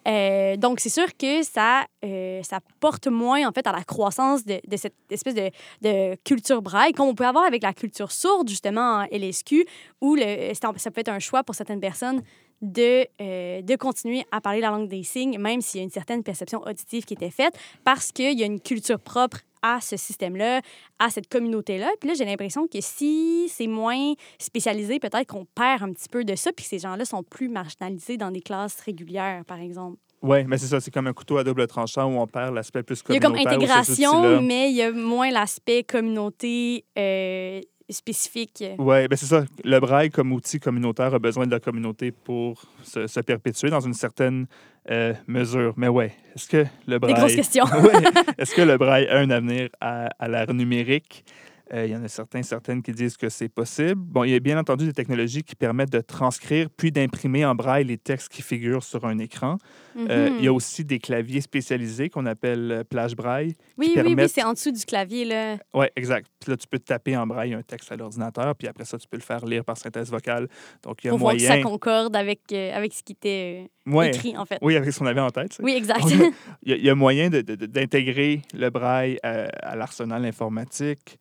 Euh, 0.08 0.58
donc, 0.58 0.79
c'est 0.79 0.89
sûr 0.89 1.08
que 1.17 1.43
ça, 1.43 1.86
euh, 2.03 2.41
ça 2.43 2.60
porte 2.79 3.08
moins, 3.08 3.47
en 3.47 3.51
fait, 3.51 3.65
à 3.67 3.71
la 3.71 3.84
croissance 3.84 4.45
de, 4.45 4.60
de 4.67 4.77
cette 4.77 4.95
espèce 5.10 5.36
de, 5.36 5.49
de 5.81 6.15
culture 6.23 6.62
braille, 6.62 6.93
comme 6.93 7.08
on 7.08 7.15
peut 7.15 7.25
avoir 7.25 7.45
avec 7.45 7.63
la 7.63 7.73
culture 7.73 8.12
sourde, 8.12 8.47
justement, 8.47 9.03
en 9.03 9.08
LSQ, 9.12 9.65
où 10.01 10.15
le, 10.15 10.53
ça 10.53 10.91
peut 10.91 11.01
être 11.01 11.10
un 11.10 11.19
choix 11.19 11.43
pour 11.43 11.55
certaines 11.55 11.79
personnes 11.79 12.21
de, 12.62 13.06
euh, 13.22 13.62
de 13.62 13.76
continuer 13.76 14.26
à 14.32 14.41
parler 14.41 14.62
la 14.62 14.70
langue 14.70 14.88
des 14.88 15.04
signes, 15.04 15.38
même 15.38 15.62
s'il 15.62 15.80
y 15.80 15.82
a 15.82 15.84
une 15.84 15.91
certaine 15.91 16.24
perception 16.24 16.62
auditive 16.62 17.06
qui 17.06 17.13
était 17.13 17.30
faite, 17.30 17.58
parce 17.84 18.12
qu'il 18.12 18.38
y 18.39 18.44
a 18.44 18.46
une 18.46 18.60
culture 18.60 19.00
propre 19.00 19.39
à 19.62 19.82
ce 19.82 19.98
système-là, 19.98 20.62
à 21.00 21.10
cette 21.10 21.28
communauté-là. 21.28 21.89
Puis 22.00 22.10
là, 22.10 22.15
j'ai 22.15 22.26
l'impression 22.26 22.68
que 22.68 22.80
si 22.82 23.50
c'est 23.50 23.68
moins 23.68 24.13
spécialisé, 24.38 25.00
peut-être 25.00 25.28
qu'on 25.28 25.46
perd 25.46 25.82
un 25.84 25.91
petit 25.91 26.08
peu 26.08 26.24
de 26.24 26.36
ça, 26.36 26.52
puis 26.54 26.63
que 26.63 26.70
ces 26.70 26.80
gens-là 26.80 27.04
sont 27.06 27.24
plus 27.24 27.50
marginalisés 27.50 28.18
dans 28.18 28.32
des 28.32 28.41
classes 28.41 28.80
régulières, 28.82 29.44
par 29.46 29.60
exemple. 29.60 29.98
Oui, 30.22 30.44
mais 30.46 30.58
c'est 30.58 30.68
ça, 30.68 30.80
c'est 30.80 30.91
comme 30.91 31.08
un 31.08 31.13
couteau 31.13 31.38
à 31.38 31.44
double 31.44 31.68
tranchant 31.68 32.12
où 32.12 32.20
on 32.20 32.26
perd 32.28 32.54
l'aspect 32.54 32.84
plus 32.84 33.04
Il 33.10 33.15
y 33.15 33.18
a 33.18 33.20
comme 33.20 33.34
communautaire. 33.34 33.58
intégration, 33.58 34.41
mais 34.41 34.72
il 34.72 34.76
y 34.76 34.82
a 34.82 34.91
moins 34.91 35.30
l'aspect 35.30 35.84
communauté 35.84 36.86
euh, 36.98 37.62
spécifique. 37.89 38.63
Oui, 38.78 39.08
ben 39.08 39.15
c'est 39.15 39.26
ça. 39.26 39.45
Le 39.63 39.80
braille 39.80 40.10
comme 40.10 40.32
outil 40.34 40.60
communautaire 40.60 41.13
a 41.13 41.19
besoin 41.19 41.45
de 41.45 41.52
la 41.52 41.60
communauté 41.60 42.12
pour 42.12 42.62
se, 42.84 43.08
se 43.08 43.19
perpétuer 43.19 43.69
dans 43.69 43.80
une 43.82 43.93
certaine 43.93 44.48
euh, 44.89 45.13
mesure. 45.28 45.74
Mais 45.78 45.88
ouais, 45.88 46.13
est-ce 46.36 46.48
que 46.48 46.65
le 46.88 46.93
Des 46.93 47.00
braille... 47.00 47.13
grosses 47.13 47.36
questions. 47.36 47.65
Ouais. 47.74 47.93
Est-ce 48.38 48.56
que 48.56 48.62
le 48.62 48.78
braille 48.78 49.08
a 49.08 49.17
un 49.19 49.30
avenir 49.30 49.69
à, 49.82 50.10
à 50.19 50.28
l'ère 50.28 50.54
numérique? 50.54 51.26
Euh, 51.73 51.86
il 51.86 51.91
y 51.91 51.95
en 51.95 52.04
a 52.04 52.08
certains, 52.08 52.43
certaines 52.43 52.82
qui 52.84 52.91
disent 52.91 53.17
que 53.17 53.28
c'est 53.30 53.49
possible. 53.49 53.95
Bon, 53.95 54.23
il 54.23 54.32
y 54.32 54.36
a 54.36 54.39
bien 54.39 54.58
entendu 54.60 54.86
des 54.86 54.93
technologies 54.93 55.41
qui 55.43 55.56
permettent 55.56 55.91
de 55.91 55.99
transcrire 56.01 56.69
puis 56.78 56.91
d'imprimer 56.91 57.43
en 57.45 57.56
braille 57.56 57.86
les 57.86 57.97
textes 57.97 58.30
qui 58.30 58.41
figurent 58.41 58.84
sur 58.84 59.06
un 59.06 59.17
écran. 59.17 59.58
Euh, 59.97 60.30
Mhm. 60.30 60.36
il 60.39 60.45
y 60.45 60.47
a 60.47 60.54
aussi 60.54 60.84
des 60.86 60.99
claviers 60.99 61.41
spécialisés 61.41 62.10
qu'on 62.10 62.25
appelle 62.25 62.71
euh, 62.71 62.84
plage 62.84 63.15
braille. 63.15 63.54
Oui, 63.78 63.88
oui, 63.88 63.93
oui, 63.95 64.04
permettent- 64.04 64.32
c'est 64.32 64.43
en 64.43 64.54
dessous 64.54 64.71
du 64.71 64.86
clavier, 64.86 65.25
là. 65.25 65.58
Oui, 65.73 65.86
exact. 65.95 66.28
Puis 66.39 66.51
là, 66.51 66.58
tu 66.58 66.67
peux 66.67 66.80
taper 66.80 67.15
en 67.17 67.25
braille 67.25 67.54
un 67.54 67.62
texte 67.63 67.91
à 67.91 67.95
l'ordinateur, 67.95 68.56
puis 68.56 68.67
après 68.67 68.86
ça, 68.86 68.97
tu 68.97 69.08
peux 69.08 69.17
le 69.17 69.23
faire 69.23 69.43
lire 69.45 69.63
par 69.65 69.78
synthèse 69.78 70.12
vocale. 70.12 70.47
Donc, 70.84 71.04
il 71.04 71.08
y 71.08 71.10
a 71.10 71.12
Pour 71.12 71.19
voir 71.19 71.34
que 71.34 71.39
ça 71.41 71.60
concorde 71.62 72.15
avec, 72.15 72.41
euh, 72.51 72.71
avec 72.75 72.93
ce 72.93 73.01
qui 73.04 73.13
était 73.13 73.67
euh, 73.88 73.91
Ouais. 73.91 74.10
écrit, 74.10 74.38
en 74.38 74.45
fait. 74.45 74.60
Oui, 74.62 74.75
avec 74.75 74.91
ce 74.91 74.99
qu'on 74.99 75.06
avait 75.06 75.21
en 75.21 75.30
tête. 75.32 75.54
ça. 75.54 75.63
Oui, 75.63 75.73
exact. 75.75 76.01
Il 76.63 76.71
y, 76.71 76.73
a- 76.73 76.78
il 76.78 76.84
y 76.86 76.89
a 76.89 76.95
moyen 76.95 77.30
d'intégrer 77.30 78.41
le 78.54 78.69
braille 78.69 79.17
à, 79.23 79.45
à 79.62 79.75
l'arsenal 79.75 80.25
informatique. 80.25 81.17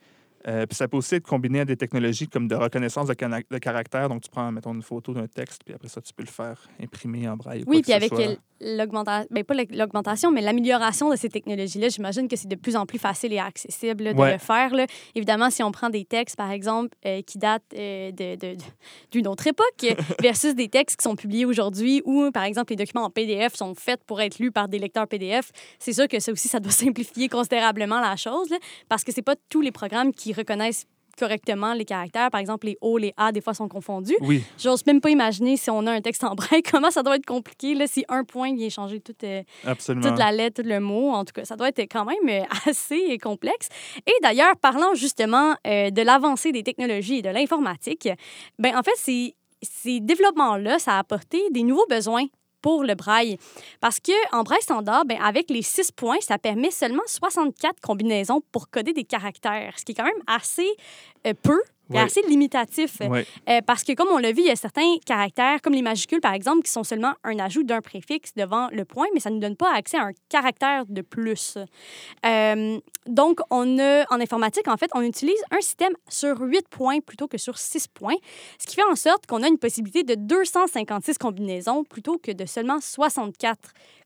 Euh, 0.47 0.67
puis 0.67 0.77
ça 0.77 0.89
peut 0.89 0.97
aussi 0.97 1.15
être 1.17 1.27
combiné 1.27 1.61
à 1.61 1.65
des 1.65 1.77
technologies 1.77 2.29
comme 2.29 2.49
de 2.49 2.55
reconnaissance 2.55 3.09
de, 3.09 3.15
de 3.15 3.59
caractère. 3.59 4.09
Donc, 4.09 4.23
tu 4.23 4.31
prends, 4.31 4.51
mettons, 4.53 4.75
une 4.75 4.83
photo 4.83 5.13
d'un 5.15 5.27
texte, 5.27 5.63
puis 5.65 5.75
après 5.75 5.89
ça, 5.89 6.01
tu 6.01 6.13
peux 6.13 6.23
le 6.25 6.29
faire 6.31 6.61
imprimer 6.83 7.29
en 7.29 7.37
braille. 7.37 7.63
ou 7.67 7.71
Oui, 7.71 7.83
puis 7.83 7.93
avec 7.93 8.13
l'augmentation, 8.61 9.29
ben 9.31 9.45
pas 9.45 9.55
l'augmentation, 9.71 10.31
mais 10.31 10.41
l'amélioration 10.41 11.11
de 11.11 11.17
ces 11.17 11.29
technologies-là, 11.29 11.89
j'imagine 11.89 12.29
que 12.29 12.37
c'est 12.37 12.49
de 12.49 12.55
plus 12.57 12.77
en 12.77 12.87
plus 12.87 12.99
facile 12.99 13.33
et 13.33 13.39
accessible 13.39 14.05
là, 14.05 14.15
de 14.15 14.19
Ouais. 14.19 14.33
le 14.33 14.39
faire. 14.39 14.75
là. 14.75 14.87
Évidemment, 15.15 15.51
si 15.51 15.63
on 15.63 15.73
prend 15.73 15.91
des 15.91 16.05
textes, 16.05 16.37
par 16.37 16.51
exemple, 16.51 16.95
euh, 17.05 17.21
qui 17.23 17.39
datent 17.39 17.63
euh, 17.77 18.11
de- 18.13 18.37
de- 18.37 18.55
de- 18.55 18.63
d'une 19.11 19.27
autre 19.27 19.47
époque 19.47 19.65
versus 20.21 20.55
des 20.55 20.69
textes 20.69 20.97
qui 20.99 21.03
sont 21.03 21.17
publiés 21.17 21.45
aujourd'hui 21.45 22.01
où, 22.05 22.31
par 22.31 22.45
exemple, 22.45 22.73
les 22.73 22.77
documents 22.77 23.05
en 23.05 23.11
PDF 23.11 23.55
sont 23.55 23.75
faits 23.75 24.03
pour 24.07 24.21
être 24.21 24.39
lus 24.39 24.53
par 24.53 24.69
des 24.69 24.79
lecteurs 24.79 25.09
PDF, 25.09 25.51
c'est 25.79 25.93
sûr 25.93 26.09
que 26.09 26.19
ça 26.21 26.33
aussi, 26.33 26.49
ça 26.49 26.61
doit 26.61 26.73
simplifier 26.85 27.29
considérablement 27.29 28.01
la 28.01 28.17
chose 28.17 28.49
là, 28.51 28.57
parce 28.89 29.05
que 29.05 29.13
c'est 29.13 29.23
pas 29.23 29.35
tous 29.49 29.61
les 29.61 29.73
programmes 29.73 30.13
qui 30.13 30.33
reconnaissent 30.35 30.87
correctement 31.17 31.75
les 31.75 31.85
caractères. 31.85 32.31
Par 32.31 32.41
exemple, 32.41 32.67
les 32.67 32.77
O, 32.81 32.99
les 32.99 33.13
A, 33.17 33.33
des 33.33 33.41
fois, 33.41 33.55
sont 33.55 33.69
confondus. 33.69 34.17
Oui, 34.21 34.43
J'ose 34.59 34.85
même 34.87 35.01
pas 35.01 35.11
imaginer 35.11 35.57
si 35.57 35.71
on 35.71 35.87
a 35.87 35.93
un 35.93 36.01
texte 36.01 36.25
en 36.25 36.35
braille, 36.35 36.63
comment 36.71 36.91
ça 36.91 37.03
doit 37.03 37.17
être 37.17 37.27
compliqué, 37.27 37.75
là, 37.75 37.87
si 37.87 38.05
un 38.09 38.25
point 38.25 38.55
vient 38.55 38.69
changer 38.69 39.01
toute, 39.01 39.25
euh, 39.25 39.43
toute 39.65 40.19
la 40.19 40.33
lettre, 40.33 40.63
tout 40.63 40.69
le 40.69 40.81
mot? 40.81 41.11
En 41.11 41.25
tout 41.25 41.33
cas, 41.33 41.45
ça 41.45 41.57
doit 41.57 41.69
être 41.69 41.81
quand 41.81 42.05
même 42.05 42.29
euh, 42.29 42.45
assez 42.67 43.19
complexe. 43.19 43.69
Et 44.07 44.15
d'ailleurs, 44.23 44.57
parlant 44.57 44.95
justement 44.95 45.55
euh, 45.67 45.91
de 45.91 46.03
l'avancée 46.03 46.53
des 46.53 46.63
technologies 46.63 47.19
et 47.19 47.23
de 47.23 47.31
l'informatique, 47.31 48.09
ben 48.59 48.77
en 48.77 48.83
fait, 48.83 48.97
ces, 48.97 49.35
ces 49.63 50.01
développements-là, 50.01 50.79
ça 50.79 50.97
a 50.97 50.99
apporté 50.99 51.41
des 51.51 51.63
nouveaux 51.63 51.87
besoins 51.89 52.27
pour 52.65 52.83
le 52.83 52.95
braille. 52.95 53.37
Parce 53.83 54.01
que 54.01 54.13
en 54.35 54.43
braille 54.43 54.63
standard, 54.63 55.05
ben, 55.05 55.19
avec 55.23 55.51
les 55.51 55.61
six 55.61 55.93
points, 55.93 56.17
ça 56.23 56.39
permet 56.39 56.71
seulement 56.71 57.03
64 57.05 57.79
combinaisons 57.83 58.41
pour 58.53 58.71
coder 58.71 58.95
des 58.95 59.05
caractères, 59.05 59.79
ce 59.79 59.85
qui 59.85 59.93
est 59.93 59.95
quand 59.95 60.05
même 60.05 60.15
assez 60.27 60.71
euh, 61.27 61.35
peu. 61.43 61.61
Ouais. 61.91 62.01
assez 62.01 62.23
limitatif. 62.23 63.01
Ouais. 63.01 63.27
Euh, 63.49 63.61
parce 63.67 63.85
que, 63.85 63.93
comme 63.93 64.09
on 64.11 64.19
l'a 64.19 64.33
vu, 64.33 64.41
il 64.41 64.47
y 64.47 64.51
a 64.51 64.57
certains 64.57 64.97
caractères, 65.05 65.61
comme 65.61 65.75
les 65.75 65.83
majuscules, 65.83 66.21
par 66.21 66.33
exemple, 66.33 66.63
qui 66.63 66.71
sont 66.71 66.85
seulement 66.85 67.13
un 67.25 67.39
ajout 67.39 67.63
d'un 67.63 67.81
préfixe 67.81 68.35
devant 68.35 68.69
le 68.73 68.85
point, 68.85 69.07
mais 69.13 69.21
ça 69.21 69.31
ne 69.31 69.35
nous 69.35 69.41
donne 69.41 69.57
pas 69.57 69.73
accès 69.75 69.99
à 69.99 70.05
un 70.05 70.13
caractère 70.29 70.87
de 70.87 71.03
plus. 71.03 71.59
Euh, 72.25 72.79
donc, 73.07 73.41
on 73.51 73.79
a, 73.79 74.05
en 74.11 74.21
informatique, 74.21 74.67
en 74.69 74.77
fait, 74.77 74.91
on 74.95 75.03
utilise 75.03 75.41
un 75.51 75.61
système 75.61 75.93
sur 76.09 76.41
8 76.41 76.69
points 76.69 77.01
plutôt 77.01 77.29
que 77.29 77.37
sur 77.39 77.59
6 77.59 77.89
points, 77.89 78.17
ce 78.59 78.67
qui 78.67 78.77
fait 78.77 78.91
en 78.91 78.97
sorte 78.97 79.27
qu'on 79.27 79.43
a 79.43 79.49
une 79.49 79.59
possibilité 79.59 80.05
de 80.05 80.15
256 80.15 81.19
combinaisons 81.19 81.85
plutôt 81.85 82.19
que 82.19 82.33
de 82.33 82.47
seulement 82.47 82.81
64 82.81 83.59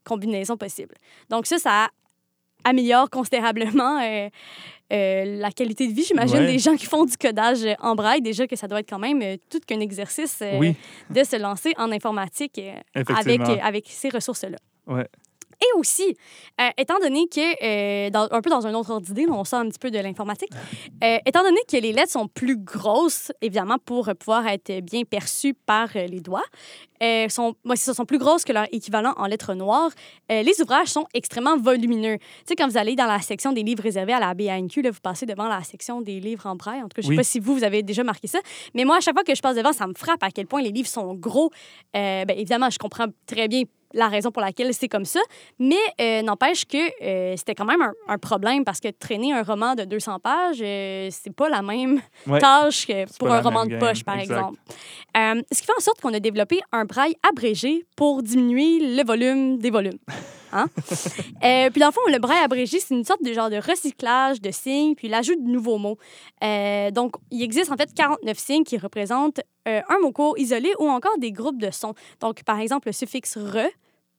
combinaisons 0.05 0.57
possibles. 0.57 0.97
Donc, 1.31 1.47
ça, 1.47 1.59
ça 1.59 1.89
améliore 2.65 3.09
considérablement 3.11 4.01
euh, 4.03 4.29
euh, 4.93 5.39
la 5.39 5.51
qualité 5.51 5.87
de 5.87 5.93
vie, 5.93 6.05
j'imagine, 6.05 6.39
Ouais. 6.39 6.53
des 6.53 6.59
gens 6.59 6.75
qui 6.75 6.87
font 6.87 7.05
du 7.05 7.17
codage 7.17 7.61
en 7.81 7.95
braille. 7.95 8.23
Déjà 8.23 8.47
que 8.47 8.57
ça 8.57 8.67
doit 8.69 8.81
être 8.81 8.89
quand 8.89 8.99
même 8.99 9.21
euh, 9.23 9.37
tout 9.51 9.61
qu'un 9.67 9.81
exercice 9.81 10.39
euh, 10.41 10.59
Oui, 10.59 10.75
de 11.11 11.25
se 11.25 11.37
lancer 11.37 11.75
en 11.77 11.93
informatique 11.93 12.61
avec, 12.95 13.87
ces 13.89 14.09
ressources-là. 14.09 14.57
Ouais. 14.87 15.07
Et 15.61 15.79
aussi, 15.79 16.17
euh, 16.61 16.69
étant 16.79 16.99
donné 17.01 17.27
que, 17.27 17.41
euh, 17.65 18.11
dans- 18.11 18.29
un 18.31 18.41
peu 18.41 18.49
dans 18.51 18.67
un 18.67 18.75
autre 18.75 18.91
ordre 18.93 19.05
d'idée, 19.07 19.27
on 19.29 19.45
sort 19.45 19.59
un 19.61 19.69
petit 19.69 19.79
peu 19.81 19.91
de 19.91 19.99
l'informatique, 19.99 20.51
euh, 21.03 21.19
étant 21.27 21.43
donné 21.43 21.59
que 21.71 21.77
les 21.77 21.93
lettres 21.93 22.13
sont 22.13 22.29
plus 22.29 22.57
grosses, 22.57 23.33
évidemment, 23.43 23.77
pour 23.85 24.09
pouvoir 24.19 24.47
être 24.47 24.81
bien 24.81 25.03
perçues 25.03 25.55
par 25.55 25.89
les 25.95 26.21
doigts, 26.21 26.45
sont, 27.29 27.55
moi, 27.65 27.77
ça, 27.77 27.95
sont 27.95 28.05
plus 28.05 28.19
grosses 28.19 28.45
que 28.45 28.53
leur 28.53 28.67
équivalent 28.73 29.15
en 29.17 29.27
lettres 29.27 29.55
noires, 29.55 29.91
les 30.29 30.61
ouvrages 30.61 30.89
sont 30.89 31.07
extrêmement 31.15 31.57
volumineux. 31.57 32.19
Tu 32.19 32.25
sais, 32.47 32.55
quand 32.57 32.69
vous 32.69 32.77
allez 32.79 32.95
dans 32.97 33.07
la 33.07 33.21
section 33.21 33.53
des 33.53 33.63
livres 33.63 33.83
réservés 33.83 34.13
à 34.13 34.21
la 34.21 34.35
BANQ, 34.35 34.83
là, 34.83 34.91
vous 34.91 35.01
passez 35.01 35.25
devant 35.27 35.47
la 35.49 35.63
section 35.65 36.01
des 36.03 36.19
livres 36.21 36.47
en 36.47 36.57
braille. 36.57 36.81
En 36.83 36.89
tout 36.89 36.95
cas, 36.97 37.03
je 37.03 37.07
ne 37.07 37.07
sais 37.07 37.11
Oui. 37.11 37.17
pas 37.17 37.23
si 37.25 37.39
vous, 37.41 37.55
vous 37.55 37.65
avez 37.65 37.83
déjà 37.83 38.03
marqué 38.05 38.27
ça, 38.27 38.39
mais 38.75 38.85
moi, 38.85 38.97
à 38.97 39.01
chaque 39.01 39.15
fois 39.15 39.25
que 39.25 39.35
je 39.35 39.41
passe 39.43 39.57
devant, 39.57 39.73
ça 39.73 39.87
me 39.87 39.95
frappe 39.95 40.23
à 40.23 40.31
quel 40.31 40.47
point 40.47 40.61
les 40.63 40.71
livres 40.73 40.89
sont 40.89 41.15
gros. 41.15 41.51
Ben, 41.95 42.29
évidemment, 42.31 42.71
je 42.71 42.79
comprends 42.79 43.07
très 43.27 43.49
bien 43.49 43.63
la 43.95 44.09
raison 44.09 44.31
pour 44.31 44.43
laquelle 44.43 44.73
c'est 44.75 44.89
comme 44.89 45.05
ça, 45.05 45.21
mais 45.59 45.77
euh, 46.01 46.23
n'empêche 46.23 46.65
que 46.67 46.77
euh, 47.03 47.35
c'était 47.37 47.55
quand 47.55 47.65
même 47.65 47.81
un, 47.83 47.93
un 48.09 48.19
problème 48.19 48.65
parce 48.65 48.81
que 48.81 48.89
traîner 48.89 49.33
un 49.33 49.43
roman 49.43 49.75
de 49.75 49.85
200 49.85 50.19
pages, 50.21 50.59
euh, 50.61 51.09
c'est 51.11 51.35
pas 51.35 51.49
la 51.49 51.63
même 51.63 52.01
Ouais. 52.27 52.39
tâche 52.41 52.87
que 52.87 53.19
pour 53.19 53.31
un 53.33 53.41
roman 53.41 53.65
de 53.65 53.71
game, 53.71 53.79
poche, 53.79 54.05
par 54.05 54.19
exact. 54.19 54.37
exemple. 54.37 54.59
Euh, 55.17 55.43
ce 55.53 55.61
qui 55.61 55.67
fait 55.67 55.73
en 55.77 55.81
sorte 55.81 56.01
qu'on 56.01 56.13
a 56.15 56.21
développé 56.21 56.61
un 56.73 56.85
braille 56.85 57.15
abrégé 57.29 57.87
pour 57.97 58.23
diminuer 58.23 58.97
le 58.97 59.05
volume 59.05 59.59
des 59.59 59.71
volumes. 59.71 59.99
Hein? 60.53 60.67
Euh, 61.45 61.71
puis 61.71 61.81
dans 61.81 61.87
le 61.87 61.93
fond, 61.93 62.01
le 62.09 62.19
braille 62.19 62.43
abrégé, 62.43 62.81
c'est 62.81 62.95
une 62.95 63.05
sorte 63.05 63.23
de 63.23 63.33
genre 63.33 63.49
de 63.49 63.57
recyclage 63.57 64.41
de 64.41 64.51
signes, 64.51 64.97
puis 64.97 65.09
l'ajout 65.09 65.37
de 65.37 65.49
nouveaux 65.49 65.79
mots. 65.79 65.97
Euh, 66.43 66.91
donc, 66.91 67.15
il 67.31 67.43
existe 67.43 67.71
en 67.71 67.77
fait 67.77 67.95
49 67.95 68.37
signes 68.37 68.65
qui 68.65 68.77
représentent 68.77 69.41
euh, 69.69 69.81
un 69.89 69.99
mot 70.01 70.11
court 70.11 70.37
isolé 70.37 70.73
ou 70.81 70.89
encore 70.89 71.17
des 71.19 71.31
groupes 71.31 71.61
de 71.61 71.71
sons. 71.71 71.95
Donc, 72.21 72.43
par 72.43 72.59
exemple, 72.59 72.89
le 72.89 72.93
suffixe 72.93 73.37
re 73.39 73.69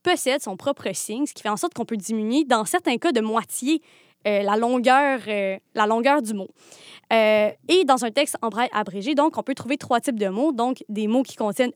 possède 0.01 0.41
son 0.41 0.55
propre 0.55 0.87
signe, 0.93 1.25
ce 1.25 1.33
qui 1.33 1.43
fait 1.43 1.49
en 1.49 1.57
sorte 1.57 1.73
qu'on 1.73 1.85
peut 1.85 1.97
diminuer, 1.97 2.45
dans 2.45 2.63
certains 2.65 2.97
cas, 2.97 3.11
de 3.11 3.21
moitié 3.21 3.81
euh, 4.27 4.41
la, 4.43 4.57
longueur, 4.57 5.21
euh, 5.27 5.57
la 5.75 5.85
longueur 5.85 6.21
du 6.21 6.33
mot. 6.33 6.49
Euh, 7.13 7.51
et 7.69 7.85
dans 7.85 8.03
un 8.03 8.11
texte 8.11 8.35
en 8.41 8.49
braille 8.49 8.69
abrégé, 8.73 9.15
donc, 9.15 9.37
on 9.37 9.43
peut 9.43 9.55
trouver 9.55 9.77
trois 9.77 10.01
types 10.01 10.19
de 10.19 10.27
mots, 10.27 10.51
donc 10.51 10.83
des 10.89 11.07
mots 11.07 11.23
qui 11.23 11.37
contiennent 11.37 11.71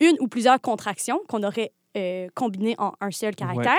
une 0.00 0.16
ou 0.20 0.28
plusieurs 0.28 0.60
contractions 0.60 1.20
qu'on 1.28 1.42
aurait 1.42 1.72
euh, 1.96 2.28
combinées 2.34 2.74
en 2.78 2.92
un 3.00 3.10
seul 3.10 3.34
caractère. 3.34 3.72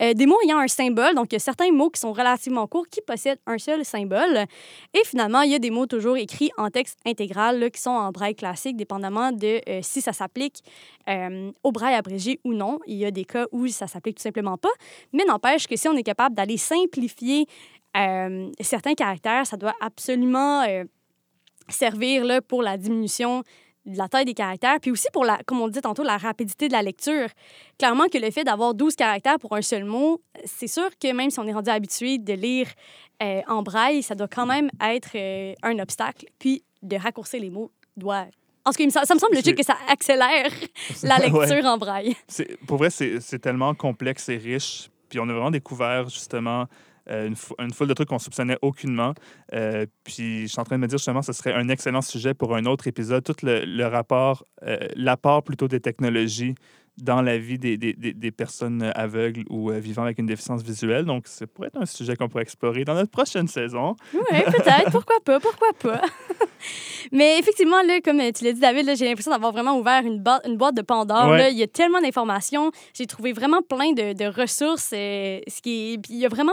Euh, 0.00 0.14
des 0.14 0.26
mots 0.26 0.38
ayant 0.44 0.58
un 0.58 0.68
symbole, 0.68 1.14
donc 1.14 1.26
il 1.30 1.34
y 1.34 1.36
a 1.36 1.40
certains 1.40 1.70
mots 1.72 1.90
qui 1.90 2.00
sont 2.00 2.12
relativement 2.12 2.66
courts 2.66 2.88
qui 2.88 3.00
possèdent 3.00 3.40
un 3.46 3.58
seul 3.58 3.84
symbole. 3.84 4.46
Et 4.94 5.04
finalement, 5.04 5.42
il 5.42 5.50
y 5.50 5.54
a 5.54 5.58
des 5.58 5.70
mots 5.70 5.86
toujours 5.86 6.16
écrits 6.16 6.50
en 6.56 6.70
texte 6.70 6.98
intégral 7.06 7.60
là, 7.60 7.70
qui 7.70 7.80
sont 7.80 7.90
en 7.90 8.10
braille 8.10 8.34
classique, 8.34 8.76
dépendamment 8.76 9.32
de 9.32 9.60
euh, 9.68 9.80
si 9.82 10.00
ça 10.00 10.12
s'applique 10.12 10.62
au 11.64 11.72
braille 11.72 11.94
abrégé 11.94 12.38
ou 12.44 12.54
non. 12.54 12.78
Il 12.86 12.96
y 12.96 13.04
a 13.04 13.10
des 13.10 13.24
cas 13.24 13.46
où 13.50 13.66
ça 13.66 13.88
s'applique 13.88 14.18
tout 14.18 14.22
simplement 14.22 14.56
pas. 14.56 14.70
Mais 15.12 15.24
n'empêche 15.24 15.66
que 15.66 15.74
si 15.74 15.88
on 15.88 15.96
est 15.96 16.04
capable 16.04 16.36
d'aller 16.36 16.56
simplifier 16.56 17.46
certains 18.60 18.94
caractères, 18.94 19.44
ça 19.44 19.56
doit 19.56 19.74
absolument 19.80 20.64
servir 21.68 22.24
là, 22.24 22.40
pour 22.40 22.62
la 22.62 22.76
diminution 22.76 23.42
la 23.86 24.08
taille 24.08 24.24
des 24.26 24.34
caractères, 24.34 24.78
puis 24.80 24.90
aussi 24.90 25.06
pour, 25.12 25.24
la, 25.24 25.38
comme 25.46 25.60
on 25.60 25.68
dit 25.68 25.80
tantôt, 25.80 26.02
la 26.02 26.16
rapidité 26.18 26.68
de 26.68 26.72
la 26.72 26.82
lecture. 26.82 27.28
Clairement 27.78 28.08
que 28.12 28.18
le 28.18 28.30
fait 28.30 28.44
d'avoir 28.44 28.74
12 28.74 28.94
caractères 28.94 29.38
pour 29.38 29.54
un 29.56 29.62
seul 29.62 29.84
mot, 29.84 30.20
c'est 30.44 30.66
sûr 30.66 30.88
que 31.00 31.12
même 31.12 31.30
si 31.30 31.38
on 31.40 31.46
est 31.46 31.52
rendu 31.52 31.70
habitué 31.70 32.18
de 32.18 32.32
lire 32.34 32.66
euh, 33.22 33.40
en 33.48 33.62
braille, 33.62 34.02
ça 34.02 34.14
doit 34.14 34.28
quand 34.28 34.46
même 34.46 34.70
être 34.82 35.10
euh, 35.14 35.54
un 35.62 35.78
obstacle. 35.78 36.26
Puis 36.38 36.62
de 36.82 36.96
raccourcir 36.96 37.40
les 37.40 37.50
mots 37.50 37.70
doit... 37.96 38.26
En 38.66 38.72
il 38.78 38.86
me 38.86 38.90
sem- 38.90 39.04
ça 39.06 39.14
me 39.14 39.18
semble 39.18 39.34
logique 39.34 39.56
que 39.56 39.64
ça 39.64 39.76
accélère 39.88 40.50
la 41.02 41.18
Ouais. 41.18 41.30
lecture 41.48 41.64
en 41.64 41.78
braille. 41.78 42.14
Pour 42.66 42.76
vrai, 42.76 42.90
c'est 42.90 43.18
c'est 43.20 43.38
tellement 43.38 43.74
complexe 43.74 44.28
et 44.28 44.36
riche. 44.36 44.90
Puis 45.08 45.18
on 45.18 45.22
a 45.24 45.32
vraiment 45.32 45.50
découvert 45.50 46.08
justement 46.10 46.66
une, 47.10 47.36
fou- 47.36 47.54
une 47.58 47.72
foule 47.72 47.88
de 47.88 47.94
trucs 47.94 48.08
qu'on 48.08 48.18
soupçonnait 48.18 48.58
aucunement. 48.62 49.14
Euh, 49.54 49.86
puis 50.04 50.42
je 50.42 50.46
suis 50.48 50.60
en 50.60 50.64
train 50.64 50.76
de 50.76 50.82
me 50.82 50.86
dire 50.86 50.98
justement, 50.98 51.22
ce 51.22 51.32
serait 51.32 51.52
un 51.54 51.68
excellent 51.68 52.02
sujet 52.02 52.34
pour 52.34 52.54
un 52.56 52.64
autre 52.66 52.86
épisode. 52.86 53.24
Tout 53.24 53.34
le, 53.44 53.64
le 53.64 53.86
rapport, 53.86 54.44
euh, 54.66 54.76
l'apport 54.96 55.42
plutôt 55.42 55.68
des 55.68 55.80
technologies 55.80 56.54
dans 57.00 57.22
la 57.22 57.38
vie 57.38 57.56
des, 57.58 57.78
des, 57.78 57.94
des- 57.94 58.12
des 58.12 58.30
personnes 58.30 58.82
aveugles 58.94 59.44
ou 59.48 59.70
euh, 59.70 59.78
vivant 59.78 60.02
avec 60.02 60.18
une 60.18 60.26
déficience 60.26 60.62
visuelle. 60.62 61.04
Donc, 61.06 61.26
ça 61.28 61.46
pourrait 61.46 61.68
être 61.68 61.80
un 61.80 61.86
sujet 61.86 62.14
qu'on 62.14 62.28
pourrait 62.28 62.42
explorer 62.42 62.84
dans 62.84 62.94
notre 62.94 63.10
prochaine 63.10 63.48
saison. 63.48 63.94
Oui, 64.12 64.20
peut-être. 64.44 64.90
Pourquoi 64.92 65.16
pas? 65.24 65.40
Pourquoi 65.40 65.68
pas? 65.80 66.02
Mais 67.12 67.38
effectivement, 67.38 67.82
là, 67.82 68.00
comme 68.04 68.18
tu 68.32 68.44
l'as 68.44 68.52
dit, 68.52 68.60
David, 68.60 68.94
j'ai 68.96 69.06
l'impression 69.06 69.30
d'avoir 69.32 69.52
vraiment 69.52 69.78
ouvert 69.78 70.02
une, 70.04 70.18
boîte 70.22 70.76
de 70.76 70.82
Pandore. 70.82 71.30
Ouais. 71.30 71.38
là. 71.38 71.48
Il 71.48 71.56
y 71.58 71.62
a 71.62 71.66
tellement 71.66 72.00
d'informations. 72.00 72.70
J'ai 72.94 73.06
trouvé 73.06 73.32
vraiment 73.32 73.62
plein 73.62 73.92
de, 73.92 74.12
de 74.12 74.24
ressources. 74.26 74.90
euh, 74.92 75.40
ce 75.46 75.62
qui 75.62 75.92
est- 75.94 75.98
Puis 75.98 76.14
il 76.14 76.18
y 76.20 76.26
a 76.26 76.28
vraiment 76.28 76.52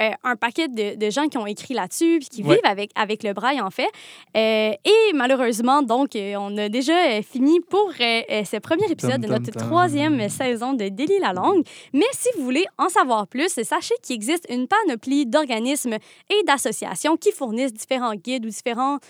euh, 0.00 0.10
un 0.24 0.36
paquet 0.36 0.68
de, 0.68 0.96
de 0.96 1.10
gens 1.10 1.28
qui 1.28 1.38
ont 1.38 1.46
écrit 1.46 1.74
là-dessus 1.74 2.18
puis 2.20 2.28
qui 2.28 2.42
Ouais. 2.42 2.56
vivent 2.56 2.64
avec, 2.66 2.90
avec 2.94 3.22
le 3.22 3.32
braille, 3.32 3.60
en 3.60 3.70
fait. 3.70 3.88
Euh, 4.36 4.72
et 4.84 5.12
malheureusement, 5.14 5.82
donc, 5.82 6.16
euh, 6.16 6.34
on 6.38 6.56
a 6.58 6.68
déjà 6.68 7.22
fini 7.22 7.60
pour 7.60 7.92
ce 7.92 8.58
premier 8.58 8.90
épisode 8.90 9.20
de 9.20 9.28
notre 9.28 9.50
troisième 9.52 10.28
saison 10.28 10.72
de 10.72 10.88
Délie 10.88 11.18
la 11.20 11.32
langue. 11.32 11.64
Mais 11.92 12.04
si 12.12 12.28
vous 12.36 12.44
voulez 12.44 12.64
en 12.78 12.88
savoir 12.88 13.26
plus, 13.28 13.48
sachez 13.62 13.94
qu'il 14.02 14.16
existe 14.16 14.46
une 14.50 14.66
panoplie 14.66 15.26
d'organismes 15.26 15.94
et 16.30 16.42
d'associations 16.46 17.16
qui 17.16 17.30
fournissent 17.32 17.72
différents 17.72 18.14
guides 18.14 18.44
ou 18.46 18.48
différentes 18.48 19.02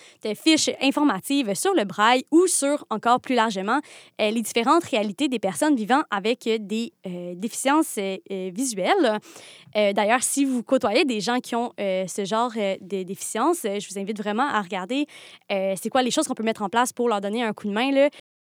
fiches 0.45 0.71
informatives 0.83 1.55
sur 1.55 1.75
le 1.75 1.85
braille 1.85 2.25
ou 2.31 2.47
sur, 2.47 2.85
encore 2.91 3.21
plus 3.21 3.35
largement, 3.35 3.81
les 4.19 4.43
différentes 4.43 4.85
réalités 4.85 5.29
des 5.29 5.39
personnes 5.39 5.75
vivant 5.77 6.03
avec 6.11 6.49
des 6.61 6.93
déficiences 7.37 7.99
visuelles. 8.31 9.19
D'ailleurs, 9.75 10.23
si 10.23 10.45
vous 10.45 10.63
côtoyez 10.75 11.05
des 11.05 11.21
gens 11.21 11.39
qui 11.39 11.55
ont 11.55 11.73
euh, 11.79 12.05
ce 12.09 12.25
genre 12.25 12.51
euh, 12.57 12.77
de 12.81 13.05
déficience, 13.05 13.59
je 13.63 13.89
vous 13.89 13.99
invite 13.99 14.19
vraiment 14.19 14.49
à 14.49 14.61
regarder 14.61 15.07
euh, 15.53 15.75
c'est 15.81 15.89
quoi 15.89 16.03
les 16.03 16.11
choses 16.11 16.27
qu'on 16.27 16.35
peut 16.35 16.43
mettre 16.43 16.63
en 16.63 16.69
place 16.69 16.93
pour 16.93 17.09
leur 17.09 17.21
donner 17.21 17.45
un 17.45 17.53
coup 17.53 17.69
de 17.69 17.73
main. 17.73 17.93
Là. 17.93 18.09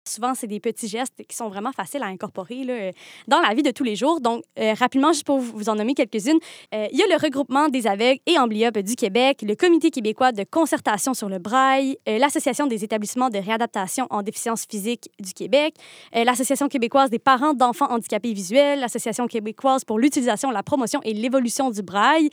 Souvent, 0.08 0.34
c'est 0.34 0.48
des 0.48 0.62
petits 0.62 0.88
gestes 0.88 1.22
qui 1.28 1.36
sont 1.36 1.50
vraiment 1.50 1.74
faciles 1.74 2.02
à 2.02 2.06
incorporer 2.06 2.64
euh, 2.70 2.92
dans 3.28 3.42
la 3.42 3.54
vie 3.54 3.62
de 3.62 3.72
tous 3.72 3.84
les 3.84 3.96
jours. 3.96 4.22
Donc, 4.22 4.44
euh, 4.58 4.74
rapidement, 4.74 5.12
juste 5.12 5.26
pour 5.26 5.40
vous 5.40 5.68
en 5.68 5.76
nommer 5.76 5.94
quelques-unes, 5.94 6.40
euh, 6.74 6.88
il 6.92 6.98
y 6.98 7.04
a 7.04 7.08
le 7.08 7.22
regroupement 7.22 7.68
des 7.68 7.88
aveugles 7.88 8.20
et 8.26 8.40
amblyopes 8.40 8.78
du 8.80 8.96
Québec, 8.96 9.44
le 9.46 9.56
Comité 9.56 9.92
québécois 9.92 10.32
de 10.32 10.46
concertation 10.50 11.14
sur 11.14 11.28
le 11.28 11.40
braille, 11.40 11.98
l'Association 12.06 12.68
des 12.68 12.84
établissements 12.84 13.30
de 13.30 13.38
réadaptation 13.38 14.08
en 14.10 14.22
déficience 14.22 14.66
physique 14.70 15.10
du 15.20 15.34
Québec, 15.34 15.76
l'Association 16.14 16.68
québécoise 16.70 17.10
des 17.10 17.20
parents 17.20 17.54
d'enfants 17.54 17.92
handicapés 17.92 18.34
visuels, 18.34 18.80
l'Association 18.80 19.28
québécoise 19.28 19.84
pour 19.84 20.00
l'utilisation, 20.00 20.52
la 20.52 20.64
promotion 20.64 21.02
et 21.04 21.14
l'évolution 21.14 21.70
du 21.70 21.82
braille, 21.82 22.30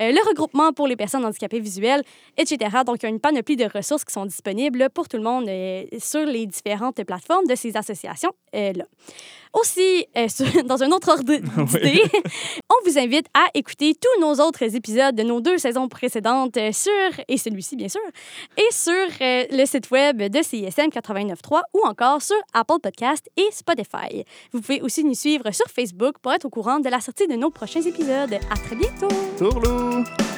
le 0.00 0.28
regroupement 0.28 0.72
pour 0.72 0.86
les 0.86 0.96
personnes 0.96 1.24
handicapées 1.24 1.60
visuelles, 1.60 2.02
etc. 2.36 2.78
Donc, 2.86 3.02
il 3.02 3.02
y 3.04 3.06
a 3.06 3.10
une 3.10 3.20
panoplie 3.20 3.56
de 3.56 3.68
ressources 3.72 4.04
qui 4.04 4.12
sont 4.12 4.26
disponibles 4.26 4.88
pour 4.94 5.08
tout 5.08 5.16
le 5.16 5.22
monde 5.22 5.48
sur 5.98 6.24
les 6.24 6.46
différentes 6.46 7.02
plateformes 7.04 7.17
de 7.48 7.54
ces 7.54 7.76
associations-là. 7.76 8.84
Aussi, 9.54 10.06
euh, 10.16 10.28
sur- 10.28 10.64
dans 10.64 10.82
un 10.82 10.90
autre 10.92 11.08
ordre 11.10 11.24
d'idée, 11.24 12.02
on 12.70 12.88
vous 12.88 12.98
invite 12.98 13.26
à 13.34 13.46
écouter 13.54 13.94
tous 13.94 14.20
nos 14.20 14.34
autres 14.44 14.74
épisodes 14.76 15.14
de 15.14 15.22
nos 15.22 15.40
deux 15.40 15.58
saisons 15.58 15.88
précédentes 15.88 16.56
euh, 16.58 16.70
sur, 16.72 16.90
et 17.28 17.38
celui-ci 17.38 17.76
bien 17.76 17.88
sûr, 17.88 18.00
et 18.56 18.72
sur 18.72 18.92
euh, 18.92 19.44
le 19.50 19.64
site 19.64 19.90
web 19.90 20.22
de 20.22 20.42
CISM 20.42 20.88
89.3 20.90 21.62
ou 21.74 21.80
encore 21.86 22.20
sur 22.22 22.36
Apple 22.52 22.78
Podcast 22.82 23.28
et 23.36 23.48
Spotify. 23.50 24.24
Vous 24.52 24.60
pouvez 24.60 24.82
aussi 24.82 25.02
nous 25.04 25.14
suivre 25.14 25.50
sur 25.52 25.66
Facebook 25.66 26.16
pour 26.20 26.32
être 26.32 26.44
au 26.44 26.50
courant 26.50 26.78
de 26.80 26.88
la 26.88 27.00
sortie 27.00 27.26
de 27.26 27.34
nos 27.34 27.50
prochains 27.50 27.82
épisodes. 27.82 28.34
À 28.50 28.56
très 28.56 28.76
bientôt! 28.76 29.08
Tourlou! 29.38 30.37